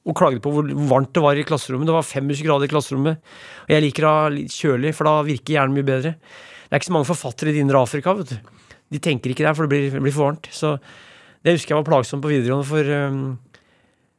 og 0.04 0.16
klagde 0.16 0.40
på 0.40 0.48
hvor 0.52 0.64
varmt 0.88 1.12
det 1.12 1.20
var 1.26 1.36
i 1.36 1.44
klasserommet. 1.44 1.90
Det 1.90 1.98
var 1.98 2.08
25 2.08 2.40
grader 2.44 2.64
i 2.64 2.72
klasserommet. 2.72 3.30
Og 3.66 3.76
jeg 3.76 3.84
liker 3.84 4.08
å 4.08 4.14
ha 4.16 4.26
litt 4.32 4.56
kjølig, 4.56 4.94
for 4.96 5.10
da 5.10 5.14
virker 5.28 5.58
hjernen 5.58 5.76
mye 5.76 5.90
bedre. 5.92 6.16
Det 6.16 6.72
er 6.72 6.80
ikke 6.80 6.88
så 6.88 6.96
mange 6.96 7.10
forfattere 7.12 7.52
i 7.52 7.58
det 7.58 7.64
indre 7.66 7.84
Afrika, 7.84 8.16
vet 8.16 8.32
du. 8.32 8.63
De 8.92 9.00
tenker 9.02 9.32
ikke 9.32 9.46
der, 9.46 9.56
for 9.56 9.66
det 9.66 9.72
blir, 9.72 10.02
blir 10.02 10.14
for 10.14 10.28
varmt. 10.28 10.48
Så 10.52 10.76
det 11.44 11.56
husker 11.56 11.74
jeg 11.74 11.80
var 11.80 11.88
plagsomt 11.88 12.24
på 12.24 12.32
videregående, 12.32 12.68
for 12.68 12.92
um, 12.92 13.24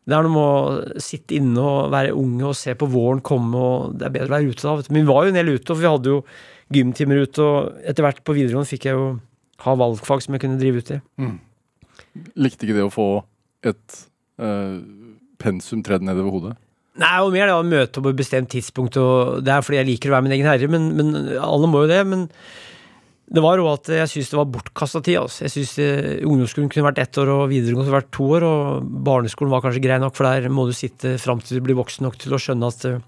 det 0.05 0.17
er 0.17 0.25
noe 0.25 0.33
med 0.33 0.43
å 0.45 1.01
sitte 1.01 1.37
inne 1.37 1.61
og 1.61 1.93
være 1.93 2.13
unge 2.17 2.49
og 2.51 2.57
se 2.57 2.75
på 2.77 2.89
våren 2.93 3.23
komme, 3.25 3.57
og 3.57 3.95
det 3.97 4.09
er 4.09 4.13
bedre 4.17 4.29
å 4.29 4.35
være 4.35 4.51
ute 4.51 4.65
da. 4.65 4.75
Vet 4.77 4.89
du. 4.89 4.93
Men 4.93 5.05
vi 5.05 5.11
var 5.13 5.23
jo 5.23 5.31
en 5.33 5.39
del 5.39 5.53
ute, 5.55 5.71
og 5.73 5.79
vi 5.79 5.89
hadde 5.89 6.11
jo 6.13 6.19
gymtimer 6.75 7.23
ute, 7.23 7.45
og 7.45 7.87
etter 7.89 8.05
hvert 8.05 8.21
på 8.25 8.35
videregående 8.37 8.69
fikk 8.69 8.89
jeg 8.89 8.99
jo 8.99 9.07
ha 9.65 9.77
valgfag 9.79 10.21
som 10.21 10.35
jeg 10.35 10.43
kunne 10.43 10.59
drive 10.61 10.83
ut 10.83 10.93
i. 10.93 10.99
Likte 12.37 12.67
ikke 12.67 12.77
det 12.77 12.85
å 12.85 12.93
få 12.93 13.07
et 13.65 13.97
eh, 14.41 14.77
pensum 15.41 15.81
tredd 15.85 16.05
nedover 16.05 16.37
hodet? 16.37 16.53
Nei, 17.01 17.15
og 17.19 17.33
mer 17.33 17.49
det 17.49 17.57
å 17.57 17.65
møte 17.67 18.01
på 18.03 18.11
et 18.13 18.19
bestemt 18.21 18.53
tidspunkt, 18.53 18.95
og 19.01 19.41
det 19.43 19.51
er 19.51 19.65
fordi 19.65 19.81
jeg 19.81 19.89
liker 19.89 20.11
å 20.11 20.15
være 20.15 20.27
min 20.27 20.35
egen 20.37 20.47
herre, 20.47 20.69
men, 20.71 20.87
men 20.95 21.11
alle 21.43 21.67
må 21.67 21.83
jo 21.83 21.91
det. 21.91 22.01
Men 22.07 22.29
det 23.25 23.41
var 23.41 23.57
jo 23.57 23.65
at 23.71 23.89
jeg 23.89 24.09
syns 24.11 24.29
det 24.29 24.37
var 24.37 24.49
bortkasta 24.53 25.01
tid. 25.01 25.17
Altså. 25.23 25.45
Jeg 25.47 25.53
syns 25.55 25.73
ungdomsskolen 26.27 26.69
kunne 26.69 26.85
vært 26.85 27.01
ett 27.01 27.17
år, 27.21 27.31
og 27.33 27.47
videregående 27.49 27.87
kunne 27.87 27.97
vært 27.97 28.11
to 28.13 28.27
år, 28.37 28.45
og 28.45 28.91
barneskolen 29.07 29.53
var 29.53 29.63
kanskje 29.65 29.81
grei 29.85 29.97
nok, 30.01 30.13
for 30.17 30.29
der 30.29 30.51
må 30.53 30.67
du 30.69 30.75
sitte 30.77 31.15
fram 31.21 31.41
til 31.41 31.57
du 31.57 31.65
blir 31.65 31.79
voksen 31.79 32.05
nok 32.05 32.19
til 32.21 32.35
å 32.35 32.41
skjønne 32.41 32.69
at, 32.69 32.85
eh, 32.85 32.99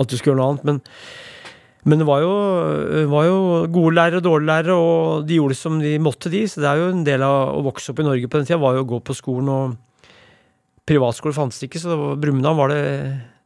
at 0.00 0.08
du 0.08 0.16
skal 0.16 0.32
gjøre 0.32 0.40
noe 0.40 0.54
annet. 0.54 0.64
Men, 0.70 0.80
men 1.84 2.00
det 2.00 2.08
var 2.08 2.24
jo, 2.24 2.32
var 3.12 3.28
jo 3.28 3.36
gode 3.76 3.92
lærere 3.98 4.22
og 4.22 4.26
dårlige 4.30 4.52
lærere, 4.54 4.78
og 4.80 5.28
de 5.28 5.36
gjorde 5.36 5.60
som 5.60 5.76
de 5.84 5.92
måtte, 6.00 6.32
de. 6.32 6.46
Så 6.48 6.64
det 6.64 6.72
er 6.72 6.80
jo 6.80 6.88
en 6.94 7.04
del 7.04 7.26
av 7.26 7.58
å 7.58 7.64
vokse 7.68 7.92
opp 7.92 8.00
i 8.00 8.08
Norge 8.08 8.32
på 8.32 8.40
den 8.40 8.48
tida, 8.48 8.60
var 8.64 8.78
jo 8.78 8.86
å 8.86 8.90
gå 8.96 9.04
på 9.04 9.16
skolen 9.20 9.52
og 9.52 9.78
Privatskole 10.90 11.36
fantes 11.36 11.60
ikke, 11.62 11.78
så 11.78 11.92
det 11.92 12.16
Brumunddal 12.18 12.56
var 12.58 12.72
det 12.72 12.84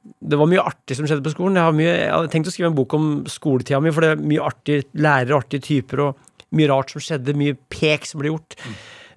Det 0.05 0.37
var 0.37 0.49
mye 0.51 0.61
artig 0.65 0.97
som 0.99 1.07
skjedde 1.09 1.25
på 1.25 1.33
skolen. 1.33 1.57
Jeg 1.57 1.65
har, 1.69 1.77
mye, 1.77 1.93
jeg 1.97 2.11
har 2.13 2.27
tenkt 2.33 2.49
å 2.51 2.53
skrive 2.55 2.69
en 2.73 2.77
bok 2.77 2.93
om 2.99 3.07
skoletida 3.31 3.81
mi, 3.81 3.93
for 3.95 4.05
det 4.05 4.11
er 4.15 4.25
mye 4.25 4.45
artige 4.45 4.85
lærere, 5.01 5.39
artige 5.39 5.65
typer, 5.65 6.03
og 6.09 6.55
mye 6.55 6.69
rart 6.71 6.93
som 6.93 7.01
skjedde. 7.05 7.35
Mye 7.41 7.57
pek 7.73 8.05
som 8.09 8.21
ble 8.21 8.33
gjort. 8.35 8.57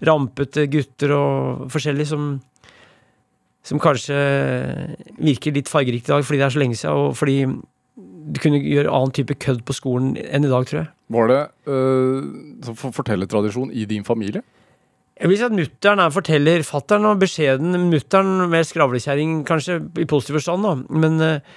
Rampete 0.08 0.68
gutter 0.72 1.12
og 1.18 1.68
forskjellig 1.74 2.08
som 2.12 2.30
som 3.68 3.82
kanskje 3.84 4.16
virker 5.20 5.52
litt 5.52 5.68
fargerikt 5.68 6.08
i 6.08 6.14
dag 6.14 6.22
fordi 6.24 6.38
det 6.40 6.46
er 6.46 6.54
så 6.56 6.60
lenge 6.62 6.78
siden, 6.80 7.00
og 7.02 7.18
fordi 7.20 7.34
du 8.32 8.38
kunne 8.40 8.62
gjøre 8.64 8.92
annen 8.96 9.12
type 9.16 9.36
kødd 9.44 9.66
på 9.68 9.76
skolen 9.76 10.14
enn 10.24 10.46
i 10.48 10.52
dag, 10.52 10.64
tror 10.70 10.80
jeg. 10.86 10.88
Var 11.16 11.28
det 11.32 11.40
øh, 11.72 12.70
for- 12.80 12.94
fortellertradisjon 12.96 13.74
i 13.76 13.84
din 13.90 14.06
familie? 14.08 14.40
Jeg 15.18 15.32
vil 15.32 15.40
si 15.40 15.46
at 15.48 15.56
Mutter'n 15.56 16.02
er 16.04 16.14
forteller, 16.14 16.64
fattern 16.66 17.08
og 17.10 17.22
beskjeden. 17.24 17.74
Mutter'n 17.90 18.46
mer 18.52 18.66
skravlekjerring, 18.68 19.40
kanskje, 19.48 19.80
i 19.98 20.06
positiv 20.10 20.38
forstand, 20.38 20.66
da. 20.68 20.74
Men 20.94 21.18
uh, 21.24 21.56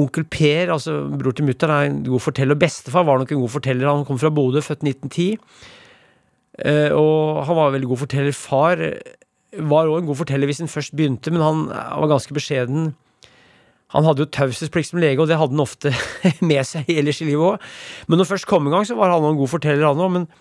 onkel 0.00 0.24
Per, 0.24 0.72
altså 0.72 0.96
bror 1.12 1.36
til 1.36 1.44
mutter'n, 1.50 1.74
er 1.74 1.90
en 1.90 1.98
god 2.06 2.24
forteller. 2.24 2.58
Bestefar 2.58 3.04
var 3.04 3.20
nok 3.20 3.34
en 3.34 3.42
god 3.42 3.52
forteller. 3.58 3.90
Han 3.90 4.06
kom 4.08 4.20
fra 4.20 4.32
Bodø, 4.32 4.62
født 4.64 4.86
1910. 4.88 5.28
Uh, 6.64 6.90
og 6.96 7.44
han 7.44 7.58
var 7.58 7.68
en 7.68 7.76
veldig 7.76 7.90
god 7.92 8.02
forteller. 8.06 8.38
Far 8.38 8.80
eh, 8.88 9.14
var 9.60 9.90
òg 9.90 10.00
en 10.00 10.08
god 10.08 10.20
forteller 10.22 10.48
hvis 10.48 10.62
han 10.64 10.72
først 10.72 10.96
begynte, 10.96 11.32
men 11.34 11.44
han 11.44 11.66
var 11.68 12.08
ganske 12.14 12.34
beskjeden. 12.36 12.94
Han 13.94 14.08
hadde 14.08 14.24
jo 14.24 14.32
taushetsplikt 14.32 14.88
som 14.88 15.02
lege, 15.02 15.20
og 15.20 15.28
det 15.28 15.36
hadde 15.38 15.54
han 15.54 15.62
ofte 15.62 15.92
med 16.48 16.64
seg 16.66 16.88
ellers 16.88 17.20
i 17.20 17.28
livet 17.28 17.52
òg. 17.52 17.68
Men 18.08 18.22
når 18.22 18.32
først 18.32 18.48
kom 18.48 18.64
i 18.66 18.72
gang, 18.72 18.88
så 18.88 18.96
var 18.98 19.12
han 19.12 19.28
en 19.28 19.38
god 19.38 19.52
forteller, 19.52 19.86
han 19.92 20.02
òg. 20.02 20.40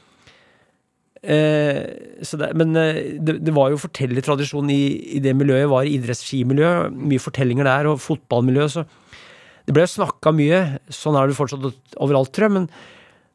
Eh, 1.24 2.20
så 2.28 2.36
det, 2.42 2.50
men 2.60 2.76
eh, 2.76 2.98
det, 3.24 3.38
det 3.48 3.54
var 3.56 3.72
jo 3.72 3.80
fortellertradisjon 3.80 4.70
i, 4.74 4.82
i 5.18 5.22
det 5.24 5.32
miljøet. 5.40 5.64
Jeg 5.64 5.72
var 5.72 5.88
i 5.88 5.94
idrettsskimiljø, 5.98 6.72
mye 7.14 7.24
fortellinger 7.24 7.70
der, 7.70 7.88
og 7.94 8.02
fotballmiljø. 8.04 8.66
Så 8.74 8.84
det 9.68 9.76
ble 9.78 9.86
snakka 9.88 10.34
mye. 10.36 10.60
Sånn 10.92 11.16
er 11.20 11.30
det 11.32 11.38
fortsatt 11.40 11.70
overalt, 12.04 12.34
tror 12.36 12.50
jeg. 12.50 12.56
Men 12.58 12.68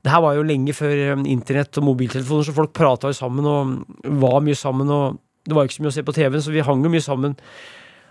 det 0.05 0.12
her 0.12 0.20
var 0.24 0.36
jo 0.36 0.45
lenge 0.47 0.76
før 0.76 0.93
eh, 1.07 1.24
internett 1.32 1.80
og 1.80 1.89
mobiltelefoner, 1.89 2.45
så 2.51 2.57
folk 2.61 2.74
prata 2.76 3.09
jo 3.12 3.16
sammen 3.16 3.49
og 3.49 4.12
var 4.20 4.39
mye 4.45 4.59
sammen. 4.59 4.93
Og 4.93 5.18
det 5.49 5.57
var 5.57 5.64
ikke 5.68 5.78
så 5.80 5.86
mye 5.86 5.95
å 5.95 5.97
se 5.97 6.05
på 6.05 6.16
TV-en, 6.20 6.45
så 6.45 6.53
vi 6.55 6.64
hang 6.68 6.84
jo 6.84 6.93
mye 6.93 7.05
sammen. 7.09 7.39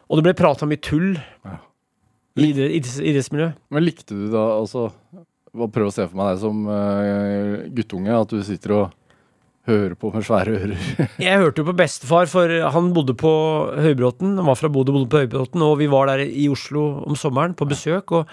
Og 0.07 0.17
det 0.17 0.25
ble 0.30 0.38
prata 0.39 0.65
mye 0.65 0.82
tull 0.82 1.11
Ja. 1.45 1.57
i 2.39 2.47
idretts- 2.49 2.71
idretts- 2.80 3.01
idrettsmiljøet. 3.11 3.57
Men 3.75 3.86
likte 3.86 4.15
du 4.17 4.28
da 4.34 4.43
altså 4.57 4.88
prøv 5.57 5.89
å 5.89 5.93
se 5.93 6.05
for 6.07 6.17
meg 6.19 6.32
deg 6.34 6.41
som 6.43 6.59
uh, 6.69 7.65
guttunge, 7.73 8.13
at 8.13 8.30
du 8.34 8.41
sitter 8.45 8.73
og 8.75 8.96
hører 9.68 9.95
på 9.99 10.11
med 10.13 10.24
svære 10.26 10.53
ører. 10.55 10.86
Jeg 11.28 11.41
hørte 11.41 11.61
jo 11.61 11.68
på 11.68 11.76
bestefar, 11.78 12.30
for 12.32 12.51
han 12.74 12.93
bodde 12.95 13.18
på 13.20 13.34
Høybråten. 13.76 14.38
Han 14.39 14.47
var 14.47 14.59
fra 14.59 14.72
Bodø, 14.72 14.95
bodde 14.95 15.11
på 15.11 15.26
Høybråten, 15.26 15.65
og 15.65 15.78
vi 15.82 15.89
var 15.91 16.09
der 16.11 16.24
i 16.26 16.47
Oslo 16.51 16.88
om 17.07 17.20
sommeren 17.20 17.55
på 17.57 17.68
besøk. 17.70 18.15
og 18.15 18.32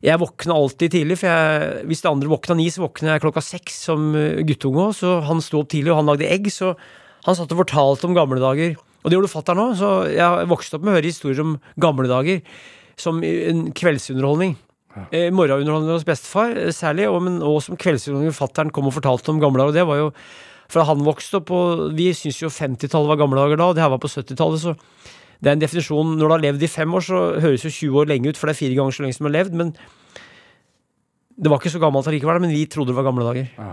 jeg 0.00 0.16
våkna 0.16 0.54
alltid 0.56 0.94
tidlig, 0.94 1.18
for 1.20 1.28
jeg, 1.28 1.80
hvis 1.90 2.00
det 2.00 2.08
andre 2.08 2.30
våkna 2.32 2.54
ni, 2.56 2.70
så 2.72 2.86
våkna 2.86 3.18
jeg 3.18 3.24
klokka 3.26 3.42
seks 3.44 3.82
som 3.84 4.14
eh, 4.16 4.40
guttunge 4.48 4.86
òg. 4.86 4.94
Så 4.96 5.18
han 5.26 5.42
sto 5.44 5.60
opp 5.60 5.68
tidlig, 5.74 5.92
og 5.92 6.00
han 6.00 6.08
lagde 6.08 6.30
egg, 6.30 6.48
så 6.54 6.72
han 7.26 7.36
satt 7.36 7.52
og 7.52 7.60
fortalte 7.60 8.08
om 8.08 8.16
gamle 8.16 8.40
dager. 8.40 8.78
Og 9.00 9.10
det 9.10 9.18
gjorde 9.18 9.32
fatter'n 9.32 9.60
òg, 9.60 9.74
så 9.76 9.90
jeg 10.08 10.48
vokste 10.48 10.78
opp 10.78 10.86
med 10.86 10.94
å 10.94 10.96
høre 10.96 11.12
historier 11.12 11.44
om 11.44 11.58
gamle 11.80 12.08
dager. 12.08 12.40
Som 13.00 13.20
en 13.24 13.66
kveldsunderholdning. 13.76 14.56
Eh, 14.90 15.28
morgenunderholdning 15.30 15.94
hos 15.94 16.06
bestefar 16.06 16.56
eh, 16.58 16.72
særlig, 16.74 17.06
og, 17.10 17.20
men 17.22 17.38
også 17.38 17.70
som 17.70 17.78
kveldsunderholdning. 17.80 18.34
Fatter'n 18.34 18.72
kom 18.74 18.88
og 18.90 18.96
fortalte 18.96 19.30
om 19.30 19.42
gamle 19.42 19.62
dager, 19.62 19.70
og 19.70 19.76
det 19.78 19.86
var 19.86 20.00
jo 20.00 20.08
fra 20.70 20.86
han 20.86 21.02
vokste 21.06 21.40
opp, 21.40 21.50
og 21.54 21.84
vi 21.98 22.10
syns 22.14 22.40
jo 22.42 22.50
50-tallet 22.50 23.10
var 23.10 23.18
gamle 23.18 23.38
dager 23.38 23.58
da, 23.58 23.70
og 23.70 23.78
det 23.78 23.82
her 23.82 23.92
var 23.92 24.02
på 24.02 24.10
70-tallet, 24.10 24.62
så 24.62 24.74
det 25.40 25.48
er 25.48 25.56
en 25.56 25.62
definisjon 25.62 26.10
Når 26.18 26.26
du 26.26 26.34
har 26.34 26.42
levd 26.42 26.64
i 26.66 26.68
fem 26.68 26.94
år, 26.94 27.04
så 27.06 27.20
høres 27.40 27.64
jo 27.64 27.72
20 27.72 28.02
år 28.02 28.10
lenge 28.10 28.30
ut, 28.30 28.38
for 28.38 28.50
det 28.50 28.54
er 28.54 28.60
fire 28.60 28.76
ganger 28.76 28.94
så 28.94 29.04
lenge 29.06 29.16
som 29.16 29.26
du 29.26 29.30
har 29.30 29.38
levd, 29.38 29.56
men 29.56 29.72
det 31.40 31.50
var 31.50 31.62
ikke 31.62 31.72
så 31.72 31.80
gammelt 31.80 32.10
allikevel, 32.10 32.42
men 32.44 32.52
vi 32.52 32.66
trodde 32.68 32.92
det 32.92 32.98
var 32.98 33.06
gamle 33.08 33.26
dager. 33.30 33.48
Ja. 33.56 33.72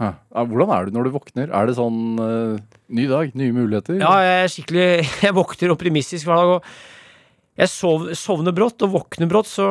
Ja. 0.00 0.14
Hvordan 0.32 0.72
er 0.72 0.86
du 0.86 0.94
når 0.96 1.08
du 1.08 1.12
våkner? 1.12 1.50
Er 1.52 1.68
det 1.68 1.76
sånn 1.76 2.20
uh, 2.20 2.56
ny 2.88 3.04
dag, 3.08 3.34
nye 3.36 3.52
muligheter? 3.52 3.98
Ja, 4.00 4.14
jeg 4.24 4.38
er 4.44 4.52
skikkelig 4.54 4.86
Jeg 5.26 5.36
våkner 5.36 5.74
optimistisk 5.74 6.28
hver 6.28 6.40
dag, 6.40 6.54
og 6.56 6.99
jeg 7.60 7.70
sov, 7.72 8.06
sovner 8.16 8.54
brått 8.56 8.82
og 8.86 8.94
våkner 8.94 9.28
brått, 9.30 9.50
så 9.50 9.66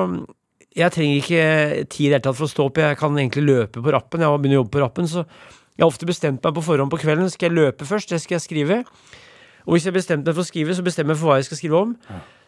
jeg 0.77 0.93
trenger 0.93 1.21
ikke 1.23 1.45
tid 1.89 2.05
i 2.05 2.09
det 2.09 2.19
hele 2.19 2.25
tatt 2.27 2.37
for 2.37 2.45
å 2.45 2.51
stå 2.51 2.67
opp. 2.69 2.81
Jeg 2.81 2.99
kan 2.99 3.15
egentlig 3.17 3.45
løpe 3.47 3.81
på 3.81 3.93
rappen. 3.95 4.21
Jeg 4.21 4.29
har 4.29 4.37
å 4.37 4.59
jobbe 4.59 4.73
på 4.75 4.83
rappen, 4.83 5.09
så 5.09 5.23
jeg 5.25 5.81
har 5.81 5.89
ofte 5.89 6.07
bestemt 6.09 6.43
meg 6.45 6.55
på 6.55 6.65
forhånd 6.65 6.91
på 6.91 6.99
kvelden. 7.01 7.31
Skal 7.33 7.49
jeg 7.49 7.57
løpe 7.57 7.87
først? 7.89 8.11
Det 8.13 8.21
skal 8.21 8.37
jeg 8.37 8.45
skrive. 8.45 8.83
Og 9.65 9.75
hvis 9.75 9.87
jeg 9.87 9.95
bestemte 9.95 10.29
meg 10.29 10.37
for 10.37 10.45
å 10.45 10.49
skrive, 10.49 10.75
så 10.77 10.85
bestemmer 10.85 11.15
jeg 11.15 11.21
for 11.21 11.31
hva 11.31 11.39
jeg 11.39 11.49
skal 11.49 11.59
skrive 11.61 11.81
om. 11.81 11.95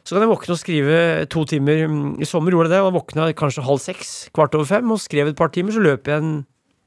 Så 0.05 0.15
kan 0.15 0.25
jeg 0.25 0.31
våkne 0.31 0.55
og 0.55 0.61
skrive 0.61 0.95
to 1.33 1.43
timer. 1.49 1.83
I 2.21 2.27
sommer 2.29 2.53
gjorde 2.53 2.69
jeg 2.69 2.75
det, 2.75 2.81
og 2.85 2.95
våkna 2.97 3.27
kanskje 3.37 3.65
halv 3.65 3.81
seks, 3.81 4.13
kvart 4.35 4.57
over 4.57 4.69
fem, 4.69 4.93
og 4.93 5.01
skrev 5.01 5.31
et 5.31 5.37
par 5.37 5.53
timer, 5.53 5.75
så 5.75 5.83
løper 5.83 6.13
jeg 6.13 6.23
en 6.23 6.33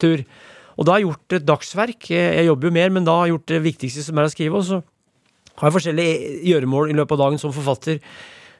tur. 0.02 0.24
Og 0.74 0.86
da 0.86 0.94
har 0.94 1.02
jeg 1.02 1.08
gjort 1.08 1.36
et 1.38 1.46
dagsverk. 1.46 2.10
Jeg 2.10 2.48
jobber 2.48 2.70
jo 2.70 2.76
mer, 2.78 2.94
men 2.94 3.06
da 3.06 3.18
har 3.18 3.28
jeg 3.28 3.36
gjort 3.36 3.52
det 3.52 3.62
viktigste 3.68 4.06
som 4.06 4.18
er 4.18 4.26
å 4.26 4.34
skrive, 4.34 4.58
og 4.58 4.66
så 4.66 4.80
har 5.60 5.70
jeg 5.70 5.76
forskjellige 5.76 6.38
gjøremål 6.50 6.90
i 6.90 6.96
løpet 6.98 7.14
av 7.14 7.22
dagen 7.28 7.40
som 7.42 7.54
forfatter. 7.54 8.00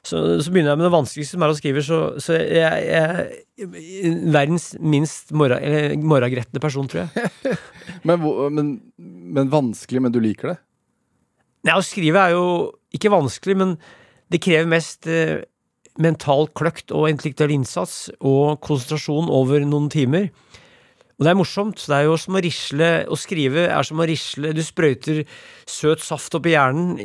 Så, 0.05 0.21
så 0.45 0.53
begynner 0.53 0.75
jeg 0.75 0.81
med 0.83 0.87
det 0.87 0.93
vanskeligste 0.93 1.37
som 1.37 1.45
er 1.47 1.53
å 1.53 1.57
skrive, 1.57 1.83
så, 1.85 1.99
så 2.21 2.37
jeg, 2.37 2.85
jeg 2.91 3.71
Verdens 4.35 4.73
minst 4.83 5.33
morragretne 5.33 6.61
person, 6.61 6.89
tror 6.91 7.07
jeg. 7.07 7.57
Men, 8.05 8.21
men, 8.53 8.71
men 9.33 9.49
vanskelig, 9.53 10.01
men 10.05 10.13
du 10.13 10.19
liker 10.21 10.51
det? 10.51 10.57
Nei, 11.65 11.77
Å 11.79 11.85
skrive 11.85 12.21
er 12.21 12.35
jo 12.35 12.47
ikke 12.93 13.13
vanskelig, 13.13 13.55
men 13.57 13.71
det 14.33 14.43
krever 14.45 14.69
mest 14.69 15.09
eh, 15.09 15.45
mental 16.01 16.49
kløkt 16.57 16.93
og 16.93 17.09
intellektuell 17.09 17.55
innsats 17.55 18.11
og 18.19 18.61
konsentrasjon 18.65 19.31
over 19.33 19.65
noen 19.65 19.89
timer. 19.93 20.29
Og 21.15 21.25
det 21.27 21.33
er 21.33 21.39
morsomt. 21.39 21.81
Det 21.81 21.97
er 21.97 22.09
jo 22.09 22.17
som 22.19 22.37
å 22.37 22.43
risle 22.43 22.89
Å 23.07 23.17
skrive 23.19 23.69
er 23.71 23.87
som 23.87 24.01
å 24.03 24.07
risle 24.09 24.51
Du 24.51 24.59
sprøyter 24.67 25.21
søt 25.71 26.03
saft 26.03 26.35
opp 26.35 26.49
i 26.51 26.57
hjernen. 26.57 26.99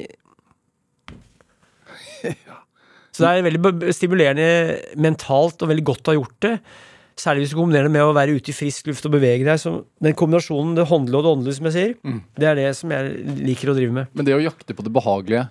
Så 3.19 3.25
det 3.25 3.31
er 3.35 3.45
veldig 3.49 3.91
stimulerende 3.95 4.47
mentalt 5.03 5.59
og 5.65 5.69
veldig 5.73 5.83
godt 5.91 6.07
å 6.07 6.13
ha 6.13 6.17
gjort 6.21 6.37
det. 6.47 6.53
Særlig 7.19 7.43
hvis 7.43 7.51
du 7.51 7.57
kombinerer 7.59 7.89
det 7.89 7.91
med 7.97 8.05
å 8.07 8.13
være 8.15 8.37
ute 8.39 8.53
i 8.53 8.55
frisk 8.55 8.87
luft 8.87 9.03
og 9.09 9.11
bevege 9.17 9.43
deg. 9.43 9.59
Så 9.59 9.73
den 9.99 10.15
kombinasjonen, 10.15 10.71
det 10.77 10.85
håndlige 10.87 11.19
og 11.19 11.25
det 11.25 11.31
åndelige, 11.35 11.57
som 11.57 11.67
jeg 11.67 11.75
sier, 11.75 11.95
Mm. 12.07 12.21
det 12.39 12.47
er 12.47 12.55
det 12.55 12.69
som 12.79 12.89
jeg 12.95 13.35
liker 13.43 13.69
å 13.73 13.75
drive 13.75 13.91
med. 13.91 14.07
Men 14.15 14.25
det 14.25 14.37
å 14.37 14.39
jakte 14.43 14.71
på 14.77 14.85
det 14.87 14.93
behagelige, 14.95 15.49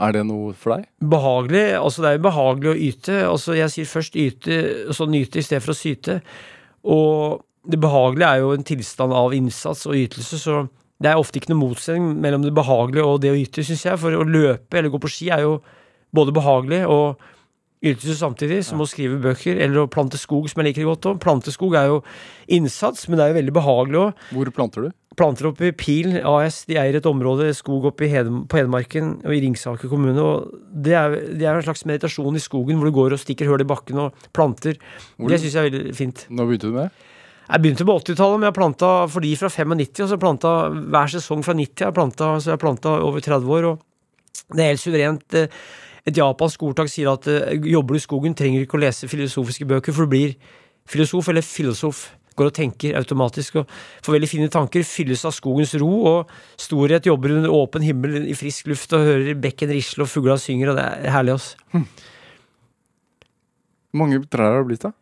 er 0.00 0.12
det 0.12 0.22
noe 0.24 0.54
for 0.54 0.76
deg? 0.76 0.86
Behagelig, 1.02 1.64
altså 1.76 2.00
det 2.00 2.08
er 2.08 2.16
jo 2.16 2.24
behagelig 2.30 2.70
å 2.70 2.78
yte. 2.88 3.16
Altså 3.28 3.56
jeg 3.58 3.68
sier 3.74 3.84
først 3.90 4.14
yte, 4.16 4.60
så 4.96 5.08
nyte 5.10 5.42
i 5.42 5.44
stedet 5.44 5.62
for 5.66 5.74
å 5.74 5.76
syte. 5.76 6.20
Og 6.86 7.42
det 7.68 7.80
behagelige 7.82 8.30
er 8.30 8.38
jo 8.40 8.54
en 8.54 8.64
tilstand 8.64 9.12
av 9.12 9.34
innsats 9.36 9.84
og 9.90 9.98
ytelse, 9.98 10.38
så 10.40 10.62
det 11.02 11.10
er 11.10 11.18
ofte 11.20 11.40
ikke 11.40 11.50
noe 11.52 11.60
motsetning 11.66 12.14
mellom 12.20 12.42
det 12.46 12.54
behagelige 12.56 13.04
og 13.04 13.20
det 13.20 13.34
å 13.34 13.36
yte, 13.42 13.64
syns 13.64 13.84
jeg. 13.84 13.98
For 14.00 14.12
å 14.16 14.24
løpe 14.24 14.78
eller 14.78 14.92
gå 14.92 15.00
på 15.02 15.10
ski 15.10 15.30
er 15.34 15.42
jo 15.44 15.58
både 16.16 16.32
behagelig 16.36 16.82
og 16.90 17.20
ytelse 17.80 18.18
samtidig, 18.20 18.58
som 18.66 18.80
å 18.82 18.86
skrive 18.88 19.16
bøker 19.24 19.56
eller 19.56 19.86
å 19.86 19.88
plante 19.88 20.18
skog, 20.20 20.50
som 20.52 20.60
jeg 20.60 20.74
liker 20.74 20.84
godt 20.84 21.06
òg. 21.08 21.20
Plante 21.22 21.48
skog 21.54 21.74
er 21.80 21.86
jo 21.88 22.00
innsats, 22.52 23.06
men 23.08 23.16
det 23.16 23.24
er 23.24 23.30
jo 23.32 23.38
veldig 23.38 23.54
behagelig 23.56 24.00
òg. 24.02 24.18
Hvor 24.36 24.50
planter 24.52 24.84
du? 24.84 24.90
Planter 25.16 25.48
opp 25.48 25.62
i 25.64 25.72
Pil 25.74 26.18
AS, 26.28 26.60
de 26.68 26.76
eier 26.78 26.98
et 27.00 27.08
område, 27.08 27.48
skog 27.56 27.88
oppe 27.88 28.06
Hedem, 28.12 28.42
på 28.46 28.60
Hedmarken 28.60 29.14
og 29.24 29.32
i 29.34 29.40
Ringsaker 29.42 29.88
kommune. 29.90 30.20
og 30.20 30.52
det 30.70 30.92
er, 30.94 31.16
det 31.40 31.48
er 31.48 31.56
en 31.56 31.64
slags 31.64 31.86
meditasjon 31.88 32.36
i 32.36 32.42
skogen 32.44 32.76
hvor 32.78 32.84
du 32.90 32.94
går 33.00 33.16
og 33.16 33.22
stikker 33.24 33.48
hull 33.50 33.64
i 33.64 33.68
bakken 33.72 33.98
og 34.04 34.14
planter. 34.36 34.76
Hvor- 35.16 35.28
Det 35.32 35.40
syns 35.40 35.56
jeg 35.56 35.64
er 35.64 35.70
veldig 35.70 35.96
fint. 35.96 36.26
Når 36.30 36.46
begynte 36.52 36.68
du 36.68 36.72
med 36.76 36.82
det? 36.84 36.92
Jeg 37.50 37.62
begynte 37.64 37.84
på 37.88 37.96
80-tallet, 37.98 38.38
men 38.38 38.46
jeg 38.52 38.54
planta 38.60 39.08
for 39.10 39.20
de 39.20 39.34
fra 39.40 39.48
95, 39.50 40.04
og 40.04 40.08
så 40.12 40.20
planta 40.20 40.50
hver 40.70 41.08
sesong 41.10 41.42
fra 41.42 41.54
90. 41.56 41.80
Jeg 41.88 41.94
planta, 41.96 42.28
så 42.38 42.52
jeg 42.52 42.60
planta 42.62 42.92
over 43.02 43.18
30 43.24 43.48
år, 43.56 43.64
og 43.72 43.80
det 44.54 44.60
er 44.62 44.70
helt 44.70 44.84
suverent. 44.84 45.34
Eh, 45.34 45.48
Et 46.08 46.16
japansk 46.16 46.62
ordtak 46.64 46.90
sier 46.92 47.10
at 47.12 47.28
eh, 47.30 47.58
jobber 47.72 47.96
du 47.96 48.00
i 48.00 48.04
skogen, 48.04 48.36
trenger 48.36 48.62
du 48.62 48.68
ikke 48.68 48.78
å 48.78 48.84
lese 48.84 49.10
filosofiske 49.10 49.68
bøker, 49.68 49.96
for 49.96 50.08
du 50.08 50.14
blir 50.14 50.34
filosof 50.90 51.28
eller 51.32 51.44
filosof. 51.46 52.06
Går 52.38 52.48
og 52.48 52.54
tenker 52.56 52.96
automatisk 52.96 53.58
og 53.60 53.72
får 54.06 54.14
veldig 54.16 54.30
fine 54.30 54.48
tanker, 54.52 54.86
fylles 54.86 55.26
av 55.28 55.34
skogens 55.36 55.74
ro 55.82 55.90
og 56.08 56.30
storhet, 56.60 57.08
jobber 57.10 57.34
under 57.36 57.52
åpen 57.52 57.84
himmel 57.84 58.30
i 58.30 58.36
frisk 58.38 58.70
luft 58.70 58.94
og 58.96 59.04
hører 59.04 59.36
bekken 59.42 59.72
risle 59.74 60.06
og 60.06 60.12
fugla 60.12 60.38
synger, 60.40 60.72
og 60.72 60.78
det 60.78 60.86
er 60.86 61.12
herlig, 61.16 61.36
ass. 61.36 61.50
Hvor 63.90 64.04
mange 64.04 64.22
trær 64.30 64.54
har 64.54 64.62
det 64.62 64.70
blitt, 64.70 64.86
da? 64.86 64.94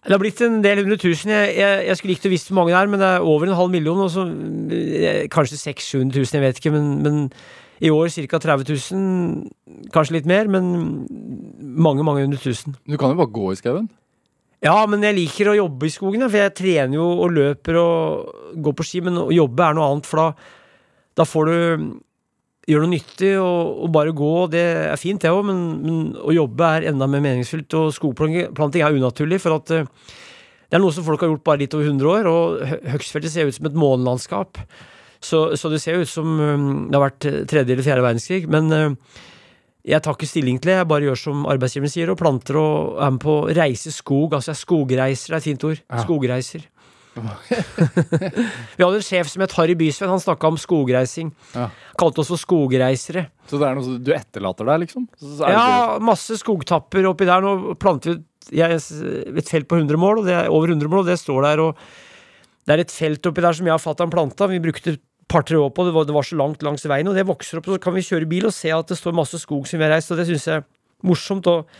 Det 0.00 0.14
har 0.14 0.20
blitt 0.22 0.40
en 0.40 0.62
del 0.64 0.80
hundre 0.80 0.96
tusen. 0.96 1.32
Jeg, 1.32 1.56
jeg, 1.58 1.80
jeg 1.88 1.96
skulle 1.98 2.14
likt 2.14 2.28
å 2.28 2.32
visst 2.32 2.48
hvor 2.48 2.56
mange 2.56 2.72
det 2.72 2.78
er, 2.78 2.88
men 2.88 3.02
det 3.02 3.08
er 3.08 3.26
over 3.28 3.48
en 3.48 3.58
halv 3.58 3.72
million. 3.72 3.98
Og 4.00 4.08
så, 4.12 4.24
eh, 4.72 5.26
kanskje 5.32 5.58
600 5.60 6.14
000, 6.16 6.30
jeg 6.38 6.44
vet 6.44 6.60
ikke. 6.60 6.72
Men, 6.72 6.86
men 7.04 7.18
i 7.80 7.88
år 7.92 8.10
ca. 8.28 8.38
30 8.42 8.74
000. 8.92 9.88
Kanskje 9.94 10.18
litt 10.18 10.28
mer, 10.28 10.48
men 10.52 10.66
mange, 11.60 12.04
mange 12.04 12.26
hundre 12.26 12.40
tusen. 12.42 12.74
Du 12.84 12.98
kan 13.00 13.14
jo 13.14 13.20
bare 13.22 13.32
gå 13.32 13.46
i 13.54 13.58
skauen. 13.60 13.88
Ja, 14.60 14.74
men 14.84 15.00
jeg 15.06 15.16
liker 15.16 15.48
å 15.48 15.56
jobbe 15.56 15.88
i 15.88 15.92
skogen, 15.94 16.26
for 16.28 16.36
jeg 16.36 16.52
trener 16.58 16.98
jo 16.98 17.06
og 17.24 17.32
løper 17.32 17.78
og 17.80 18.60
går 18.60 18.74
på 18.76 18.84
ski. 18.84 19.00
Men 19.06 19.16
å 19.22 19.30
jobbe 19.32 19.64
er 19.70 19.78
noe 19.78 19.86
annet, 19.94 20.08
for 20.08 20.20
da, 20.20 20.50
da 21.16 21.24
får 21.24 21.48
du 21.48 21.54
gjøre 22.68 22.84
noe 22.84 22.92
nyttig 22.92 23.30
og, 23.40 23.70
og 23.86 23.92
bare 23.96 24.12
gå. 24.14 24.32
Det 24.52 24.64
er 24.92 25.00
fint, 25.00 25.22
det 25.24 25.32
òg, 25.32 25.46
men, 25.48 25.62
men 25.80 26.02
å 26.20 26.34
jobbe 26.36 26.68
er 26.76 26.90
enda 26.92 27.08
mer 27.08 27.24
meningsfylt. 27.24 27.72
Og 27.80 27.94
skogplanting 27.96 28.84
er 28.84 28.98
unaturlig, 29.00 29.40
for 29.40 29.56
at 29.56 29.72
eh, 29.78 29.88
det 30.68 30.76
er 30.76 30.84
noe 30.84 30.92
som 30.94 31.08
folk 31.08 31.24
har 31.24 31.32
gjort 31.32 31.46
bare 31.48 31.64
litt 31.64 31.74
over 31.74 31.88
100 31.88 32.12
år. 32.12 32.28
Og 32.30 32.60
Hø- 32.92 33.00
ser 33.32 33.48
ut 33.48 33.56
som 33.56 33.70
et 33.72 33.80
månelandskap. 33.86 34.60
Så, 35.20 35.42
så 35.60 35.68
det 35.68 35.82
ser 35.82 36.00
ut 36.00 36.08
som 36.08 36.26
um, 36.40 36.68
det 36.88 36.96
har 36.96 37.04
vært 37.10 37.26
eh, 37.28 37.42
tredje 37.48 37.74
eller 37.74 37.84
fjerde 37.84 38.04
verdenskrig. 38.06 38.46
Men 38.48 38.72
eh, 38.72 39.18
Jeg 39.90 40.02
tar 40.04 40.16
ikke 40.16 40.28
stilling 40.28 40.58
til 40.60 40.70
det, 40.72 40.78
jeg 40.80 40.88
bare 40.88 41.06
gjør 41.08 41.18
som 41.20 41.46
arbeidsgiveren 41.48 41.92
sier, 41.92 42.10
og 42.12 42.18
planter 42.20 42.56
og 42.60 42.98
er 43.00 43.14
med 43.14 43.20
på 43.22 43.34
å 43.42 43.48
reise 43.56 43.92
skog. 43.92 44.34
Altså 44.36 44.52
er 44.52 44.58
skogreiser, 44.60 45.32
det 45.32 45.36
er 45.36 45.40
et 45.40 45.48
fint 45.50 45.66
ord. 45.70 45.80
Ja. 45.86 46.02
Skogreiser. 46.04 46.66
Vi 48.76 48.84
hadde 48.84 49.00
en 49.00 49.04
sjef 49.04 49.30
som 49.32 49.42
het 49.44 49.54
Harry 49.58 49.74
Bysveen, 49.78 50.10
han 50.12 50.22
snakka 50.22 50.50
om 50.52 50.58
skogreising. 50.60 51.32
Ja. 51.56 51.68
Kalte 52.00 52.22
oss 52.22 52.30
for 52.32 52.40
skogreisere. 52.40 53.26
Så 53.50 53.58
det 53.60 53.66
er 53.68 53.78
noe 53.78 53.96
du 54.00 54.12
etterlater 54.14 54.68
deg, 54.68 54.84
liksom? 54.84 55.08
Ja, 55.42 55.98
masse 56.04 56.38
skogtapper 56.40 57.08
oppi 57.10 57.28
der. 57.28 57.44
Nå 57.44 57.74
planter 57.80 58.20
vi 58.50 58.62
et 58.62 59.50
felt 59.50 59.68
på 59.70 59.78
100 59.80 60.00
mål, 60.00 60.22
og 60.22 60.30
det 60.30 60.36
er 60.38 60.52
over 60.52 60.72
100 60.72 60.88
mål, 60.90 61.04
og 61.04 61.10
det 61.10 61.18
står 61.20 61.44
der. 61.48 61.64
og 61.66 61.82
Det 62.66 62.76
er 62.76 62.84
et 62.84 62.94
felt 62.94 63.26
oppi 63.32 63.44
der 63.44 63.56
som 63.58 63.68
jeg 63.68 63.76
og 63.76 63.82
fatter'n 63.82 64.12
planta. 64.12 64.48
Vi 64.50 64.62
brukte 64.62 64.96
par-tre 65.30 65.58
år 65.60 65.72
på 65.74 65.86
det, 65.86 65.94
var, 65.94 66.06
det 66.08 66.16
var 66.16 66.26
så 66.26 66.38
langt 66.38 66.64
langs 66.66 66.86
veien, 66.90 67.08
og 67.08 67.16
det 67.16 67.26
vokser 67.28 67.60
opp. 67.60 67.70
Så 67.70 67.80
kan 67.82 67.96
vi 67.96 68.04
kjøre 68.06 68.28
bil 68.30 68.48
og 68.48 68.54
se 68.56 68.72
at 68.74 68.90
det 68.90 68.98
står 68.98 69.16
masse 69.16 69.40
skog 69.42 69.68
som 69.68 69.80
vi 69.80 69.86
har 69.86 69.94
reist, 69.94 70.12
og 70.12 70.20
det 70.20 70.28
syns 70.30 70.48
jeg 70.48 70.62
er 70.62 70.66
morsomt 71.06 71.48
og 71.50 71.70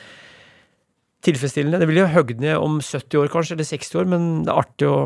tilfredsstillende. 1.26 1.80
Det 1.82 1.88
vil 1.90 2.02
jo 2.02 2.12
høgde 2.14 2.40
ned 2.40 2.60
om 2.60 2.78
70 2.80 3.20
år, 3.20 3.32
kanskje, 3.32 3.58
eller 3.58 3.68
60 3.68 3.98
år, 4.00 4.12
men 4.12 4.30
det 4.46 4.52
er 4.52 4.62
artig 4.62 4.88
å 4.88 5.00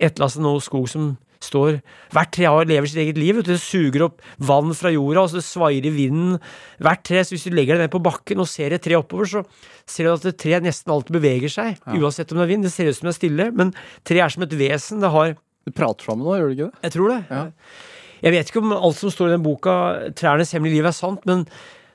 etterlaste 0.00 0.44
noe 0.44 0.62
skog 0.64 0.88
som 0.88 1.10
står 1.40 1.78
Hvert 2.12 2.32
tre 2.36 2.48
lever 2.68 2.90
sitt 2.90 3.00
eget 3.00 3.18
liv. 3.18 3.38
Det 3.44 3.56
suger 3.62 4.04
opp 4.04 4.20
vann 4.44 4.74
fra 4.76 4.92
jorda, 4.92 5.24
og 5.24 5.32
så 5.32 5.40
svaier 5.44 5.86
i 5.88 5.92
vinden. 5.94 6.34
Hvert 6.84 7.04
tre, 7.06 7.22
så 7.24 7.32
Hvis 7.32 7.46
du 7.48 7.56
legger 7.56 7.78
det 7.78 7.86
ned 7.86 7.94
på 7.94 8.02
bakken 8.04 8.42
og 8.42 8.48
ser 8.50 8.74
et 8.76 8.84
tre 8.84 8.98
oppover, 8.98 9.24
så 9.24 9.44
ser 9.88 10.04
du 10.04 10.12
at 10.12 10.26
et 10.28 10.36
tre 10.40 10.60
nesten 10.60 10.92
alltid 10.92 11.16
beveger 11.16 11.48
seg. 11.48 11.80
Uansett 11.96 12.32
om 12.32 12.40
det 12.40 12.44
er 12.44 12.52
vind. 12.52 12.68
Det 12.68 12.72
ser 12.74 12.90
ut 12.90 12.98
som 12.98 13.08
det 13.08 13.14
er 13.14 13.20
stille, 13.20 13.46
men 13.56 13.72
tre 14.04 14.20
er 14.20 14.28
som 14.28 14.44
et 14.44 14.52
vesen. 14.52 15.00
Det 15.00 15.12
har 15.16 15.32
Du 15.66 15.72
prater 15.76 16.04
sammen 16.08 16.24
nå, 16.26 16.36
gjør 16.38 16.48
du 16.50 16.54
ikke 16.56 16.68
det? 16.70 16.84
Jeg 16.88 16.94
tror 16.96 17.08
det. 17.12 17.20
Ja. 17.30 17.42
Jeg 18.20 18.32
vet 18.36 18.50
ikke 18.52 18.60
om 18.62 18.72
alt 18.76 18.96
som 19.00 19.12
står 19.12 19.30
i 19.30 19.34
den 19.36 19.42
boka, 19.44 19.74
'Trærnes 20.12 20.52
hemmelige 20.52 20.80
liv', 20.80 20.88
er 20.88 20.96
sant, 20.96 21.24
men 21.26 21.46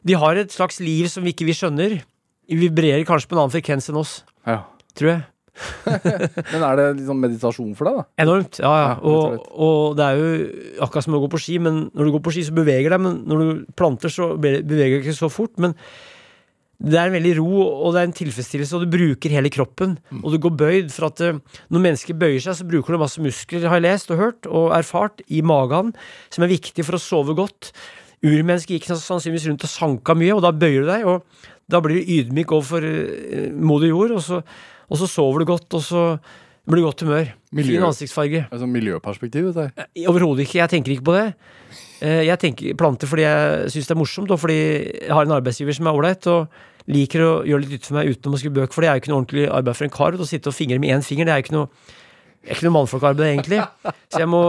de 0.06 0.14
har 0.18 0.36
et 0.38 0.52
slags 0.54 0.80
liv 0.80 1.08
som 1.10 1.24
vi 1.26 1.34
ikke 1.34 1.46
vi 1.46 1.54
skjønner. 1.58 2.02
Vi 2.50 2.56
vibrerer 2.62 3.06
kanskje 3.06 3.30
på 3.30 3.36
en 3.38 3.42
annen 3.46 3.54
frekvens 3.54 3.90
enn 3.90 3.98
oss, 4.02 4.24
Ja. 4.46 4.64
tror 4.96 5.10
jeg. 5.16 5.24
Men 6.52 6.64
er 6.68 6.76
det 6.76 6.86
liksom 6.98 7.20
meditasjon 7.24 7.76
for 7.80 7.88
deg, 7.88 7.96
da? 7.96 8.04
Enormt. 8.26 8.58
Ja, 8.60 8.72
ja. 8.76 8.88
Ja, 8.90 8.96
og 9.08 9.46
Og, 9.56 9.96
det 9.96 10.04
er 10.04 10.18
jo 10.20 10.82
akkurat 10.84 11.06
som 11.06 11.16
å 11.16 11.22
gå 11.24 11.30
på 11.32 11.40
ski, 11.40 11.56
men 11.64 11.90
når 11.96 12.04
du 12.10 12.12
går 12.12 12.24
på 12.26 12.34
ski, 12.36 12.44
så 12.44 12.52
beveger 12.58 12.90
deg, 12.92 13.00
men 13.00 13.22
når 13.26 13.40
du 13.40 13.66
planter, 13.80 14.12
så 14.12 14.34
beveger 14.36 15.00
du 15.00 15.06
ikke 15.08 15.16
så 15.16 15.30
fort. 15.32 15.54
Men 15.58 15.74
det 16.76 16.98
er 17.00 17.08
en 17.08 17.16
veldig 17.16 17.34
ro, 17.40 17.52
og 17.88 17.94
det 17.96 18.02
er 18.02 18.08
en 18.10 18.16
tilfredsstillelse, 18.18 18.76
og 18.76 18.84
du 18.84 18.92
bruker 18.98 19.32
hele 19.32 19.52
kroppen. 19.54 19.96
Og 20.22 20.34
du 20.34 20.40
går 20.44 20.56
bøyd, 20.60 20.90
for 20.92 21.08
at 21.08 21.22
eh, 21.24 21.38
når 21.72 21.84
mennesker 21.86 22.18
bøyer 22.20 22.42
seg, 22.44 22.58
så 22.60 22.68
bruker 22.68 22.96
du 22.96 23.02
masse 23.02 23.24
muskler, 23.24 23.68
har 23.72 23.80
jeg 23.80 23.86
lest 23.88 24.12
og 24.12 24.20
hørt 24.20 24.50
og 24.50 24.74
erfart, 24.76 25.24
i 25.32 25.40
magen, 25.46 25.94
som 26.34 26.46
er 26.46 26.52
viktig 26.52 26.84
for 26.86 26.98
å 26.98 27.02
sove 27.02 27.38
godt. 27.38 27.72
Urmennesket 28.26 28.76
gikk 28.76 28.90
sannsynligvis 28.92 29.48
rundt 29.52 29.68
og 29.68 29.72
sanka 29.72 30.16
mye, 30.20 30.36
og 30.36 30.44
da 30.44 30.52
bøyer 30.56 30.84
du 30.84 30.92
deg, 30.92 31.08
og 31.08 31.52
da 31.72 31.82
blir 31.82 32.02
du 32.02 32.14
ydmyk 32.20 32.54
overfor 32.58 32.90
eh, 32.92 33.48
moder 33.56 33.94
jord, 33.94 34.18
og 34.20 34.26
så, 34.26 34.42
og 34.90 35.00
så 35.00 35.10
sover 35.10 35.46
du 35.46 35.54
godt, 35.56 35.70
og 35.80 35.86
så 35.86 36.06
blir 36.68 36.82
du 36.82 36.90
godt 36.90 37.06
humør. 37.06 37.32
Miljø. 37.56 37.78
Fin 37.78 37.88
ansiktsfarge. 37.88 38.46
Altså 38.52 38.68
miljøperspektiv, 38.68 39.52
dette 39.54 39.70
her. 39.70 39.92
Overhodet 40.12 40.44
ikke. 40.44 40.60
Jeg 40.60 40.74
tenker 40.76 40.96
ikke 40.96 41.08
på 41.08 41.16
det. 41.16 41.28
Eh, 42.04 42.24
Jeg 42.28 42.40
tenker 42.42 42.76
planter 42.80 43.08
fordi 43.08 43.24
jeg 43.24 43.74
syns 43.74 43.88
det 43.88 43.96
er 43.96 44.00
morsomt, 44.02 44.32
og 44.32 44.40
fordi 44.42 44.58
jeg 45.06 45.12
har 45.14 45.26
en 45.28 45.36
arbeidsgiver 45.38 45.76
som 45.78 45.88
er 45.88 46.00
ålreit, 46.00 46.28
og 46.28 46.48
liker 46.92 47.24
å 47.26 47.30
gjøre 47.48 47.64
litt 47.64 47.76
nytte 47.78 47.88
for 47.90 47.98
meg 47.98 48.10
utenom 48.14 48.36
å 48.36 48.40
skrive 48.42 48.58
bøker, 48.60 48.74
for 48.76 48.86
det 48.86 48.90
er 48.90 48.98
jo 48.98 49.02
ikke 49.04 49.12
noe 49.14 49.22
ordentlig 49.24 49.46
arbeid 49.50 49.78
for 49.80 49.88
en 49.88 49.96
kar. 49.96 50.18
Å 50.20 50.28
sitte 50.30 50.52
og 50.52 50.58
fingre 50.58 50.80
med 50.82 50.92
én 50.94 51.06
finger, 51.06 51.26
det 51.26 51.34
er 51.34 51.40
jo 51.42 51.48
ikke 51.48 51.58
noe 51.60 51.70
det 52.46 52.52
er 52.54 52.58
ikke 52.60 52.66
noe 52.68 52.76
mannfolkarbeid, 52.76 53.26
egentlig. 53.26 53.58
Så 54.14 54.20
jeg 54.22 54.30
må 54.30 54.40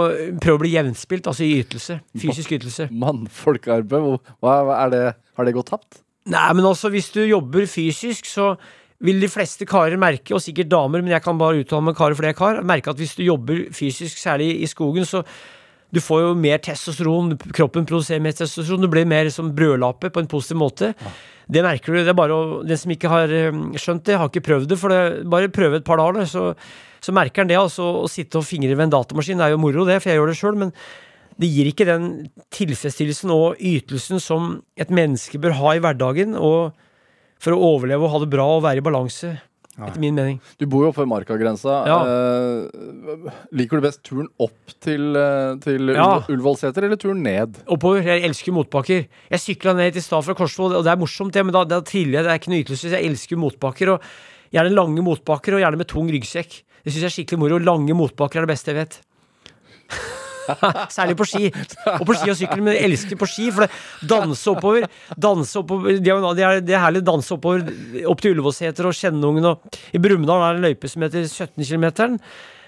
prøve 0.45 0.59
å 0.59 0.61
bli 0.61 0.73
jevnspilt, 0.75 1.31
altså 1.31 1.47
i 1.47 1.63
ytelse. 1.63 1.95
Fysisk 2.21 2.51
ytelse. 2.53 2.91
Mannfolkarbeid, 2.93 4.27
hva 4.45 4.57
er 4.83 4.91
det 4.93 5.05
Har 5.39 5.49
det 5.49 5.55
gått 5.57 5.71
tapt? 5.73 6.03
Nei, 6.29 6.53
men 6.59 6.67
altså, 6.69 6.91
hvis 6.93 7.09
du 7.15 7.23
jobber 7.25 7.65
fysisk, 7.71 8.29
så 8.29 8.51
vil 9.01 9.21
de 9.21 9.29
fleste 9.33 9.65
karer 9.69 9.97
merke, 10.01 10.35
og 10.37 10.43
sikkert 10.45 10.69
damer, 10.73 11.01
men 11.01 11.13
jeg 11.13 11.25
kan 11.25 11.41
bare 11.41 11.63
uttale 11.65 11.85
meg 11.89 11.97
karer 11.97 12.17
fordi 12.19 12.31
jeg 12.31 12.37
er 12.37 12.41
kar, 12.41 12.61
merke 12.69 12.93
at 12.93 13.01
hvis 13.01 13.17
du 13.17 13.23
jobber 13.25 13.65
fysisk, 13.77 14.21
særlig 14.21 14.51
i 14.61 14.69
skogen, 14.69 15.09
så 15.09 15.23
du 15.95 16.01
får 16.03 16.23
jo 16.25 16.33
mer 16.39 16.59
testosteron, 16.63 17.37
kroppen 17.55 17.87
produserer 17.87 18.23
mer 18.23 18.35
testosteron, 18.37 18.83
du 18.83 18.91
blir 18.91 19.07
mer 19.09 19.31
som 19.33 19.53
brødlape 19.55 20.11
på 20.13 20.23
en 20.23 20.29
positiv 20.31 20.59
måte. 20.61 20.93
Det 21.47 21.63
merker 21.63 21.95
du. 21.95 22.01
det 22.03 22.11
er 22.11 22.19
bare 22.19 22.35
å, 22.35 22.61
Den 22.67 22.79
som 22.81 22.91
ikke 22.91 23.11
har 23.13 23.31
eh, 23.31 23.55
skjønt 23.79 24.05
det, 24.09 24.19
har 24.19 24.31
ikke 24.31 24.45
prøvd 24.49 24.69
det, 24.73 24.79
for 24.81 24.93
det, 24.93 25.27
bare 25.31 25.53
prøve 25.53 25.79
et 25.79 25.87
par 25.87 26.03
dager, 26.03 26.27
så, 26.27 26.49
så 26.99 27.15
merker 27.15 27.45
han 27.45 27.53
det. 27.53 27.59
altså 27.61 27.87
Å 28.03 28.09
sitte 28.11 28.41
og 28.41 28.49
fingre 28.49 28.75
ved 28.75 28.89
en 28.89 28.97
datamaskin 28.99 29.39
det 29.39 29.47
er 29.47 29.55
jo 29.55 29.63
moro, 29.63 29.87
det, 29.87 30.01
for 30.03 30.11
jeg 30.11 30.19
gjør 30.19 30.33
det 30.33 30.39
sjøl, 30.41 30.59
men 30.65 30.75
det 31.37 31.53
gir 31.53 31.69
ikke 31.71 31.87
den 31.87 32.11
tilfredsstillelsen 32.55 33.33
og 33.35 33.61
ytelsen 33.61 34.23
som 34.23 34.57
et 34.81 34.91
menneske 34.91 35.39
bør 35.41 35.55
ha 35.59 35.77
i 35.77 35.83
hverdagen 35.85 36.35
og 36.35 36.73
for 37.43 37.53
å 37.53 37.73
overleve 37.75 38.07
og 38.07 38.15
ha 38.15 38.23
det 38.23 38.31
bra 38.33 38.47
og 38.57 38.65
være 38.65 38.81
i 38.81 38.87
balanse, 38.87 39.35
etter 39.77 40.01
min 40.01 40.15
mening. 40.17 40.41
Du 40.59 40.67
bor 40.67 40.85
jo 40.87 40.91
oppe 40.93 41.03
ved 41.05 41.11
markagrensa. 41.11 41.75
Ja. 41.87 41.99
Eh, 42.07 43.33
liker 43.53 43.81
du 43.81 43.85
best 43.87 44.03
turen 44.07 44.29
opp 44.41 44.75
til, 44.81 45.17
eh, 45.17 45.57
til 45.61 45.93
Ja. 45.95 46.21
Ullevålseter, 46.29 46.85
eller 46.85 46.97
turen 46.97 47.23
ned? 47.23 47.59
Oppover. 47.69 48.03
Jeg 48.03 48.25
elsker 48.25 48.53
motbakker. 48.53 49.07
Jeg 49.31 49.41
sykla 49.41 49.75
ned 49.77 49.93
til 49.93 50.03
stad 50.03 50.25
fra 50.25 50.35
Korsvoll, 50.35 50.77
og 50.77 50.85
det 50.85 50.93
er 50.93 50.97
morsomt, 50.97 51.33
det, 51.33 51.45
men 51.45 51.53
da, 51.53 51.65
da 51.65 51.81
triller 51.81 52.21
jeg. 52.21 52.25
Det 52.25 52.33
er 52.33 52.39
ikke 52.41 52.53
noe 52.55 52.65
ytelse. 52.65 52.91
Jeg 52.91 53.05
elsker 53.11 53.37
motbakker. 53.37 53.93
Og 53.95 54.01
gjerne 54.53 54.75
lange 54.75 55.03
motbakker, 55.03 55.55
og 55.55 55.61
gjerne 55.61 55.77
med 55.79 55.87
tung 55.89 56.09
ryggsekk. 56.09 56.63
Det 56.87 56.93
syns 56.95 57.03
jeg 57.03 57.11
er 57.11 57.17
skikkelig 57.17 57.39
moro. 57.43 57.59
Lange 57.59 57.93
motbakker 57.99 58.39
er 58.41 58.47
det 58.47 58.55
beste 58.55 58.71
jeg 58.73 58.79
vet. 58.87 59.01
Særlig 60.97 61.17
på 61.19 61.27
ski. 61.29 61.51
Og 61.97 62.05
på 62.09 62.17
ski 62.17 62.33
og 62.33 62.39
sykkel, 62.39 62.63
men 62.63 62.77
jeg 62.77 62.89
elsker 62.91 63.21
på 63.21 63.29
ski. 63.31 63.49
For 63.55 63.67
det 63.67 64.11
danse 64.11 64.53
oppover 64.53 64.87
Danse 65.27 65.61
oppover 65.61 65.99
Det 66.01 66.13
er, 66.13 66.61
det 66.65 66.77
er 66.77 66.85
herlig 66.85 67.05
å 67.05 67.09
danse 67.13 67.35
oppover 67.37 67.65
opp 68.11 68.23
til 68.23 68.37
Ullevålseter 68.37 68.89
og 68.89 68.97
Skjennungen. 68.97 69.51
Og 69.53 69.79
I 69.97 70.03
Brumunddal 70.03 70.45
er 70.45 70.57
det 70.57 70.63
en 70.63 70.69
løype 70.71 70.91
som 70.93 71.07
heter 71.07 71.27
17 71.27 71.63
km. 71.63 72.19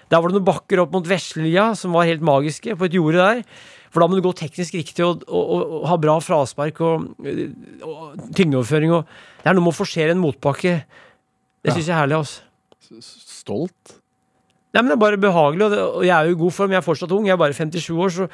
Der 0.08 0.22
var 0.22 0.30
det 0.30 0.38
noen 0.38 0.48
bakker 0.48 0.82
opp 0.84 0.94
mot 0.96 1.08
Veslelia 1.08 1.70
som 1.76 1.96
var 1.96 2.08
helt 2.08 2.24
magiske, 2.24 2.76
på 2.78 2.88
et 2.88 2.96
jorde 2.96 3.20
der. 3.20 3.42
For 3.92 4.02
da 4.02 4.08
må 4.08 4.18
du 4.18 4.24
gå 4.24 4.34
teknisk 4.36 4.76
riktig 4.76 5.04
og, 5.04 5.22
og, 5.28 5.44
og, 5.44 5.62
og 5.80 5.86
ha 5.88 5.96
bra 6.00 6.18
fraspark 6.20 6.80
og, 6.84 7.08
tyngdeoverføring. 8.36 8.92
Og 8.98 9.08
det 9.42 9.48
er 9.50 9.56
noe 9.56 9.68
med 9.68 9.74
å 9.74 9.78
forsere 9.78 10.16
en 10.16 10.22
motbakke. 10.22 10.74
Det 11.64 11.74
syns 11.74 11.88
jeg 11.88 11.94
er 11.94 12.02
herlig. 12.02 12.20
altså. 12.20 13.00
Stolt? 13.02 13.97
Nei, 14.68 14.82
men 14.82 14.90
Det 14.90 14.96
er 14.98 15.00
bare 15.00 15.20
behagelig, 15.20 15.64
og, 15.64 16.02
jeg 16.04 16.12
er 16.12 16.28
jo 16.28 16.34
i 16.36 16.40
god 16.42 16.52
form. 16.52 16.72
Jeg 16.74 16.82
er 16.82 16.84
fortsatt 16.84 17.12
ung, 17.16 17.24
jeg 17.24 17.32
er 17.32 17.40
bare 17.40 17.56
57 17.56 17.88
år. 17.96 18.10
Så 18.12 18.26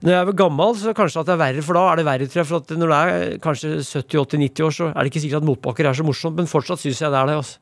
når 0.00 0.14
jeg 0.14 0.20
er 0.22 0.38
gammel, 0.40 0.76
så 0.80 0.94
kanskje 0.96 1.20
at 1.20 1.28
det 1.28 1.34
er 1.34 1.42
verre, 1.42 1.64
for 1.66 1.76
da 1.76 1.82
er 1.90 2.00
det 2.00 2.06
verre, 2.08 2.28
tror 2.32 2.40
jeg. 2.40 2.48
For 2.48 2.62
at 2.62 2.72
når 2.80 2.88
du 2.88 2.96
er 2.96 3.36
kanskje 3.44 3.74
70-80-90 3.84 4.64
år, 4.64 4.72
så 4.78 4.88
er 4.88 4.98
det 5.02 5.12
ikke 5.12 5.24
sikkert 5.26 5.44
at 5.44 5.50
motbakker 5.50 5.90
er 5.90 5.98
så 6.00 6.06
morsomt, 6.08 6.40
men 6.40 6.48
fortsatt 6.48 6.80
syns 6.80 7.04
jeg 7.04 7.12
det 7.12 7.20
er 7.20 7.28
det. 7.28 7.36
altså. 7.42 7.60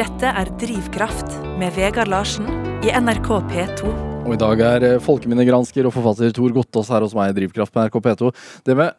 Dette 0.00 0.32
er 0.40 0.48
Drivkraft 0.58 1.36
med 1.60 1.76
Vegard 1.76 2.08
Larsen 2.10 2.48
i 2.80 2.90
NRK 2.96 3.28
P2. 3.52 3.92
Og 4.24 4.32
i 4.34 4.40
dag 4.40 4.62
er 4.64 4.86
eh, 4.88 5.00
folkeminnegransker 5.04 5.86
og 5.86 5.94
forfatter 5.94 6.32
Tor 6.34 6.52
Gottaas 6.56 6.90
her 6.92 7.04
hos 7.04 7.14
meg 7.16 7.32
i 7.32 7.36
Drivkraft 7.36 7.76
med 7.76 7.86
NRK 7.86 8.00
P2. 8.08 8.30
Det 8.66 8.76
med 8.78 8.94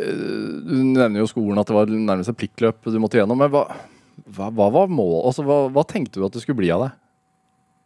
eh, 0.00 0.22
Du 0.64 0.76
nevner 0.80 1.20
jo 1.20 1.28
skolen 1.28 1.60
at 1.60 1.68
det 1.68 1.76
var 1.76 1.92
nærmest 1.92 2.32
et 2.32 2.40
pliktløp 2.40 2.80
du 2.88 2.98
måtte 3.02 3.20
gjennom. 3.20 3.38
Men 3.44 3.52
hva, 3.52 3.68
hva, 4.36 4.50
hva 4.54 4.68
var 4.74 4.92
målet? 4.92 5.24
Altså, 5.30 5.44
hva, 5.46 5.58
hva 5.74 5.84
tenkte 5.88 6.20
du 6.20 6.26
at 6.28 6.36
det 6.36 6.44
skulle 6.44 6.60
bli 6.62 6.70
av 6.74 6.86
deg? 6.86 6.94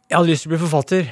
Jeg 0.09 0.17
hadde 0.19 0.31
lyst 0.31 0.45
til 0.45 0.49
å 0.51 0.53
bli 0.55 0.61
forfatter. 0.63 1.09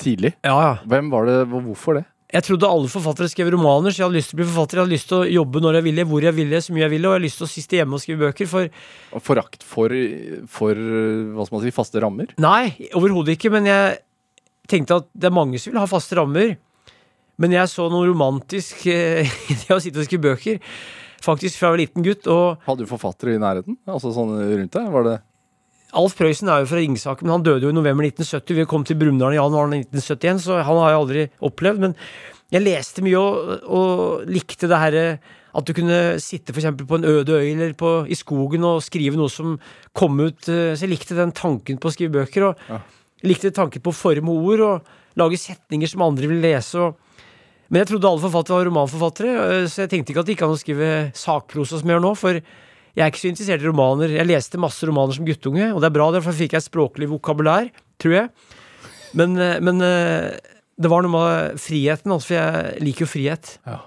Tidlig? 0.00 0.34
Ja, 0.44 0.56
ja. 0.56 0.74
Hvem 0.88 1.08
var 1.12 1.28
det, 1.28 1.38
hvorfor 1.52 1.98
det? 2.00 2.04
Jeg 2.34 2.42
trodde 2.48 2.66
alle 2.66 2.88
forfattere 2.90 3.30
skrev 3.30 3.50
romaner, 3.54 3.92
så 3.94 4.00
jeg 4.00 4.06
hadde 4.08 4.16
lyst 4.18 4.32
til 4.32 4.38
å 4.38 4.40
bli 4.40 4.46
forfatter. 4.48 4.78
Jeg 4.80 4.82
hadde 4.86 4.94
lyst 4.96 5.08
til 5.12 5.20
å 5.20 5.28
jobbe 5.36 5.60
når 5.62 5.76
jeg 5.78 5.84
ville, 5.86 6.06
hvor 6.10 6.24
jeg 6.26 6.34
ville, 6.34 6.60
så 6.64 6.74
mye 6.74 6.82
jeg 6.86 6.92
ville, 6.96 7.06
og 7.06 7.12
jeg 7.12 7.20
hadde 7.20 7.26
lyst 7.28 7.38
til 7.38 7.46
å 7.46 7.50
siste 7.52 7.78
hjemme 7.78 7.94
og 7.94 8.02
skrive 8.02 8.24
bøker. 8.24 8.48
For 8.50 9.20
Forakt 9.28 9.62
for, 9.68 9.94
for 10.50 10.80
hva 11.36 11.46
skal 11.46 11.58
man 11.58 11.64
si, 11.66 11.74
faste 11.76 12.02
rammer? 12.02 12.32
nei, 12.42 12.72
overhodet 12.96 13.36
ikke, 13.36 13.52
men 13.54 13.68
jeg 13.70 14.00
tenkte 14.72 14.98
at 15.02 15.08
det 15.12 15.28
er 15.30 15.36
mange 15.36 15.60
som 15.62 15.70
vil 15.74 15.82
ha 15.82 15.86
faste 15.90 16.18
rammer. 16.18 16.56
Men 17.38 17.54
jeg 17.54 17.70
så 17.70 17.86
noe 17.92 18.06
romantisk 18.08 18.82
eh, 18.90 19.30
i 19.52 19.56
det 19.60 19.70
å 19.74 19.80
sitte 19.82 20.02
og 20.02 20.08
skrive 20.08 20.32
bøker. 20.32 20.58
Faktisk 21.24 21.58
fra 21.60 21.70
jeg 21.70 21.74
var 21.76 21.82
liten 21.82 22.04
gutt. 22.06 22.26
Og 22.30 22.64
Hadde 22.66 22.84
du 22.84 22.90
forfattere 22.90 23.34
i 23.36 23.40
nærheten? 23.42 23.78
Altså 23.88 24.12
sånn 24.14 24.34
rundt 24.38 24.74
deg? 24.76 24.90
Var 24.92 25.08
det 25.08 25.16
Alf 25.94 26.16
Prøysen 26.18 26.48
er 26.50 26.64
jo 26.64 26.66
fra 26.66 26.80
Ringsaker, 26.80 27.22
men 27.22 27.36
han 27.36 27.44
døde 27.46 27.68
jo 27.68 27.70
i 27.70 27.76
november 27.76 28.02
1970. 28.08 28.56
Vi 28.58 28.64
kom 28.66 28.82
til 28.86 28.98
Brumunddal 28.98 29.36
i 29.36 29.38
januar 29.38 29.68
1971, 29.70 30.40
så 30.42 30.56
han 30.66 30.80
har 30.82 30.90
jeg 30.90 30.98
aldri 31.00 31.22
opplevd. 31.46 31.84
Men 31.84 31.94
jeg 32.50 32.64
leste 32.64 33.04
mye 33.06 33.20
og, 33.20 33.52
og 33.70 34.24
likte 34.26 34.66
det 34.70 34.80
herre 34.82 35.04
at 35.54 35.68
du 35.68 35.70
kunne 35.76 36.00
sitte 36.18 36.50
eksempel 36.50 36.88
på 36.90 36.98
en 36.98 37.06
øde 37.06 37.36
øy 37.38 37.52
eller 37.52 37.76
på, 37.78 37.92
i 38.10 38.16
skogen 38.18 38.66
og 38.66 38.80
skrive 38.82 39.14
noe 39.20 39.30
som 39.30 39.54
kom 39.94 40.18
ut. 40.18 40.40
Så 40.42 40.82
jeg 40.82 40.90
likte 40.90 41.14
den 41.14 41.30
tanken 41.30 41.78
på 41.78 41.92
å 41.92 41.94
skrive 41.94 42.16
bøker. 42.18 42.48
Og 42.50 42.66
Ja. 42.74 42.80
likte 43.22 43.54
tanken 43.54 43.80
på 43.80 43.94
å 43.94 43.96
forme 43.96 44.34
ord 44.34 44.60
og 44.66 44.90
lage 45.16 45.38
setninger 45.38 45.86
som 45.88 46.02
andre 46.02 46.26
ville 46.26 46.42
lese. 46.42 46.74
Og, 46.74 46.98
men 47.70 47.80
jeg 47.80 47.90
trodde 47.92 48.10
alle 48.10 48.24
forfattere 48.24 48.58
var 48.58 48.68
romanforfattere, 48.68 49.34
eh, 49.44 49.66
så 49.70 49.84
jeg 49.84 49.92
tenkte 49.94 50.12
ikke 50.12 50.24
at 50.24 50.28
det 50.28 50.36
gikk 50.36 50.44
an 50.46 50.54
å 50.54 50.60
skrive 50.60 50.90
sakprosa 51.18 51.80
som 51.80 51.90
jeg 51.90 51.96
gjør 51.96 52.04
nå. 52.04 52.14
for 52.18 52.40
jeg 52.94 53.02
er 53.02 53.10
ikke 53.10 53.24
så 53.24 53.30
interessert 53.32 53.64
i 53.64 53.66
romaner. 53.66 54.12
Jeg 54.14 54.28
leste 54.28 54.60
masse 54.62 54.86
romaner 54.86 55.16
som 55.16 55.26
guttunge, 55.26 55.72
og 55.74 55.80
det 55.82 55.88
er 55.88 55.94
bra, 55.96 56.12
derfor 56.14 56.36
fikk 56.36 56.54
jeg 56.54 56.62
et 56.62 56.68
språklig 56.68 57.08
vokabulær, 57.10 57.72
tror 57.98 58.14
jeg. 58.14 58.28
Men, 59.18 59.34
eh, 59.38 59.56
men 59.64 59.82
eh, 59.82 60.36
det 60.78 60.90
var 60.90 61.02
noe 61.02 61.14
med 61.14 61.58
friheten, 61.62 62.14
altså, 62.14 62.30
for 62.30 62.38
jeg 62.38 62.84
liker 62.86 63.06
jo 63.06 63.10
frihet. 63.10 63.56
Ja. 63.66 63.80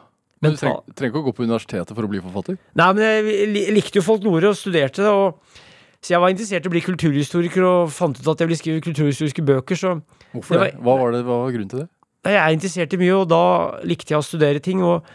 Men 0.43 0.53
du 0.53 0.59
trenger, 0.59 0.83
trenger 0.93 1.13
ikke 1.13 1.21
å 1.23 1.27
gå 1.29 1.33
på 1.37 1.45
universitetet 1.47 1.95
for 1.95 2.05
å 2.05 2.11
bli 2.11 2.19
forfatter. 2.21 2.59
Nei, 2.77 2.89
men 2.93 3.31
jeg 3.31 3.71
likte 3.73 3.97
jo 4.01 4.05
folklore 4.05 4.51
og 4.51 4.59
studerte 4.59 5.01
det. 5.01 5.13
Og, 5.13 5.63
så 6.03 6.13
jeg 6.13 6.21
var 6.21 6.33
interessert 6.33 6.67
i 6.67 6.69
å 6.69 6.73
bli 6.75 6.83
kulturhistoriker 6.85 7.65
og 7.65 7.93
fant 7.95 8.19
ut 8.19 8.27
at 8.27 8.43
jeg 8.43 8.51
ville 8.51 8.59
skrive 8.59 8.83
kulturhistoriske 8.85 9.45
bøker. 9.47 9.79
Så 9.79 9.95
Hvorfor 10.35 10.59
Det 10.59 10.61
Var, 10.61 10.75
Hva 10.83 10.97
var, 10.99 11.15
det, 11.15 11.23
hva 11.25 11.39
var 11.41 11.55
grunnen 11.55 11.71
til 11.71 11.81
det? 11.81 11.87
Jeg 12.25 12.35
er 12.41 12.55
interessert 12.55 12.93
i 12.93 12.99
mye, 12.99 13.15
og 13.15 13.29
da 13.31 13.43
likte 13.87 14.13
jeg 14.13 14.19
å 14.19 14.25
studere 14.25 14.59
ting. 14.63 14.81
og 14.83 15.05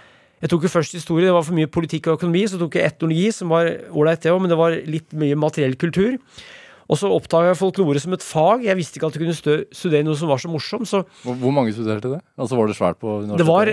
jeg 0.42 0.50
tok 0.50 0.64
jo 0.66 0.72
først 0.72 0.96
historie, 0.96 1.28
det 1.28 1.34
var 1.36 1.44
for 1.46 1.54
mye 1.54 1.70
politikk 1.70 2.08
og 2.10 2.18
økonomi. 2.18 2.42
Så 2.50 2.58
tok 2.58 2.74
jeg 2.74 2.90
etnologi, 2.90 3.28
som 3.30 3.52
var 3.52 3.68
ålreit, 3.94 4.24
det 4.24 4.32
òg, 4.32 4.40
men 4.42 4.50
det 4.50 4.58
var 4.58 4.74
litt 4.74 5.14
mye 5.14 5.38
materiell 5.38 5.76
kultur. 5.78 6.16
Og 6.90 6.98
så 6.98 7.08
oppdaga 7.14 7.52
jeg 7.52 7.60
folklore 7.60 8.02
som 8.02 8.16
et 8.16 8.26
fag. 8.26 8.66
Jeg 8.66 8.76
visste 8.76 8.98
ikke 8.98 9.12
at 9.12 9.14
du 9.14 9.22
kunne 9.22 9.36
studere 9.38 10.02
noe 10.02 10.18
som 10.18 10.32
var 10.32 10.42
så 10.42 10.50
morsomt. 10.50 10.90
Så 10.90 11.04
Hvor, 11.22 11.38
hvor 11.38 11.54
mange 11.54 11.72
studerte 11.72 12.10
det? 12.10 12.20
Altså 12.36 12.58
Var 12.58 12.66
det 12.66 12.76
svært 12.76 12.98
på 12.98 13.22
universitetet? 13.22 13.38
det 13.38 13.48
var 13.48 13.72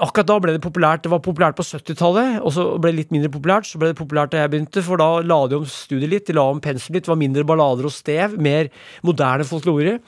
Akkurat 0.00 0.28
da 0.28 0.36
ble 0.40 0.52
det 0.54 0.62
populært. 0.64 1.02
Det 1.04 1.10
var 1.12 1.20
populært 1.20 1.56
på 1.58 1.64
70-tallet, 1.66 2.38
og 2.40 2.52
så 2.54 2.62
ble 2.80 2.92
det 2.92 2.98
litt 3.02 3.10
mindre 3.12 3.28
populært. 3.28 3.66
Så 3.68 3.80
ble 3.80 3.90
det 3.90 3.98
populært 3.98 4.32
da 4.32 4.44
jeg 4.44 4.52
begynte, 4.54 4.84
for 4.86 5.00
da 5.00 5.18
la 5.20 5.40
de 5.50 5.58
om 5.58 5.66
studiet 5.68 6.08
litt. 6.08 6.28
De 6.28 6.36
la 6.36 6.44
om 6.52 6.62
pensum 6.62 6.94
litt. 6.94 7.04
Det 7.04 7.12
var 7.12 7.20
mindre 7.20 7.44
ballader 7.44 7.88
og 7.88 7.92
stev. 7.92 8.38
Mer 8.40 8.70
moderne 9.04 9.44
folklore. 9.44 9.98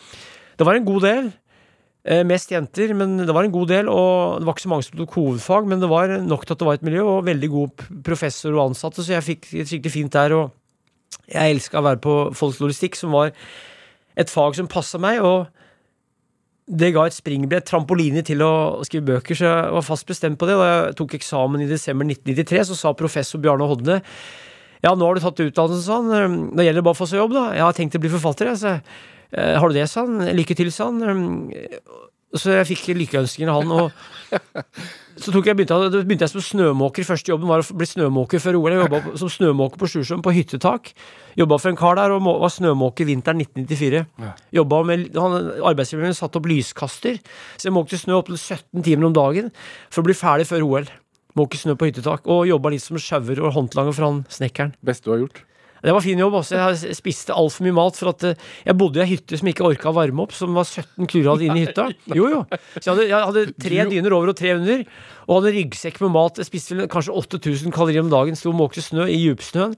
Det 0.56 0.64
var 0.64 0.78
en 0.78 0.86
god 0.86 1.04
del. 1.04 1.28
Eh, 2.06 2.22
mest 2.22 2.52
jenter, 2.52 2.92
men 2.94 3.16
det 3.18 3.34
var 3.34 3.42
en 3.42 3.54
god 3.54 3.72
del. 3.72 3.88
Og 3.90 4.38
det 4.38 4.46
var 4.46 4.54
ikke 4.54 4.66
så 4.66 4.70
mange 4.70 4.86
som 4.86 4.98
tok 5.00 5.16
hovedfag, 5.18 5.66
men 5.66 5.82
det 5.82 5.90
var 5.90 6.12
nok 6.22 6.46
til 6.46 6.54
at 6.54 6.62
det 6.62 6.68
var 6.68 6.78
et 6.78 6.86
miljø, 6.86 7.02
og 7.02 7.26
veldig 7.26 7.50
god 7.50 7.86
professor 8.06 8.54
og 8.54 8.68
ansatte, 8.70 9.02
så 9.02 9.16
jeg 9.16 9.26
fikk 9.26 9.50
det 9.50 9.66
skikkelig 9.72 9.94
fint 9.96 10.14
der. 10.14 10.36
Og 10.36 11.26
jeg 11.32 11.56
elska 11.56 11.80
å 11.80 11.86
være 11.88 12.02
på 12.04 12.16
folkloristikk, 12.38 12.98
som 12.98 13.16
var 13.16 13.34
et 14.16 14.30
fag 14.30 14.54
som 14.58 14.70
passa 14.70 15.02
meg. 15.02 15.20
og 15.22 15.50
det 16.66 16.88
ga 16.96 17.04
et 17.06 17.14
springbrett, 17.14 17.62
trampoline 17.62 18.24
til 18.26 18.40
å 18.42 18.82
skrive 18.82 19.06
bøker, 19.06 19.38
så 19.38 19.44
jeg 19.46 19.74
var 19.76 19.84
fast 19.86 20.06
bestemt 20.06 20.38
på 20.38 20.48
det. 20.48 20.56
Da 20.58 20.66
jeg 20.66 20.96
tok 20.98 21.14
eksamen 21.14 21.62
i 21.62 21.68
desember 21.70 22.02
1993, 22.06 22.64
så 22.66 22.74
sa 22.74 22.92
professor 22.92 23.38
Bjarne 23.38 23.68
Hodne 23.70 24.00
ja, 24.84 24.92
nå 24.94 25.06
har 25.06 25.16
du 25.16 25.22
tatt 25.22 25.40
utdannelse, 25.40 25.94
han. 25.94 26.34
Da 26.54 26.62
gjelder 26.66 26.82
det 26.82 26.86
bare 26.86 26.94
å 26.94 26.98
få 26.98 27.06
seg 27.08 27.22
jobb, 27.22 27.32
da. 27.34 27.44
Jeg 27.56 27.64
har 27.64 27.76
tenkt 27.76 27.96
å 27.96 28.00
bli 28.02 28.10
forfatter, 28.12 28.50
jeg. 28.52 28.82
«Eh, 28.82 29.14
Har 29.36 29.68
du 29.68 29.76
det, 29.76 29.88
sa 29.92 30.06
han. 30.06 30.32
Lykke 30.36 30.56
til, 30.56 30.72
sa 30.72 30.90
han. 30.90 31.28
Så 32.36 32.52
jeg 32.52 32.68
fikk 32.72 32.88
lykkeønskninger 32.96 33.50
av 33.52 33.62
han. 33.62 33.70
Og 33.76 34.56
så 35.22 35.32
jeg, 35.32 35.56
begynte, 35.56 35.78
begynte 36.02 36.26
jeg 36.26 36.32
som 36.32 36.44
snømåker. 36.44 37.06
Første 37.06 37.32
jobben 37.32 37.48
var 37.50 37.62
å 37.62 37.76
bli 37.78 37.88
snømåker 37.88 38.42
før 38.42 38.58
OL. 38.58 38.74
Jeg 38.74 38.82
jobba 38.82 39.14
som 39.22 39.32
snømåker 39.32 39.80
på 39.80 39.88
Sjusjøen, 39.92 40.24
på 40.24 40.34
hyttetak. 40.36 40.92
Jobba 41.38 41.60
for 41.62 41.72
en 41.72 41.78
kar 41.78 41.98
der 42.00 42.16
og 42.16 42.26
var 42.26 42.52
snømåker 42.52 43.08
vinteren 43.08 43.42
1994. 43.44 44.04
Jobba 44.58 44.82
med, 44.90 45.08
han, 45.16 45.50
Arbeidsgiveren 45.72 46.12
min 46.12 46.18
satte 46.18 46.40
opp 46.40 46.50
lyskaster, 46.50 47.18
så 47.56 47.68
jeg 47.68 47.76
måkte 47.76 48.00
snø 48.00 48.18
opptil 48.20 48.38
17 48.40 48.84
timer 48.86 49.10
om 49.10 49.16
dagen 49.16 49.52
for 49.88 50.02
å 50.02 50.08
bli 50.08 50.16
ferdig 50.16 50.48
før 50.50 50.66
OL. 50.66 50.94
Måke 51.36 51.60
snø 51.60 51.76
på 51.76 51.90
hyttetak. 51.90 52.24
Og 52.32 52.48
jobba 52.48 52.72
litt 52.72 52.84
som 52.84 52.98
sjauer 53.00 53.42
og 53.44 53.54
håndlanger 53.56 53.96
for 53.96 54.08
han 54.08 54.24
snekkeren. 54.32 54.74
Beste 54.84 55.08
du 55.08 55.14
har 55.14 55.26
gjort? 55.26 55.44
Det 55.86 55.92
var 55.94 56.02
fin 56.02 56.18
jobb 56.18 56.34
også. 56.40 56.56
Jeg 56.58 56.96
spiste 56.98 57.34
altfor 57.36 57.62
mye 57.66 57.76
mat. 57.76 57.98
For 58.00 58.10
at 58.10 58.24
eh, 58.26 58.40
jeg 58.66 58.78
bodde 58.78 58.98
i 58.98 59.04
ei 59.04 59.12
hytte 59.12 59.38
som 59.38 59.50
ikke 59.50 59.66
orka 59.68 59.92
å 59.92 59.94
varme 59.94 60.24
opp, 60.24 60.34
som 60.34 60.56
var 60.56 60.66
17 60.66 61.06
kurad 61.12 61.44
inne 61.46 61.60
i 61.60 61.66
hytta. 61.68 61.86
Jo, 62.10 62.26
jo. 62.32 62.40
Så 62.74 62.82
jeg 62.82 62.90
hadde, 62.90 63.06
jeg 63.06 63.30
hadde 63.30 63.46
tre 63.62 63.86
dyner 63.92 64.16
over 64.16 64.32
og 64.32 64.38
tre 64.38 64.56
under, 64.56 64.82
og 65.28 65.38
hadde 65.38 65.54
ryggsekk 65.60 66.02
med 66.02 66.14
mat. 66.16 66.42
Jeg 66.42 66.50
spiste 66.50 66.74
vel 66.74 66.90
kanskje 66.90 67.14
8000 67.22 67.74
kalorier 67.74 68.02
om 68.02 68.10
dagen. 68.10 68.38
Sto 68.38 68.50
og 68.50 68.58
måkte 68.58 68.82
snø 68.82 69.06
i 69.06 69.18
djupsnøen. 69.22 69.76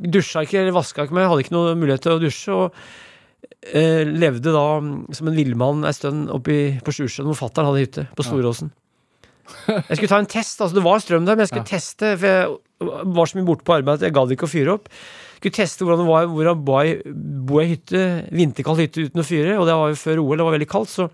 Dusja 0.00 0.44
ikke 0.46 0.60
eller 0.62 0.76
vaska 0.76 1.08
ikke 1.08 1.18
meg, 1.18 1.26
hadde 1.32 1.44
ikke 1.44 1.56
noen 1.56 1.80
mulighet 1.80 2.06
til 2.06 2.14
å 2.14 2.20
dusje. 2.22 2.54
Og 2.54 3.74
eh, 3.74 4.06
levde 4.06 4.54
da 4.54 4.66
mm, 4.78 4.92
som 5.18 5.30
en 5.30 5.38
villmann 5.40 5.88
ei 5.88 5.96
stund 5.96 6.30
oppe 6.30 6.60
på 6.86 6.94
Sjusjøen, 6.94 7.26
hvor 7.32 7.42
fatter'n 7.42 7.72
hadde 7.72 7.82
hytte. 7.82 8.06
På 8.14 8.26
Storåsen. 8.26 8.70
Jeg 9.66 9.96
skulle 9.96 10.12
ta 10.12 10.20
en 10.22 10.30
test. 10.30 10.60
altså 10.62 10.78
Det 10.78 10.84
var 10.86 11.02
strøm 11.02 11.26
der, 11.26 11.34
men 11.34 11.42
jeg 11.42 11.50
skulle 11.52 11.70
teste. 11.72 12.14
For 12.20 12.30
jeg 12.30 13.10
var 13.18 13.30
så 13.30 13.38
mye 13.38 13.48
borte 13.48 13.66
på 13.66 13.74
arbeid 13.80 13.98
at 13.98 14.06
jeg 14.06 14.14
gadd 14.16 14.34
ikke 14.36 14.46
å 14.46 14.52
fyre 14.52 14.76
opp. 14.78 14.86
Skulle 15.40 15.56
teste 15.56 15.86
hvordan 15.86 16.02
det 16.02 16.08
var 16.10 16.26
hvordan 16.28 16.64
bo 16.68 16.78
i, 16.84 16.90
bo 17.48 17.60
i 17.60 17.64
ei 17.64 17.70
hytte, 17.74 18.00
vinterkald 18.36 18.82
hytte 18.82 19.06
uten 19.08 19.22
å 19.22 19.24
fyre. 19.24 19.54
Og 19.56 19.64
det 19.68 19.76
var 19.78 19.88
jo 19.88 19.96
før 19.96 20.20
OL, 20.20 20.36
det 20.36 20.44
var 20.46 20.52
veldig 20.58 20.68
kaldt, 20.68 20.92
så 20.92 21.06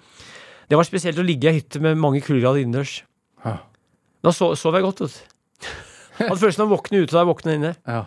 det 0.66 0.74
var 0.81 0.89
spesielt 0.89 1.20
å 1.22 1.27
ligge 1.27 1.47
i 1.47 1.53
ei 1.53 1.61
hytte 1.61 1.79
med 1.85 2.01
mange 2.03 2.18
kuldegrader 2.27 2.64
innendørs. 2.64 2.97
Ja. 3.45 3.61
Da 4.27 4.33
sov, 4.35 4.57
sov 4.59 4.74
jeg 4.74 4.83
godt, 4.83 5.05
vet 5.07 5.14
du. 5.14 5.70
Hadde 6.18 6.41
følelsen 6.41 6.64
av 6.64 6.72
å 6.72 6.74
våkne 6.74 7.05
ute 7.05 7.12
da 7.14 7.22
jeg 7.22 7.29
våkna 7.31 7.55
inne. 7.55 7.70
Ja. 7.87 8.03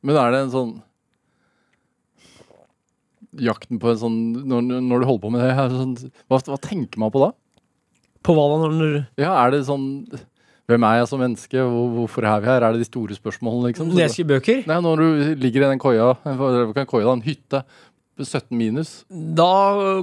Men 0.00 0.16
er 0.22 0.32
det 0.32 0.40
en 0.46 0.54
sånn 0.56 0.72
Jakten 3.42 3.78
på 3.80 3.88
en 3.92 3.96
sånn 4.00 4.16
Når, 4.44 4.64
når 4.84 5.00
du 5.02 5.06
holder 5.08 5.22
på 5.22 5.30
med 5.32 5.40
det, 5.44 5.52
det 5.72 5.78
sånn, 5.80 5.94
hva, 6.28 6.40
hva 6.50 6.58
tenker 6.60 7.00
man 7.00 7.12
på 7.14 7.22
da? 7.22 7.30
På 8.22 8.34
hva 8.36 8.44
da 8.52 8.58
når 8.64 8.74
når- 8.76 8.98
Ja, 9.22 9.30
er 9.44 9.54
det 9.54 9.62
sånn 9.68 9.86
Hvem 10.70 10.84
er 10.86 10.98
jeg 11.00 11.08
som 11.10 11.20
menneske? 11.20 11.62
Hvorfor 11.96 12.26
er 12.28 12.42
vi 12.42 12.46
her? 12.52 12.62
Er 12.62 12.74
det 12.74 12.84
de 12.84 12.88
store 12.88 13.16
spørsmålene, 13.18 13.72
liksom? 13.72 13.88
når 13.90 14.04
jeg 14.06 14.26
bøker? 14.28 14.62
Nei, 14.70 14.82
når 14.84 15.02
du 15.02 15.32
ligger 15.42 15.64
i 15.64 15.72
den 15.72 15.82
koia, 15.82 16.12
en 16.24 16.86
koia 16.86 17.16
en 17.16 17.24
hytte, 17.26 17.64
på 18.12 18.26
17 18.26 18.56
minus 18.56 18.90
Da 19.08 19.50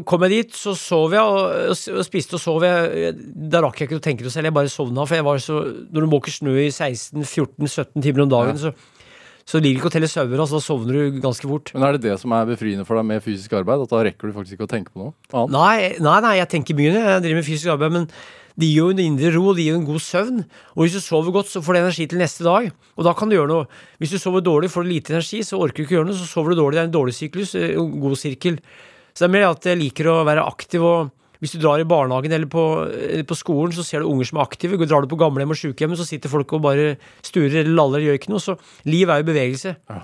kom 0.08 0.24
jeg 0.26 0.32
dit, 0.34 0.56
så 0.58 0.74
sov 0.78 1.14
jeg 1.14 1.22
og, 1.22 1.76
spiste 2.06 2.40
og 2.40 2.42
sov. 2.42 2.66
Jeg, 2.66 3.14
da 3.52 3.62
rakk 3.66 3.82
jeg 3.82 3.90
ikke 3.90 4.00
å 4.00 4.06
tenke 4.06 4.26
det 4.26 4.34
selv, 4.34 4.50
jeg 4.50 4.56
bare 4.56 4.72
sovna. 4.72 5.06
For 5.06 5.20
jeg 5.20 5.28
var 5.28 5.44
så, 5.44 5.60
når 5.94 6.06
du 6.06 6.14
måker 6.16 6.34
snø 6.34 6.56
i 6.58 6.72
16-14-17 6.72 8.02
timer 8.02 8.26
om 8.26 8.32
dagen, 8.34 8.58
så, 8.62 8.74
så 9.46 9.62
ligger 9.62 9.78
det 9.78 9.84
ikke 9.84 9.92
å 9.92 9.96
telle 10.00 10.10
sauer. 10.12 10.34
Altså, 10.42 10.58
da 10.58 10.66
sovner 10.66 10.98
du 10.98 11.22
ganske 11.22 11.50
fort. 11.52 11.74
Men 11.76 11.86
er 11.86 11.98
det 11.98 12.04
det 12.08 12.18
som 12.22 12.34
er 12.36 12.50
befriende 12.50 12.88
for 12.90 13.00
deg 13.00 13.08
med 13.12 13.24
fysisk 13.26 13.54
arbeid? 13.62 13.86
At 13.86 13.94
da 13.94 14.02
rekker 14.10 14.30
du 14.30 14.38
faktisk 14.42 14.58
ikke 14.58 14.70
å 14.70 14.74
tenke 14.74 14.94
på 14.94 15.04
noe 15.04 15.14
annet? 15.30 15.56
Nei, 15.56 15.94
nei, 16.02 16.20
nei, 16.26 16.36
jeg 16.42 16.52
tenker 16.56 16.82
mye. 16.82 16.94
Jeg 16.98 17.26
driver 17.28 17.42
med 17.44 17.50
fysisk 17.52 17.74
arbeid, 17.78 17.98
men 18.00 18.10
det 18.60 18.68
gir 18.68 18.82
jo 18.82 18.90
en 18.92 19.00
indre 19.00 19.32
ro, 19.36 19.54
det 19.56 19.66
gir 19.66 19.78
en 19.78 19.86
god 19.88 20.02
søvn. 20.04 20.42
Og 20.76 20.84
hvis 20.84 20.98
du 20.98 21.04
sover 21.04 21.32
godt, 21.36 21.52
så 21.52 21.62
får 21.64 21.76
du 21.78 21.80
energi 21.80 22.08
til 22.12 22.20
neste 22.20 22.44
dag. 22.44 22.68
Og 23.00 23.08
da 23.08 23.14
kan 23.16 23.32
du 23.32 23.38
gjøre 23.38 23.52
noe. 23.52 23.70
Hvis 24.02 24.12
du 24.12 24.20
sover 24.20 24.44
dårlig, 24.44 24.72
får 24.74 24.84
du 24.84 24.92
lite 24.92 25.16
energi, 25.16 25.40
så 25.48 25.62
orker 25.62 25.80
du 25.80 25.86
ikke 25.86 25.96
gjøre 25.96 26.10
noe. 26.10 26.18
Så 26.20 26.28
sover 26.28 26.52
du 26.52 26.60
dårlig, 26.60 26.76
det 26.76 26.84
er 26.84 26.90
en 26.90 26.98
dårlig 26.98 27.16
syklus, 27.16 27.56
eh, 27.56 27.78
en 27.80 27.96
god 28.04 28.20
sirkel. 28.20 28.60
Så 29.14 29.24
det 29.24 29.30
er 29.30 29.36
mer 29.38 29.48
at 29.54 29.70
jeg 29.70 29.80
liker 29.80 30.12
å 30.12 30.20
være 30.28 30.44
aktiv 30.48 30.84
og 30.84 31.16
hvis 31.40 31.54
du 31.56 31.62
drar 31.64 31.80
i 31.80 31.88
barnehagen 31.88 32.34
eller 32.36 32.50
på, 32.52 32.64
eller 32.92 33.24
på 33.24 33.38
skolen, 33.40 33.72
så 33.72 33.84
ser 33.88 34.04
du 34.04 34.10
unger 34.12 34.28
som 34.28 34.42
er 34.42 34.44
aktive. 34.44 34.76
Drar 34.84 35.06
du 35.06 35.12
på 35.12 35.20
gamlehjem 35.20 35.56
og 35.56 35.60
sykehjem, 35.60 35.96
så 35.96 36.08
sitter 36.08 36.32
folk 36.32 36.52
og 36.58 36.66
bare 36.66 36.98
sturer 37.24 37.62
eller 37.62 37.78
laller, 37.78 38.04
gjør 38.04 38.20
ikke 38.20 38.34
noe. 38.34 38.44
Så 38.44 38.58
liv 38.92 39.08
er 39.08 39.22
jo 39.22 39.30
bevegelse. 39.32 39.78
Ja. 39.88 40.02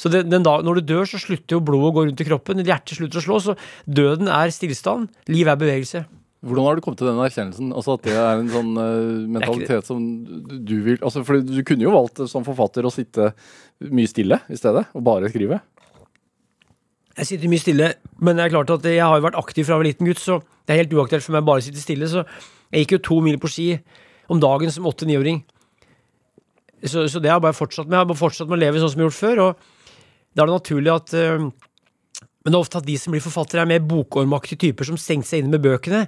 Så 0.00 0.12
den, 0.12 0.28
den 0.32 0.44
dag, 0.44 0.60
når 0.64 0.80
du 0.80 0.92
dør, 0.92 1.08
så 1.08 1.20
slutter 1.20 1.56
jo 1.56 1.64
blodet 1.64 1.88
å 1.88 1.96
gå 1.96 2.04
rundt 2.06 2.20
i 2.20 2.28
kroppen. 2.28 2.60
Hjertet 2.64 3.00
slutter 3.00 3.20
å 3.20 3.24
slå. 3.24 3.40
Så 3.40 3.56
døden 3.88 4.28
er 4.32 4.52
stillstand. 4.52 5.08
Liv 5.32 5.48
er 5.48 5.60
bevegelse. 5.60 6.04
Hvordan 6.40 6.64
har 6.64 6.78
du 6.78 6.80
kommet 6.84 7.00
til 7.02 7.10
den 7.10 7.20
erkjennelsen? 7.20 7.72
Altså 7.76 7.98
At 7.98 8.06
det 8.06 8.14
er 8.16 8.38
en 8.38 8.48
sånn 8.48 8.70
uh, 8.78 9.26
mentalitet 9.28 9.88
som 9.88 10.04
du 10.48 10.76
vil 10.86 10.96
altså 11.04 11.20
For 11.26 11.42
du 11.44 11.58
kunne 11.68 11.84
jo 11.84 11.92
valgt 11.92 12.22
som 12.32 12.46
forfatter 12.46 12.86
å 12.88 12.92
sitte 12.94 13.34
mye 13.92 14.08
stille 14.08 14.40
i 14.48 14.56
stedet, 14.56 14.86
og 14.96 15.04
bare 15.04 15.28
skrive. 15.32 15.60
Jeg 17.20 17.28
sitter 17.28 17.52
mye 17.52 17.60
stille, 17.60 17.86
men 18.20 18.36
det 18.36 18.46
er 18.46 18.52
klart 18.54 18.72
at 18.72 18.84
jeg 18.88 19.04
har 19.04 19.18
jo 19.18 19.26
vært 19.26 19.38
aktiv 19.40 19.66
fra 19.66 19.76
jeg 19.76 19.82
var 19.82 19.88
liten 19.88 20.08
gutt, 20.08 20.20
så 20.20 20.38
det 20.40 20.74
er 20.74 20.82
helt 20.82 20.92
uaktuelt 20.96 21.24
for 21.24 21.36
meg 21.36 21.46
bare 21.48 21.62
å 21.62 21.64
sitte 21.64 21.82
stille. 21.82 22.08
Så 22.08 22.24
jeg 22.70 22.84
gikk 22.84 22.94
jo 22.96 23.00
to 23.08 23.18
mil 23.24 23.40
på 23.40 23.50
ski 23.52 23.70
om 24.32 24.40
dagen 24.40 24.72
som 24.72 24.88
åtte-niåring. 24.88 25.42
Så, 26.84 27.04
så 27.12 27.20
det 27.20 27.28
har 27.32 27.40
jeg 27.40 27.48
bare 27.48 27.56
fortsatt 27.56 27.88
med. 27.88 27.98
Jeg 27.98 28.04
har 28.04 28.10
bare 28.12 28.20
fortsatt 28.20 28.48
med 28.48 28.56
å 28.56 28.62
leve 28.62 28.80
sånn 28.80 28.92
som 28.92 29.02
jeg 29.02 29.08
har 29.08 29.10
gjort 29.10 29.20
før. 29.20 29.42
Og 29.44 29.96
da 30.32 30.44
er 30.44 30.48
det 30.48 30.56
naturlig 30.56 30.92
at 30.94 31.16
øh, 31.18 31.48
Men 32.44 32.52
det 32.52 32.56
er 32.56 32.64
ofte 32.64 32.80
at 32.80 32.88
de 32.88 32.96
som 32.98 33.12
blir 33.12 33.24
forfattere, 33.24 33.62
er 33.62 33.68
mer 33.68 33.84
bokormaktige 33.84 34.60
typer 34.68 34.88
som 34.88 34.98
stengte 35.00 35.28
seg 35.28 35.42
inne 35.42 35.52
med 35.54 35.64
bøkene. 35.64 36.06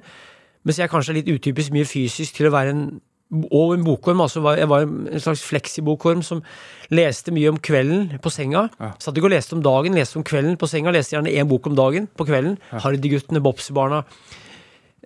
Mens 0.65 0.79
jeg 0.79 0.91
kanskje 0.91 1.13
er 1.13 1.19
litt 1.21 1.33
utypisk 1.33 1.75
mye 1.75 1.89
fysisk 1.89 2.39
til 2.39 2.49
å 2.49 2.55
være 2.55 2.75
en 2.75 2.85
og 3.33 3.75
en 3.75 3.85
bokorm. 3.85 4.21
altså 4.21 4.43
Jeg 4.57 4.69
var 4.69 4.85
en 4.85 5.21
slags 5.21 5.43
fleksibokorm 5.47 6.23
som 6.23 6.43
leste 6.93 7.33
mye 7.33 7.49
om 7.49 7.59
kvelden 7.59 8.19
på 8.23 8.31
senga. 8.33 8.67
Satt 9.01 9.17
ikke 9.17 9.31
og 9.31 9.33
leste 9.33 9.57
om 9.57 9.63
dagen, 9.65 9.97
leste 9.97 10.19
om 10.21 10.27
kvelden 10.27 10.59
på 10.61 10.69
senga. 10.69 10.93
Leste 10.93 11.17
gjerne 11.17 11.33
én 11.33 11.49
bok 11.49 11.67
om 11.71 11.77
dagen 11.77 12.09
på 12.13 12.27
kvelden. 12.29 12.59
Ja. 12.73 12.83
Hardyguttene, 12.85 13.41
Bobsy-barna, 13.41 14.03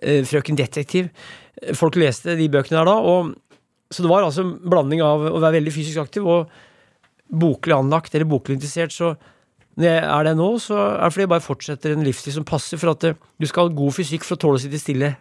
eh, 0.01 0.23
Frøken 0.27 0.59
Detektiv. 0.59 1.09
Folk 1.73 1.95
leste 1.95 2.35
de 2.35 2.49
bøkene 2.51 2.81
der 2.81 2.91
da. 2.91 2.97
Og, 2.99 3.33
så 3.91 4.03
det 4.03 4.11
var 4.11 4.27
altså 4.27 4.43
en 4.43 4.57
blanding 4.59 5.01
av 5.01 5.23
å 5.31 5.39
være 5.39 5.61
veldig 5.61 5.73
fysisk 5.73 6.03
aktiv 6.03 6.27
og 6.27 6.51
boklig 7.31 7.75
anlagt 7.77 8.13
eller 8.15 8.27
boklig 8.27 8.59
interessert. 8.59 8.91
Så 8.91 9.15
når 9.77 9.85
jeg 9.91 10.05
er 10.09 10.25
det 10.25 10.33
nå, 10.39 10.47
så 10.61 10.77
er 10.77 11.03
det 11.03 11.13
fordi 11.13 11.25
jeg 11.27 11.33
bare 11.35 11.45
fortsetter 11.45 11.93
en 11.93 12.05
livsstil 12.05 12.33
som 12.39 12.45
passer. 12.47 12.79
For 12.81 12.95
at 12.95 13.05
eh, 13.05 13.19
du 13.37 13.45
skal 13.49 13.67
ha 13.67 13.75
god 13.77 13.93
fysikk 13.93 14.25
for 14.25 14.37
å 14.37 14.41
tåle 14.41 14.57
å 14.57 14.63
sitte 14.63 14.81
stille 14.81 15.11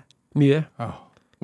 mye. 0.41 0.63
Ja. 0.81 0.89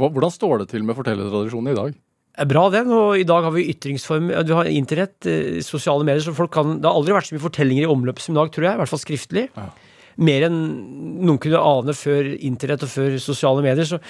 hvordan 0.01 0.33
står 0.33 0.63
det 0.63 0.71
til 0.73 0.87
med 0.89 0.97
fortellertradisjonen 0.97 1.75
i 1.75 1.77
dag? 1.77 1.99
Er 2.41 2.49
bra, 2.49 2.65
den. 2.73 2.89
Og 2.97 3.21
i 3.21 3.27
dag 3.29 3.45
har 3.45 3.53
vi 3.53 3.67
ytringsform. 3.69 4.31
Vi 4.33 4.45
Du 4.49 4.55
har 4.57 4.65
internett, 4.65 5.27
eh, 5.29 5.61
sosiale 5.61 6.05
medier, 6.05 6.25
så 6.25 6.35
folk 6.35 6.51
kan 6.53 6.81
Det 6.81 6.89
har 6.89 6.97
aldri 6.97 7.13
vært 7.13 7.29
så 7.29 7.37
mye 7.37 7.49
fortellinger 7.49 7.85
i 7.85 7.93
omløp 7.93 8.19
som 8.19 8.35
i 8.35 8.41
dag, 8.41 8.51
tror 8.51 8.65
jeg. 8.65 8.75
I 8.75 8.81
hvert 8.81 8.89
fall 8.89 9.05
skriftlig. 9.05 9.49
Ja. 9.57 9.69
Mer 10.17 10.43
enn 10.49 10.59
noen 11.21 11.39
kunne 11.41 11.61
ane 11.61 11.93
før 11.93 12.33
internett 12.41 12.83
og 12.83 12.89
før 12.89 13.21
sosiale 13.21 13.63
medier. 13.63 13.85
Så. 13.85 14.01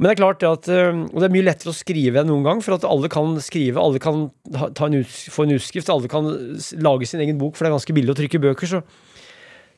Men 0.00 0.08
det 0.08 0.14
er 0.14 0.20
klart 0.22 0.44
at 0.48 0.68
eh, 0.72 0.96
Og 0.96 1.18
det 1.20 1.26
er 1.26 1.34
mye 1.34 1.44
lettere 1.44 1.74
å 1.74 1.76
skrive 1.76 2.22
enn 2.22 2.30
noen 2.32 2.46
gang, 2.46 2.62
for 2.64 2.78
at 2.78 2.86
alle 2.88 3.10
kan 3.12 3.36
skrive, 3.44 3.82
alle 3.82 4.00
kan 4.00 4.30
en 4.48 4.96
ut, 4.96 5.18
få 5.34 5.44
en 5.44 5.56
utskrift, 5.58 5.92
alle 5.92 6.08
kan 6.08 6.30
lage 6.80 7.08
sin 7.10 7.20
egen 7.20 7.36
bok, 7.40 7.56
for 7.56 7.66
det 7.66 7.70
er 7.70 7.76
ganske 7.76 7.96
billig 7.96 8.14
å 8.14 8.20
trykke 8.22 8.42
bøker. 8.48 8.70
så 8.78 8.82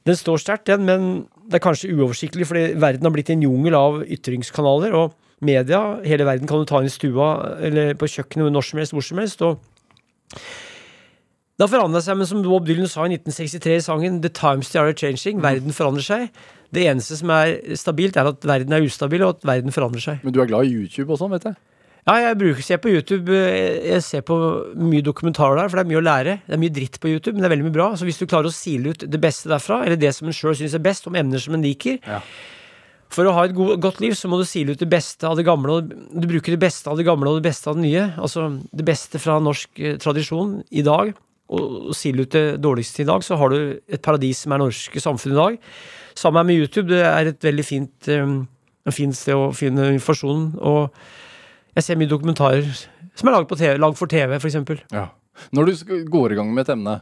den 0.02 0.16
står 0.18 0.40
sterkt, 0.42 0.66
den, 0.66 0.86
men 0.86 1.02
det 1.46 1.60
er 1.60 1.62
kanskje 1.62 1.92
uoversiktlig, 1.94 2.46
fordi 2.48 2.72
verden 2.82 3.06
har 3.06 3.12
blitt 3.14 3.30
en 3.30 3.44
jungel 3.44 3.76
av 3.78 4.00
ytringskanaler, 4.02 4.96
og 4.98 5.12
media. 5.42 5.80
Hele 6.06 6.26
verden 6.26 6.48
kan 6.50 6.62
du 6.62 6.66
ta 6.66 6.80
inn 6.80 6.90
i 6.90 6.92
stua 6.92 7.32
eller 7.62 7.96
på 7.98 8.08
kjøkkenet 8.10 8.54
når 8.54 8.66
som 8.66 8.80
helst, 8.80 8.94
hvor 8.94 9.06
som 9.06 9.20
helst. 9.22 9.42
og 9.42 9.58
da 11.61 11.68
forandra 11.68 12.00
det 12.00 12.07
seg, 12.07 12.16
men 12.18 12.28
som 12.28 12.42
Bob 12.44 12.64
Dylan 12.66 12.88
sa 12.90 13.05
i 13.05 13.12
1963 13.12 13.76
i 13.76 13.84
sangen 13.84 14.22
The 14.24 14.32
times 14.32 14.72
they 14.72 14.80
are 14.80 14.94
changing. 14.96 15.42
Verden 15.44 15.74
forandrer 15.76 16.07
seg. 16.07 16.44
Det 16.72 16.86
eneste 16.88 17.18
som 17.18 17.30
er 17.34 17.76
stabilt, 17.76 18.16
er 18.16 18.30
at 18.30 18.46
verden 18.48 18.72
er 18.72 18.86
ustabil, 18.86 19.22
og 19.26 19.36
at 19.36 19.44
verden 19.46 19.74
forandrer 19.74 20.03
seg. 20.03 20.24
Men 20.24 20.32
du 20.32 20.40
er 20.40 20.48
glad 20.48 20.64
i 20.64 20.72
YouTube 20.72 21.12
og 21.12 21.20
sånn, 21.20 21.34
vet 21.34 21.50
jeg. 21.50 21.59
Ja, 22.03 22.16
jeg 22.18 22.38
bruker 22.40 22.64
ser 22.66 22.80
på 22.82 22.90
YouTube 22.90 23.30
eh, 23.30 23.92
Jeg 23.92 24.03
ser 24.03 24.24
på 24.26 24.34
mye 24.74 25.05
dokumentarer 25.07 25.61
der, 25.61 25.68
for 25.70 25.78
det 25.78 25.84
er 25.84 25.90
mye 25.92 26.00
å 26.00 26.07
lære. 26.07 26.32
Det 26.48 26.57
er 26.57 26.62
mye 26.64 26.74
dritt 26.74 26.98
på 26.98 27.12
YouTube, 27.12 27.36
men 27.36 27.44
det 27.44 27.50
er 27.50 27.55
veldig 27.55 27.68
mye 27.68 27.76
bra. 27.76 27.90
Så 27.98 28.09
hvis 28.09 28.18
du 28.18 28.24
klarer 28.26 28.50
å 28.50 28.55
sile 28.55 28.90
ut 28.90 29.05
det 29.07 29.20
beste 29.22 29.53
derfra, 29.53 29.84
eller 29.84 30.00
det 30.00 30.11
som 30.16 30.26
en 30.26 30.34
sjøl 30.34 30.57
syns 30.59 30.74
er 30.74 30.82
best, 30.82 31.07
om 31.07 31.18
emner 31.18 31.42
som 31.42 31.55
en 31.59 31.62
liker 31.62 32.00
Ja. 32.09 32.24
For 33.12 33.28
å 33.28 33.34
ha 33.36 33.42
et 33.44 33.53
godt 33.53 33.98
liv, 34.00 34.14
så 34.16 34.24
må 34.32 34.38
du 34.40 34.46
sile 34.48 34.72
ut 34.72 34.80
det 34.80 34.88
beste 34.88 35.28
av 35.28 35.36
det 35.36 35.44
gamle, 35.44 35.74
og 35.82 35.90
du 35.92 36.24
bruker 36.30 36.55
det 36.55 36.62
beste 36.62 36.88
av 36.88 36.96
det 36.96 37.05
gamle 37.05 37.28
og 37.28 37.42
det 37.42 37.44
beste 37.44 37.68
av 37.68 37.76
det 37.76 37.84
nye. 37.84 38.07
Altså 38.16 38.46
det 38.72 38.86
beste 38.88 39.20
fra 39.20 39.36
norsk 39.36 39.82
eh, 39.84 39.98
tradisjon 40.00 40.62
i 40.72 40.80
dag, 40.86 41.12
og, 41.53 41.90
sier 41.92 42.16
sile 42.16 42.26
ut 42.26 42.34
det 42.34 42.44
dårligste 42.64 43.05
i 43.05 43.09
dag, 43.09 43.24
så 43.24 43.38
har 43.40 43.53
du 43.53 43.59
et 43.86 44.03
paradis 44.03 44.44
som 44.44 44.55
er 44.55 44.62
norske 44.62 45.03
samfunn 45.03 45.34
i 45.34 45.40
dag. 45.40 45.59
Sammen 46.18 46.48
med 46.48 46.61
YouTube, 46.61 46.88
det 46.92 47.05
er 47.05 47.32
et 47.32 47.44
veldig 47.44 47.64
fint, 47.66 48.09
um, 48.09 48.42
fint 48.92 49.16
sted 49.16 49.36
å 49.36 49.53
finne 49.57 49.92
informasjon. 49.94 50.50
Og 50.61 51.76
jeg 51.76 51.86
ser 51.86 52.00
mye 52.00 52.11
dokumentarer 52.11 52.66
som 53.16 53.28
er 53.28 53.36
laget, 53.36 53.50
på 53.50 53.61
TV, 53.61 53.78
laget 53.80 54.00
for 54.00 54.12
TV, 54.12 54.36
eksempel. 54.40 54.82
Ja. 54.92 55.09
Når 55.53 55.70
du 55.70 56.05
går 56.12 56.34
i 56.34 56.38
gang 56.38 56.53
med 56.53 56.66
et 56.66 56.72
emne, 56.74 56.98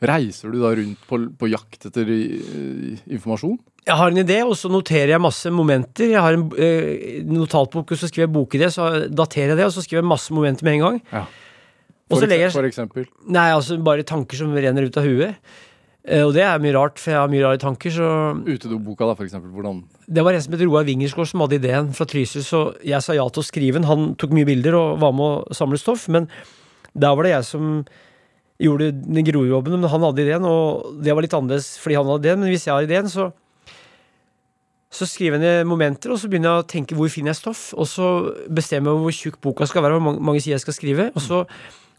reiser 0.00 0.52
du 0.52 0.60
da 0.62 0.72
rundt 0.76 1.02
på, 1.08 1.18
på 1.36 1.50
jakt 1.52 1.88
etter 1.90 2.08
eh, 2.08 3.00
informasjon? 3.12 3.58
Jeg 3.86 3.96
har 3.96 4.12
en 4.12 4.20
idé, 4.20 4.40
og 4.44 4.56
så 4.60 4.68
noterer 4.72 5.14
jeg 5.14 5.24
masse 5.24 5.50
momenter. 5.52 6.10
Jeg 6.12 6.24
har 6.24 6.36
en 6.36 6.48
eh, 6.60 7.20
notatbok, 7.28 7.92
og 7.92 8.00
så 8.00 8.08
skriver 8.10 8.26
jeg 8.26 8.34
bokidé, 8.34 8.68
så 8.72 8.90
daterer 9.08 9.54
jeg 9.54 9.60
det, 9.60 9.68
og 9.68 9.76
så 9.76 9.84
skriver 9.84 10.02
jeg 10.02 10.10
masse 10.10 10.36
momenter 10.36 10.68
med 10.68 10.76
en 10.76 10.84
gang. 10.86 11.00
Ja. 11.12 11.24
For, 12.10 12.26
jeg 12.26 12.52
for 12.52 12.66
eksempel. 12.66 13.08
Nei, 13.30 13.50
altså 13.54 13.78
bare 13.86 14.06
tanker 14.06 14.38
som 14.40 14.54
renner 14.56 14.88
ut 14.88 14.98
av 14.98 15.06
huet. 15.06 15.36
Eh, 16.02 16.22
og 16.24 16.32
det 16.34 16.42
er 16.42 16.62
mye 16.62 16.74
rart, 16.74 16.98
for 16.98 17.12
jeg 17.12 17.20
har 17.20 17.30
mye 17.30 17.44
rare 17.44 17.60
tanker, 17.60 17.92
så 17.92 18.10
Utedoboka, 18.46 19.06
da, 19.06 19.14
for 19.18 19.28
eksempel. 19.28 19.52
Hvordan 19.54 19.82
Det 20.08 20.24
var 20.24 20.34
en 20.34 20.42
som 20.42 20.56
het 20.56 20.64
Roar 20.64 20.86
Wingersgaard 20.88 21.28
som 21.28 21.44
hadde 21.44 21.60
ideen 21.60 21.92
fra 21.94 22.06
Trysil, 22.08 22.42
så 22.42 22.62
jeg 22.82 23.04
sa 23.04 23.14
ja 23.14 23.28
til 23.28 23.44
å 23.44 23.46
skrive 23.46 23.78
den. 23.78 23.88
Han 23.90 24.14
tok 24.18 24.32
mye 24.34 24.48
bilder 24.48 24.78
og 24.78 25.00
var 25.02 25.12
med 25.12 25.26
å 25.26 25.54
samle 25.54 25.78
stoff, 25.78 26.08
men 26.08 26.26
der 26.96 27.14
var 27.14 27.28
det 27.28 27.36
jeg 27.36 27.46
som 27.52 27.84
gjorde 28.60 28.90
den 28.92 29.24
grojobben, 29.24 29.78
men 29.78 29.88
han 29.88 30.02
hadde 30.04 30.24
ideen, 30.24 30.44
og 30.44 30.98
det 31.04 31.14
var 31.14 31.24
litt 31.24 31.36
annerledes 31.36 31.78
fordi 31.80 31.96
han 31.96 32.08
hadde 32.10 32.26
ideen, 32.26 32.42
men 32.42 32.52
hvis 32.52 32.66
jeg 32.66 32.74
har 32.74 32.88
ideen, 32.88 33.08
så 33.08 33.30
så 34.90 35.06
skriver 35.06 35.38
jeg 35.38 35.42
ned 35.44 35.68
momenter, 35.70 36.10
og 36.10 36.18
så 36.18 36.26
begynner 36.26 36.50
jeg 36.50 36.62
å 36.64 36.66
tenke 36.66 36.96
hvor 36.98 37.10
finner 37.12 37.30
jeg 37.30 37.38
stoff, 37.38 37.68
og 37.78 37.86
så 37.86 38.06
bestemmer 38.50 38.90
jeg 38.90 39.04
hvor 39.04 39.14
tjukk 39.14 39.36
boka 39.46 39.68
skal 39.70 39.84
være, 39.86 40.00
hvor 40.02 40.18
mange 40.18 40.42
sider 40.42 40.56
jeg 40.56 40.64
skal 40.64 40.74
skrive, 40.74 41.06
og 41.14 41.22
så, 41.22 41.44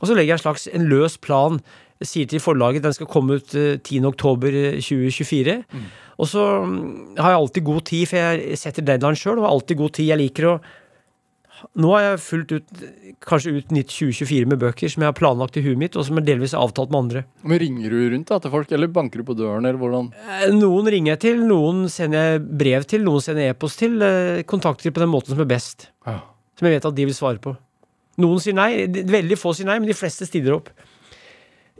og 0.01 0.09
så 0.09 0.15
legger 0.17 0.33
jeg 0.33 0.39
en 0.41 0.45
slags 0.47 0.67
en 0.73 0.89
løs 0.89 1.15
plan. 1.21 1.61
Sier 2.01 2.25
til 2.25 2.41
forlaget 2.41 2.81
den 2.81 2.93
skal 2.97 3.05
komme 3.13 3.37
ut 3.37 3.53
eh, 3.53 3.75
10. 3.77 4.01
oktober 4.09 4.49
eh, 4.49 4.79
2024. 4.81 5.59
Og 6.17 6.27
så 6.29 6.41
mm, 6.65 7.17
har 7.21 7.35
jeg 7.35 7.41
alltid 7.43 7.63
god 7.69 7.83
tid, 7.85 8.07
for 8.09 8.17
jeg 8.17 8.57
setter 8.57 8.85
deadline 8.87 9.17
sjøl, 9.21 9.37
og 9.37 9.45
har 9.45 9.53
alltid 9.53 9.77
god 9.77 9.93
tid. 9.99 10.09
Jeg 10.09 10.17
liker 10.25 10.49
å 10.55 10.61
Nå 11.77 11.91
har 11.93 12.01
jeg 12.01 12.21
fulgt 12.25 12.51
ut 12.55 12.79
kanskje 13.21 13.51
ut 13.53 13.73
nytt 13.75 13.91
2024 13.93 14.47
med 14.49 14.57
bøker 14.63 14.89
som 14.89 15.03
jeg 15.03 15.11
har 15.11 15.17
planlagt 15.17 15.59
i 15.59 15.61
huet 15.61 15.77
mitt, 15.77 15.93
og 15.93 16.07
som 16.07 16.17
er 16.17 16.23
delvis 16.25 16.55
avtalt 16.57 16.89
med 16.89 17.03
andre. 17.03 17.21
Men 17.45 17.59
Ringer 17.61 17.93
du 17.93 17.99
rundt 18.15 18.31
da, 18.31 18.39
til 18.41 18.49
folk, 18.55 18.71
eller 18.73 18.89
banker 18.89 19.21
du 19.21 19.27
på 19.27 19.35
døren, 19.37 19.67
eller 19.69 19.77
hvordan? 19.77 20.07
Eh, 20.39 20.47
Noen 20.57 20.89
ringer 20.89 21.13
jeg 21.13 21.21
til, 21.27 21.43
noen 21.45 21.83
sender 21.93 22.31
jeg 22.31 22.41
brev 22.63 22.87
til, 22.89 23.05
noen 23.05 23.21
sender 23.21 23.45
jeg 23.45 23.53
e-post 23.53 23.77
til. 23.83 24.01
eh, 24.01 24.41
Kontakter 24.49 24.89
på 24.95 25.03
den 25.03 25.13
måten 25.13 25.35
som 25.35 25.43
er 25.45 25.51
best. 25.53 25.91
Ja. 26.09 26.17
Som 26.57 26.65
jeg 26.71 26.79
vet 26.79 26.89
at 26.89 26.97
de 26.97 27.05
vil 27.11 27.17
svare 27.19 27.37
på. 27.45 27.53
Noen 28.19 28.41
sier 28.43 28.55
nei, 28.57 28.87
veldig 28.87 29.37
få 29.39 29.53
sier 29.55 29.69
nei, 29.69 29.77
men 29.79 29.87
de 29.87 29.95
fleste 29.95 30.27
stiller 30.27 30.57
opp. 30.57 30.71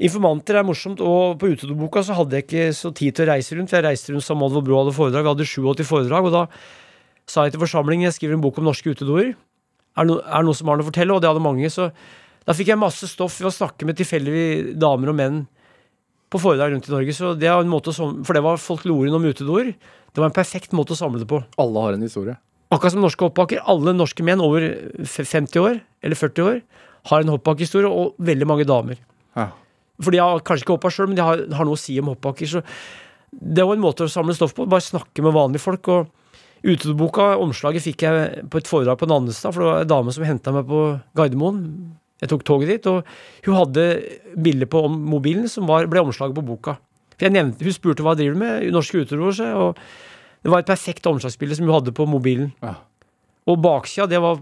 Informanter 0.02 0.58
er 0.58 0.66
morsomt, 0.66 1.02
og 1.04 1.36
på 1.42 1.52
Utedoboka 1.52 2.02
så 2.06 2.16
hadde 2.18 2.40
jeg 2.40 2.48
ikke 2.48 2.70
så 2.74 2.94
tid 2.96 3.18
til 3.18 3.28
å 3.28 3.34
reise 3.34 3.58
rundt. 3.58 3.74
Jeg 3.76 3.86
reiste 3.86 4.16
rundt 4.16 4.30
med 4.32 4.48
Alvo 4.48 4.64
Brå 4.66 4.80
hadde 4.82 4.96
foredrag, 4.96 5.28
vi 5.28 5.34
hadde 5.34 5.50
87 5.52 5.86
foredrag, 5.86 6.30
og 6.30 6.36
da 6.38 6.46
sa 7.30 7.46
jeg 7.46 7.56
til 7.56 7.64
forsamlingen 7.64 8.08
jeg 8.08 8.18
skriver 8.18 8.38
en 8.38 8.44
bok 8.44 8.58
om 8.60 8.70
norske 8.70 8.96
utedoer. 8.96 9.34
Er 10.00 10.08
det 10.08 10.14
no, 10.14 10.20
noen 10.48 10.58
som 10.58 10.72
har 10.72 10.80
noe 10.80 10.88
å 10.88 10.90
fortelle? 10.90 11.14
Og 11.14 11.22
det 11.22 11.30
hadde 11.30 11.44
mange. 11.44 11.70
Så 11.72 11.90
da 12.48 12.56
fikk 12.58 12.72
jeg 12.72 12.82
masse 12.82 13.10
stoff 13.12 13.38
ved 13.42 13.52
å 13.52 13.56
snakke 13.56 13.88
med 13.88 14.00
tilfeldige 14.00 14.76
damer 14.80 15.12
og 15.12 15.20
menn 15.20 15.42
på 16.32 16.40
foredrag 16.40 16.74
rundt 16.74 16.88
i 16.88 16.94
Norge. 16.96 17.16
Så 17.16 17.34
det 17.38 17.50
er 17.52 17.60
en 17.60 17.72
måte 17.72 17.92
å, 17.92 18.12
for 18.24 18.38
det 18.38 18.44
var 18.46 18.58
folk 18.58 18.86
folkloren 18.86 19.18
om 19.20 19.28
utedoer. 19.28 19.74
Det 19.76 20.24
var 20.24 20.32
en 20.32 20.36
perfekt 20.36 20.74
måte 20.76 20.96
å 20.96 21.00
samle 21.00 21.22
det 21.22 21.30
på. 21.30 21.44
Alle 21.62 21.86
har 21.86 21.98
en 21.98 22.08
historie. 22.08 22.38
Akkurat 22.72 22.94
som 22.94 23.04
norske 23.04 23.26
hoppbakker. 23.28 23.64
Alle 23.70 23.94
norske 23.96 24.24
menn 24.24 24.44
over 24.44 24.64
50 25.04 25.60
år, 25.60 25.82
eller 26.02 26.20
40 26.20 26.48
år, 26.48 26.62
har 27.12 27.24
en 27.24 27.34
hoppbakkehistorie, 27.34 27.90
og 27.90 28.16
veldig 28.22 28.48
mange 28.48 28.68
damer. 28.70 29.02
Ja. 29.36 29.50
For 30.02 30.14
de 30.14 30.22
har 30.22 30.44
kanskje 30.46 30.66
ikke 30.66 30.78
hoppa 30.78 30.92
sjøl, 30.94 31.12
men 31.12 31.20
de 31.20 31.26
har, 31.26 31.44
har 31.58 31.68
noe 31.68 31.78
å 31.78 31.82
si 31.82 31.98
om 32.00 32.12
hoppbakker. 32.14 32.48
Så 32.48 32.64
det 33.32 33.66
var 33.68 33.76
en 33.76 33.84
måte 33.84 34.08
å 34.08 34.12
samle 34.12 34.36
stoff 34.38 34.56
på. 34.56 34.70
Bare 34.72 34.86
snakke 34.86 35.24
med 35.26 35.36
vanlige 35.36 35.66
folk. 35.66 35.92
Og 35.92 36.18
Utedoboka, 36.62 37.32
omslaget, 37.42 37.82
fikk 37.82 38.04
jeg 38.06 38.46
på 38.54 38.60
et 38.62 38.68
foredrag 38.70 39.00
på 39.02 39.08
Nannestad, 39.10 39.50
for 39.56 39.64
det 39.64 39.70
var 39.72 39.82
en 39.82 39.90
dame 39.90 40.14
som 40.14 40.26
henta 40.28 40.54
meg 40.54 40.68
på 40.70 40.82
Gardermoen. 41.18 41.64
Jeg 42.22 42.30
tok 42.30 42.44
toget 42.46 42.70
dit, 42.70 42.90
og 42.92 43.48
hun 43.48 43.58
hadde 43.58 43.86
bilde 44.46 44.68
på 44.70 44.84
mobilen 44.94 45.50
som 45.50 45.66
var, 45.66 45.90
ble 45.90 46.04
omslaget 46.06 46.38
på 46.38 46.46
boka. 46.46 46.76
For 47.16 47.26
jeg 47.26 47.34
nevnte, 47.34 47.66
Hun 47.66 47.74
spurte 47.74 48.06
hva 48.06 48.14
jeg 48.14 48.28
driver 48.28 48.38
med, 48.44 48.70
norske 48.74 49.02
så 49.10 49.50
og 49.58 49.82
det 50.42 50.52
var 50.52 50.64
et 50.64 50.70
perfekt 50.70 51.06
omslagsbilde 51.10 51.58
som 51.58 51.68
hun 51.68 51.76
hadde 51.76 51.94
på 51.96 52.08
mobilen. 52.10 52.52
Ja. 52.64 52.76
Og 53.50 53.58
baksida, 53.62 54.08
det 54.10 54.22
var 54.22 54.39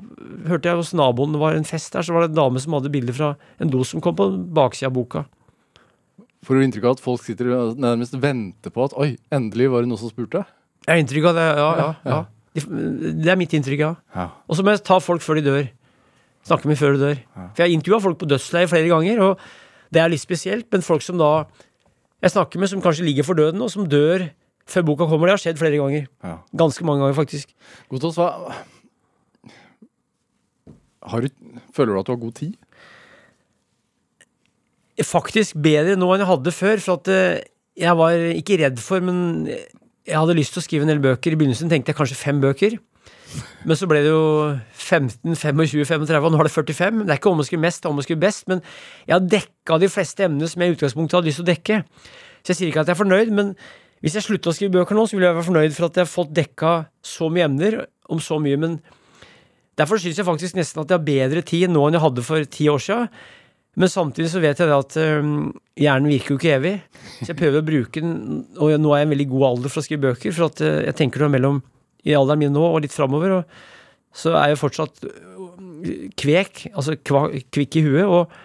hørte 0.50 0.70
jeg 0.70 0.80
hos 0.80 0.94
naboen, 0.96 1.34
det 1.36 1.42
var 1.42 1.56
en 1.56 1.68
fest 1.68 1.94
der, 1.96 2.04
så 2.04 2.16
var 2.16 2.26
det 2.26 2.34
en 2.34 2.40
dame 2.40 2.62
som 2.64 2.76
hadde 2.76 2.92
bilde 2.92 3.16
fra 3.16 3.34
en 3.60 3.72
dos 3.72 3.94
som 3.94 4.04
kom 4.04 4.16
på 4.18 4.28
baksida 4.56 4.90
av 4.92 4.96
boka. 4.96 5.24
Får 6.48 6.56
du 6.56 6.64
inntrykk 6.64 6.88
av 6.88 6.98
at 6.98 7.04
folk 7.04 7.24
sitter 7.24 7.52
og 7.56 7.80
nærmest 7.84 8.16
venter 8.20 8.72
på 8.72 8.86
at 8.88 8.96
oi, 9.00 9.14
endelig 9.36 9.70
var 9.72 9.84
det 9.84 9.92
noen 9.92 10.00
som 10.00 10.12
spurte? 10.12 10.46
Jeg 10.86 10.92
har 10.94 11.02
inntrykk 11.04 11.30
av 11.32 11.40
det, 11.40 11.48
ja. 11.60 11.72
ja, 11.80 11.90
Ja. 12.08 12.20
Det 12.60 13.30
er 13.30 13.38
mitt 13.40 13.54
inntrykk, 13.56 13.82
ja. 13.84 13.92
Ja. 14.16 14.30
Og 14.50 14.58
så 14.58 14.64
må 14.66 14.74
jeg 14.74 14.82
ta 14.88 14.98
folk 15.04 15.24
før 15.24 15.40
de 15.40 15.46
dør. 15.46 15.68
Snakke 16.48 16.72
med 16.72 16.80
før 16.80 16.96
de 16.96 17.04
dør. 17.04 17.20
For 17.36 17.62
jeg 17.62 17.68
har 17.68 17.76
intervjua 17.76 18.00
folk 18.04 18.20
på 18.20 18.28
dødsleie 18.32 18.70
flere 18.72 18.90
ganger, 18.90 19.22
og 19.24 19.44
det 19.94 20.02
er 20.02 20.12
litt 20.12 20.24
spesielt, 20.24 20.68
men 20.72 20.84
folk 20.86 21.04
som 21.06 21.20
da 21.20 21.46
jeg 22.24 22.34
snakker 22.34 22.60
med, 22.60 22.72
som 22.72 22.82
kanskje 22.84 23.06
ligger 23.08 23.28
for 23.28 23.40
døden, 23.40 23.62
og 23.64 23.72
som 23.72 23.88
dør 23.88 24.26
før 24.70 24.86
boka 24.88 25.08
kommer, 25.10 25.30
det 25.30 25.38
har 25.38 25.44
skjedd 25.44 25.60
flere 25.62 25.80
ganger. 25.82 26.10
Ja. 26.26 26.36
Ganske 26.62 26.86
mange 26.88 27.04
ganger, 27.04 27.18
faktisk. 27.18 27.54
Godtås, 27.92 28.20
hva 28.20 28.30
har 31.10 31.24
du, 31.24 31.30
Føler 31.74 31.96
du 31.96 32.00
at 32.02 32.10
du 32.10 32.14
har 32.14 32.22
god 32.22 32.36
tid? 32.38 32.58
Faktisk 35.00 35.56
bedre 35.64 35.96
nå 35.96 36.10
enn 36.12 36.26
jeg 36.26 36.30
hadde 36.30 36.54
før, 36.54 36.82
for 36.84 37.00
at 37.00 37.12
eh, 37.14 37.42
jeg 37.80 37.96
var 37.96 38.26
ikke 38.36 38.60
redd 38.60 38.82
for, 38.84 39.04
men 39.06 39.48
jeg 39.48 40.18
hadde 40.18 40.36
lyst 40.38 40.56
til 40.56 40.62
å 40.62 40.66
skrive 40.66 40.86
en 40.86 40.92
del 40.92 41.02
bøker. 41.04 41.34
I 41.34 41.40
begynnelsen 41.40 41.72
tenkte 41.72 41.94
jeg 41.94 42.00
kanskje 42.00 42.20
fem 42.20 42.42
bøker. 42.44 42.76
Men 43.68 43.78
så 43.78 43.88
ble 43.90 44.02
det 44.04 44.10
jo 44.10 44.24
15, 44.74 45.36
25, 45.38 45.86
35, 45.86 46.26
og 46.26 46.34
nå 46.34 46.40
har 46.40 46.48
det 46.50 46.54
45. 46.56 47.04
Det 47.06 47.14
er 47.14 47.20
ikke 47.22 47.32
om 47.32 47.44
å 47.44 47.46
skrive 47.46 47.64
mest, 47.68 47.84
det 47.84 47.88
er 47.88 47.94
om 47.94 48.02
å 48.02 48.06
skrive 48.06 48.24
best, 48.24 48.48
men 48.50 48.64
jeg 49.06 49.14
har 49.16 49.28
dekka 49.36 49.78
de 49.84 49.92
fleste 49.92 50.26
emnene 50.26 50.50
som 50.50 50.64
jeg 50.64 50.74
i 50.74 50.78
utgangspunktet 50.78 51.20
hadde 51.20 51.30
lyst 51.30 51.42
til 51.42 51.46
å 51.46 51.52
dekke. 51.52 51.80
Så 52.42 52.52
jeg 52.52 52.60
sier 52.60 52.72
ikke 52.72 52.84
at 52.84 52.90
jeg 52.90 52.98
er 52.98 53.02
fornøyd, 53.04 53.32
men 53.36 53.54
hvis 54.04 54.16
jeg 54.16 54.26
slutter 54.26 54.52
å 54.52 54.56
skrive 54.56 54.78
bøker 54.78 54.96
nå, 54.96 55.06
så 55.08 55.18
vil 55.18 55.28
jeg 55.28 55.36
være 55.36 55.48
fornøyd 55.50 55.76
for 55.76 55.90
at 55.90 55.98
jeg 56.00 56.06
har 56.06 56.12
fått 56.12 56.32
dekka 56.36 56.76
så 57.06 57.28
mye 57.34 57.50
emner 57.50 57.82
om 58.10 58.22
så 58.24 58.40
mye, 58.42 58.60
men 58.60 58.78
derfor 59.80 60.00
syns 60.00 60.20
jeg 60.20 60.28
faktisk 60.28 60.56
nesten 60.58 60.82
at 60.82 60.92
jeg 60.92 61.00
har 61.00 61.10
bedre 61.10 61.44
tid 61.46 61.72
nå 61.72 61.84
enn 61.88 61.98
jeg 61.98 62.06
hadde 62.06 62.26
for 62.26 62.48
ti 62.52 62.70
år 62.72 62.82
siden. 62.84 63.12
Men 63.80 63.92
samtidig 63.92 64.32
så 64.32 64.42
vet 64.44 64.60
jeg 64.60 64.68
det 64.68 64.76
at 64.76 64.96
hjernen 65.80 66.12
virker 66.12 66.34
jo 66.34 66.40
ikke 66.40 66.56
evig. 66.58 66.74
Så 67.22 67.30
jeg 67.32 67.40
prøver 67.40 67.62
å 67.62 67.68
bruke 67.68 68.02
den, 68.04 68.16
og 68.60 68.74
nå 68.82 68.92
er 68.92 69.04
jeg 69.04 69.08
en 69.08 69.14
veldig 69.14 69.28
god 69.32 69.46
alder 69.52 69.72
for 69.72 69.82
å 69.82 69.86
skrive 69.86 70.08
bøker, 70.10 70.36
for 70.36 70.50
at 70.50 70.64
øh, 70.66 70.80
jeg 70.88 70.98
tenker 71.00 71.24
noe 71.24 71.34
mellom 71.36 71.62
i 72.08 72.16
alderen 72.18 72.42
min 72.42 72.54
nå 72.56 72.64
og 72.66 72.82
litt 72.84 72.96
framover, 72.96 73.38
og 73.40 74.16
så 74.16 74.34
er 74.40 74.52
jeg 74.52 74.60
fortsatt 74.60 75.06
øh, 75.06 76.10
kvek, 76.20 76.66
altså 76.74 76.98
kvikk 77.00 77.80
i 77.80 77.86
huet, 77.86 78.04
og 78.08 78.36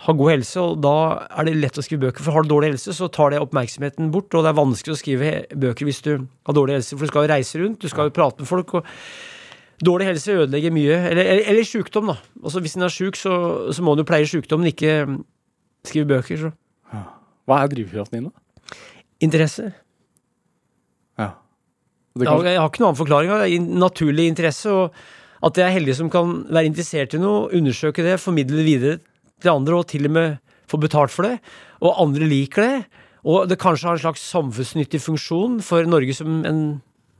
har 0.00 0.16
god 0.16 0.30
helse, 0.32 0.62
og 0.62 0.78
da 0.80 0.94
er 1.28 1.46
det 1.46 1.58
lett 1.58 1.78
å 1.78 1.82
skrive 1.84 2.06
bøker. 2.06 2.24
For 2.24 2.32
har 2.32 2.46
du 2.46 2.52
dårlig 2.54 2.72
helse, 2.72 2.94
så 2.96 3.10
tar 3.12 3.34
det 3.34 3.42
oppmerksomheten 3.44 4.08
bort, 4.14 4.32
og 4.32 4.46
det 4.46 4.52
er 4.52 4.56
vanskelig 4.56 4.94
å 4.94 5.00
skrive 5.00 5.32
bøker 5.52 5.88
hvis 5.88 6.00
du 6.06 6.12
har 6.48 6.56
dårlig 6.56 6.78
helse, 6.78 6.94
for 6.94 7.04
du 7.04 7.12
skal 7.12 7.26
jo 7.26 7.32
reise 7.34 7.60
rundt, 7.60 7.82
du 7.82 7.92
skal 7.92 8.08
jo 8.08 8.14
prate 8.16 8.40
med 8.40 8.48
folk, 8.48 8.78
og 8.78 9.84
dårlig 9.84 10.08
helse 10.08 10.38
ødelegger 10.38 10.72
mye. 10.72 10.96
Eller, 11.10 11.20
eller, 11.34 11.44
eller 11.52 11.68
sykdom, 11.68 12.14
da. 12.14 12.16
Altså 12.40 12.64
Hvis 12.64 12.78
en 12.78 12.86
er 12.88 12.94
sjuk, 12.94 13.20
så, 13.20 13.34
så 13.76 13.84
må 13.84 13.92
en 13.92 14.00
jo 14.00 14.08
pleie 14.08 14.30
sykdommen, 14.30 14.72
ikke 14.72 14.96
mm, 15.10 15.20
skrive 15.90 16.08
bøker. 16.14 16.46
Så. 16.46 17.04
Hva 17.50 17.60
er 17.60 17.72
drivkraften 17.74 18.20
din, 18.20 18.30
da? 18.30 18.80
Interesse. 19.20 19.68
Ja. 21.20 21.34
Kan, 22.16 22.48
jeg 22.48 22.56
har 22.56 22.72
ikke 22.72 22.80
noen 22.80 22.94
annen 22.94 23.02
forklaring. 23.02 23.36
Det 23.36 23.52
er 23.52 23.84
naturlig 23.84 24.30
interesse, 24.32 24.72
og 24.72 25.44
at 25.44 25.60
jeg 25.60 25.68
er 25.68 25.76
heldig 25.76 26.00
som 26.00 26.08
kan 26.12 26.40
være 26.48 26.72
interessert 26.72 27.16
i 27.16 27.20
noe, 27.20 27.50
undersøke 27.56 28.04
det, 28.04 28.16
formidle 28.20 28.60
det 28.60 28.68
videre 28.68 28.98
til 29.42 29.52
andre, 29.52 29.80
og 29.80 29.88
til 29.90 30.08
og 30.08 30.16
med 30.16 30.38
få 30.70 30.80
betalt 30.80 31.12
for 31.14 31.26
det. 31.26 31.38
Og 31.80 31.98
andre 32.02 32.28
liker 32.30 32.66
det. 32.66 33.00
Og 33.28 33.48
det 33.50 33.60
kanskje 33.60 33.88
har 33.88 33.98
en 33.98 34.04
slags 34.04 34.22
samfunnsnyttig 34.32 35.00
funksjon 35.02 35.58
for 35.64 35.84
Norge 35.88 36.14
som 36.16 36.44
en 36.48 36.60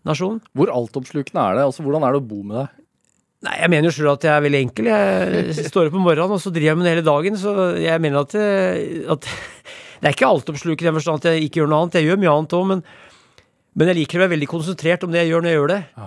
nasjon. 0.08 0.38
Hvor 0.56 0.72
altoppslukende 0.72 1.42
er 1.42 1.58
det? 1.58 1.66
Altså, 1.68 1.84
Hvordan 1.84 2.06
er 2.06 2.14
det 2.14 2.22
å 2.22 2.28
bo 2.30 2.40
med 2.44 2.62
deg? 2.62 2.76
Nei, 3.40 3.54
jeg 3.56 3.72
mener 3.72 3.88
jo 3.88 3.94
sjøl 3.96 4.10
at 4.12 4.24
jeg 4.24 4.32
er 4.36 4.42
veldig 4.44 4.58
enkel. 4.66 4.88
Jeg 4.90 5.68
står 5.70 5.88
opp 5.88 5.96
om 5.96 6.02
morgenen, 6.04 6.36
og 6.36 6.42
så 6.42 6.52
driver 6.52 6.74
jeg 6.74 6.78
med 6.80 6.86
det 6.86 6.92
hele 6.92 7.04
dagen. 7.06 7.38
Så 7.40 7.54
jeg 7.80 8.02
mener 8.04 8.26
at, 8.26 8.34
eh, 8.36 9.04
at 9.08 9.28
Det 10.00 10.08
er 10.08 10.14
ikke 10.16 10.28
altoppslukende 10.32 10.80
i 10.80 10.88
den 10.88 10.96
forstand 10.96 11.20
at 11.20 11.26
jeg 11.28 11.44
ikke 11.44 11.60
gjør 11.60 11.68
noe 11.68 11.82
annet. 11.84 11.96
Jeg 12.00 12.08
gjør 12.08 12.20
mye 12.22 12.32
annet 12.32 12.54
òg, 12.56 12.62
men, 12.70 12.78
men 13.76 13.90
jeg 13.90 13.98
liker 13.98 14.16
å 14.16 14.22
være 14.22 14.32
veldig 14.32 14.48
konsentrert 14.48 15.04
om 15.04 15.12
det 15.12 15.20
jeg 15.20 15.28
gjør 15.28 15.44
når 15.44 15.50
jeg 15.50 15.58
gjør 15.58 15.72
det. 15.72 15.80
Ja. 16.00 16.06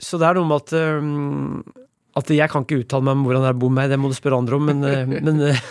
Så 0.00 0.20
det 0.20 0.28
er 0.28 0.38
noe 0.38 0.48
med 0.48 0.64
at 0.64 0.72
um, 0.72 1.81
At 2.18 2.28
jeg 2.32 2.50
kan 2.52 2.66
ikke 2.66 2.82
uttale 2.82 3.06
meg 3.06 3.16
om 3.16 3.26
hvordan 3.26 3.44
det 3.44 3.50
er 3.50 3.56
å 3.56 3.62
bo 3.62 3.70
med 3.72 3.80
meg, 3.82 3.92
det 3.92 4.00
må 4.00 4.10
du 4.12 4.16
spørre 4.16 4.40
andre 4.42 4.58
om, 4.58 4.66
men, 4.68 4.82
eh, 4.84 5.12
men 5.28 5.44
eh, 5.48 5.62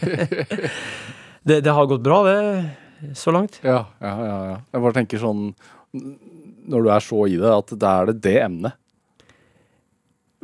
det, 1.48 1.60
det 1.66 1.74
har 1.76 1.90
gått 1.90 2.04
bra, 2.04 2.22
det, 2.28 3.14
så 3.18 3.34
langt. 3.36 3.60
Ja, 3.64 3.82
ja, 4.00 4.14
ja, 4.24 4.38
ja. 4.52 4.58
Jeg 4.72 4.84
bare 4.84 4.96
tenker 4.96 5.20
sånn 5.20 5.50
Når 5.92 6.84
du 6.84 6.90
er 6.92 7.04
så 7.04 7.24
i 7.28 7.36
det, 7.40 7.52
at 7.52 7.74
det 7.74 7.90
er 7.90 8.10
det 8.10 8.16
det 8.24 8.36
emnet. 8.44 8.76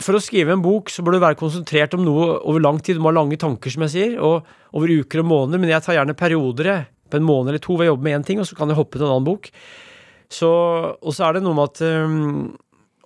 For 0.03 0.17
å 0.17 0.21
skrive 0.21 0.53
en 0.53 0.65
bok 0.65 0.91
så 0.93 1.01
bør 1.05 1.17
du 1.17 1.23
være 1.23 1.39
konsentrert 1.41 1.95
om 1.97 2.03
noe 2.05 2.35
over 2.37 2.61
lang 2.61 2.81
tid. 2.85 2.99
Du 2.99 3.05
må 3.05 3.09
ha 3.09 3.17
lange 3.17 3.39
tanker, 3.41 3.73
som 3.73 3.87
jeg 3.87 3.95
sier, 3.95 4.17
og 4.21 4.77
over 4.77 4.93
uker 4.93 5.23
og 5.23 5.29
måneder. 5.31 5.63
Men 5.63 5.73
jeg 5.73 5.85
tar 5.87 5.97
gjerne 5.97 6.17
perioder, 6.19 6.69
jeg. 6.69 6.89
På 7.09 7.21
en 7.21 7.25
måned 7.25 7.53
eller 7.53 7.63
to 7.63 7.77
hvor 7.77 7.87
jeg 7.87 7.93
jobber 7.95 8.09
med 8.09 8.19
én 8.19 8.27
ting, 8.29 8.43
og 8.43 8.49
så 8.49 8.59
kan 8.59 8.69
jeg 8.69 8.77
hoppe 8.77 8.99
til 8.99 9.07
en 9.07 9.15
annen 9.15 9.29
bok. 9.29 9.49
Så, 10.33 10.51
og 10.51 11.15
så 11.15 11.29
er 11.29 11.37
det 11.37 11.45
noe 11.47 11.57
med 11.57 11.71
at 11.71 11.83
um, 11.87 12.57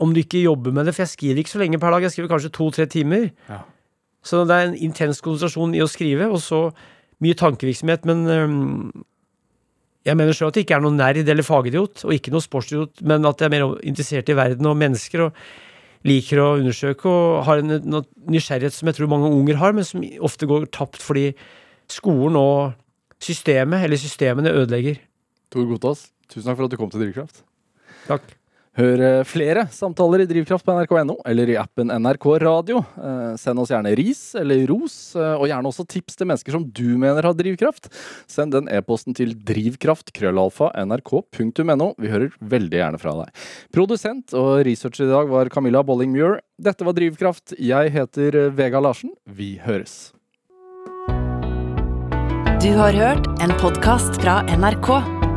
om 0.01 0.15
du 0.15 0.23
ikke 0.23 0.43
jobber 0.43 0.73
med 0.75 0.89
det 0.89 0.95
For 0.97 1.05
jeg 1.05 1.15
skriver 1.15 1.43
ikke 1.43 1.53
så 1.53 1.61
lenge 1.63 1.79
per 1.81 1.93
dag, 1.95 2.07
jeg 2.07 2.15
skriver 2.15 2.33
kanskje 2.33 2.53
to-tre 2.57 2.87
timer. 2.91 3.29
Ja. 3.49 3.63
Så 4.25 4.45
det 4.49 4.57
er 4.57 4.69
en 4.69 4.81
intens 4.89 5.23
konsentrasjon 5.25 5.77
i 5.77 5.85
å 5.85 5.89
skrive, 5.89 6.29
og 6.29 6.43
så 6.45 6.67
mye 7.25 7.37
tankevirksomhet. 7.37 8.05
Men 8.09 8.27
um, 8.29 9.07
jeg 10.05 10.17
mener 10.17 10.37
sjøl 10.37 10.51
at 10.51 10.61
jeg 10.61 10.67
ikke 10.67 10.79
er 10.81 10.85
noen 10.85 11.01
nerd 11.01 11.23
eller 11.25 11.47
fagidiot, 11.47 12.05
og 12.05 12.15
ikke 12.17 12.33
noen 12.33 12.45
sportsidiot, 12.45 13.01
men 13.05 13.29
at 13.29 13.41
jeg 13.41 13.49
er 13.49 13.55
mer 13.57 13.75
interessert 13.81 14.33
i 14.33 14.37
verden 14.37 14.69
og 14.69 14.79
mennesker. 14.81 15.29
og 15.29 15.43
liker 16.09 16.41
å 16.41 16.49
undersøke 16.57 17.11
og 17.11 17.43
har 17.45 17.61
en, 17.61 17.77
en 17.77 18.05
nysgjerrighet 18.33 18.73
som 18.73 18.89
jeg 18.89 18.97
tror 18.97 19.11
mange 19.13 19.31
unger 19.37 19.59
har, 19.61 19.75
men 19.77 19.87
som 19.87 20.05
ofte 20.25 20.49
går 20.49 20.71
tapt 20.73 21.03
fordi 21.05 21.31
skolen 21.91 22.39
og 22.41 22.73
systemet, 23.21 23.85
eller 23.85 24.01
systemene, 24.01 24.55
ødelegger. 24.63 25.01
Tor 25.53 25.67
Gotaas, 25.69 26.07
tusen 26.31 26.49
takk 26.49 26.57
for 26.57 26.69
at 26.69 26.73
du 26.73 26.79
kom 26.81 26.93
til 26.93 27.05
Drivkraft. 27.05 27.43
Takk. 28.07 28.40
Hør 28.79 29.01
eh, 29.03 29.25
flere 29.27 29.65
samtaler 29.75 30.23
i 30.23 30.29
Drivkraft 30.31 30.63
på 30.67 30.75
nrk.no 30.77 31.17
eller 31.27 31.51
i 31.51 31.57
appen 31.59 31.91
NRK 31.91 32.27
Radio. 32.45 32.85
Eh, 33.03 33.35
send 33.41 33.59
oss 33.59 33.71
gjerne 33.73 33.97
ris 33.99 34.35
eller 34.39 34.63
ros, 34.71 35.17
eh, 35.19 35.35
og 35.35 35.49
gjerne 35.51 35.69
også 35.73 35.85
tips 35.91 36.15
til 36.21 36.29
mennesker 36.31 36.53
som 36.55 36.63
du 36.71 36.95
mener 37.01 37.27
har 37.27 37.35
drivkraft. 37.35 37.91
Send 38.31 38.55
den 38.55 38.71
e-posten 38.71 39.11
til 39.19 39.35
drivkraft.krøllalfa.nrk.no. 39.35 41.89
Vi 41.99 42.13
hører 42.15 42.31
veldig 42.39 42.79
gjerne 42.79 43.03
fra 43.03 43.13
deg. 43.25 43.35
Produsent 43.75 44.31
og 44.39 44.63
researcher 44.69 45.09
i 45.09 45.15
dag 45.17 45.27
var 45.35 45.51
Camilla 45.51 45.83
Bolling-Muir. 45.83 46.39
Dette 46.61 46.85
var 46.87 46.93
Drivkraft. 46.95 47.57
Jeg 47.59 47.91
heter 47.97 48.53
Vega 48.55 48.79
Larsen. 48.79 49.11
Vi 49.27 49.59
høres. 49.65 50.13
Du 52.61 52.77
har 52.77 52.93
hørt 52.93 53.25
en 53.41 53.51
podkast 53.59 54.21
fra 54.21 54.43
NRK. 54.53 55.20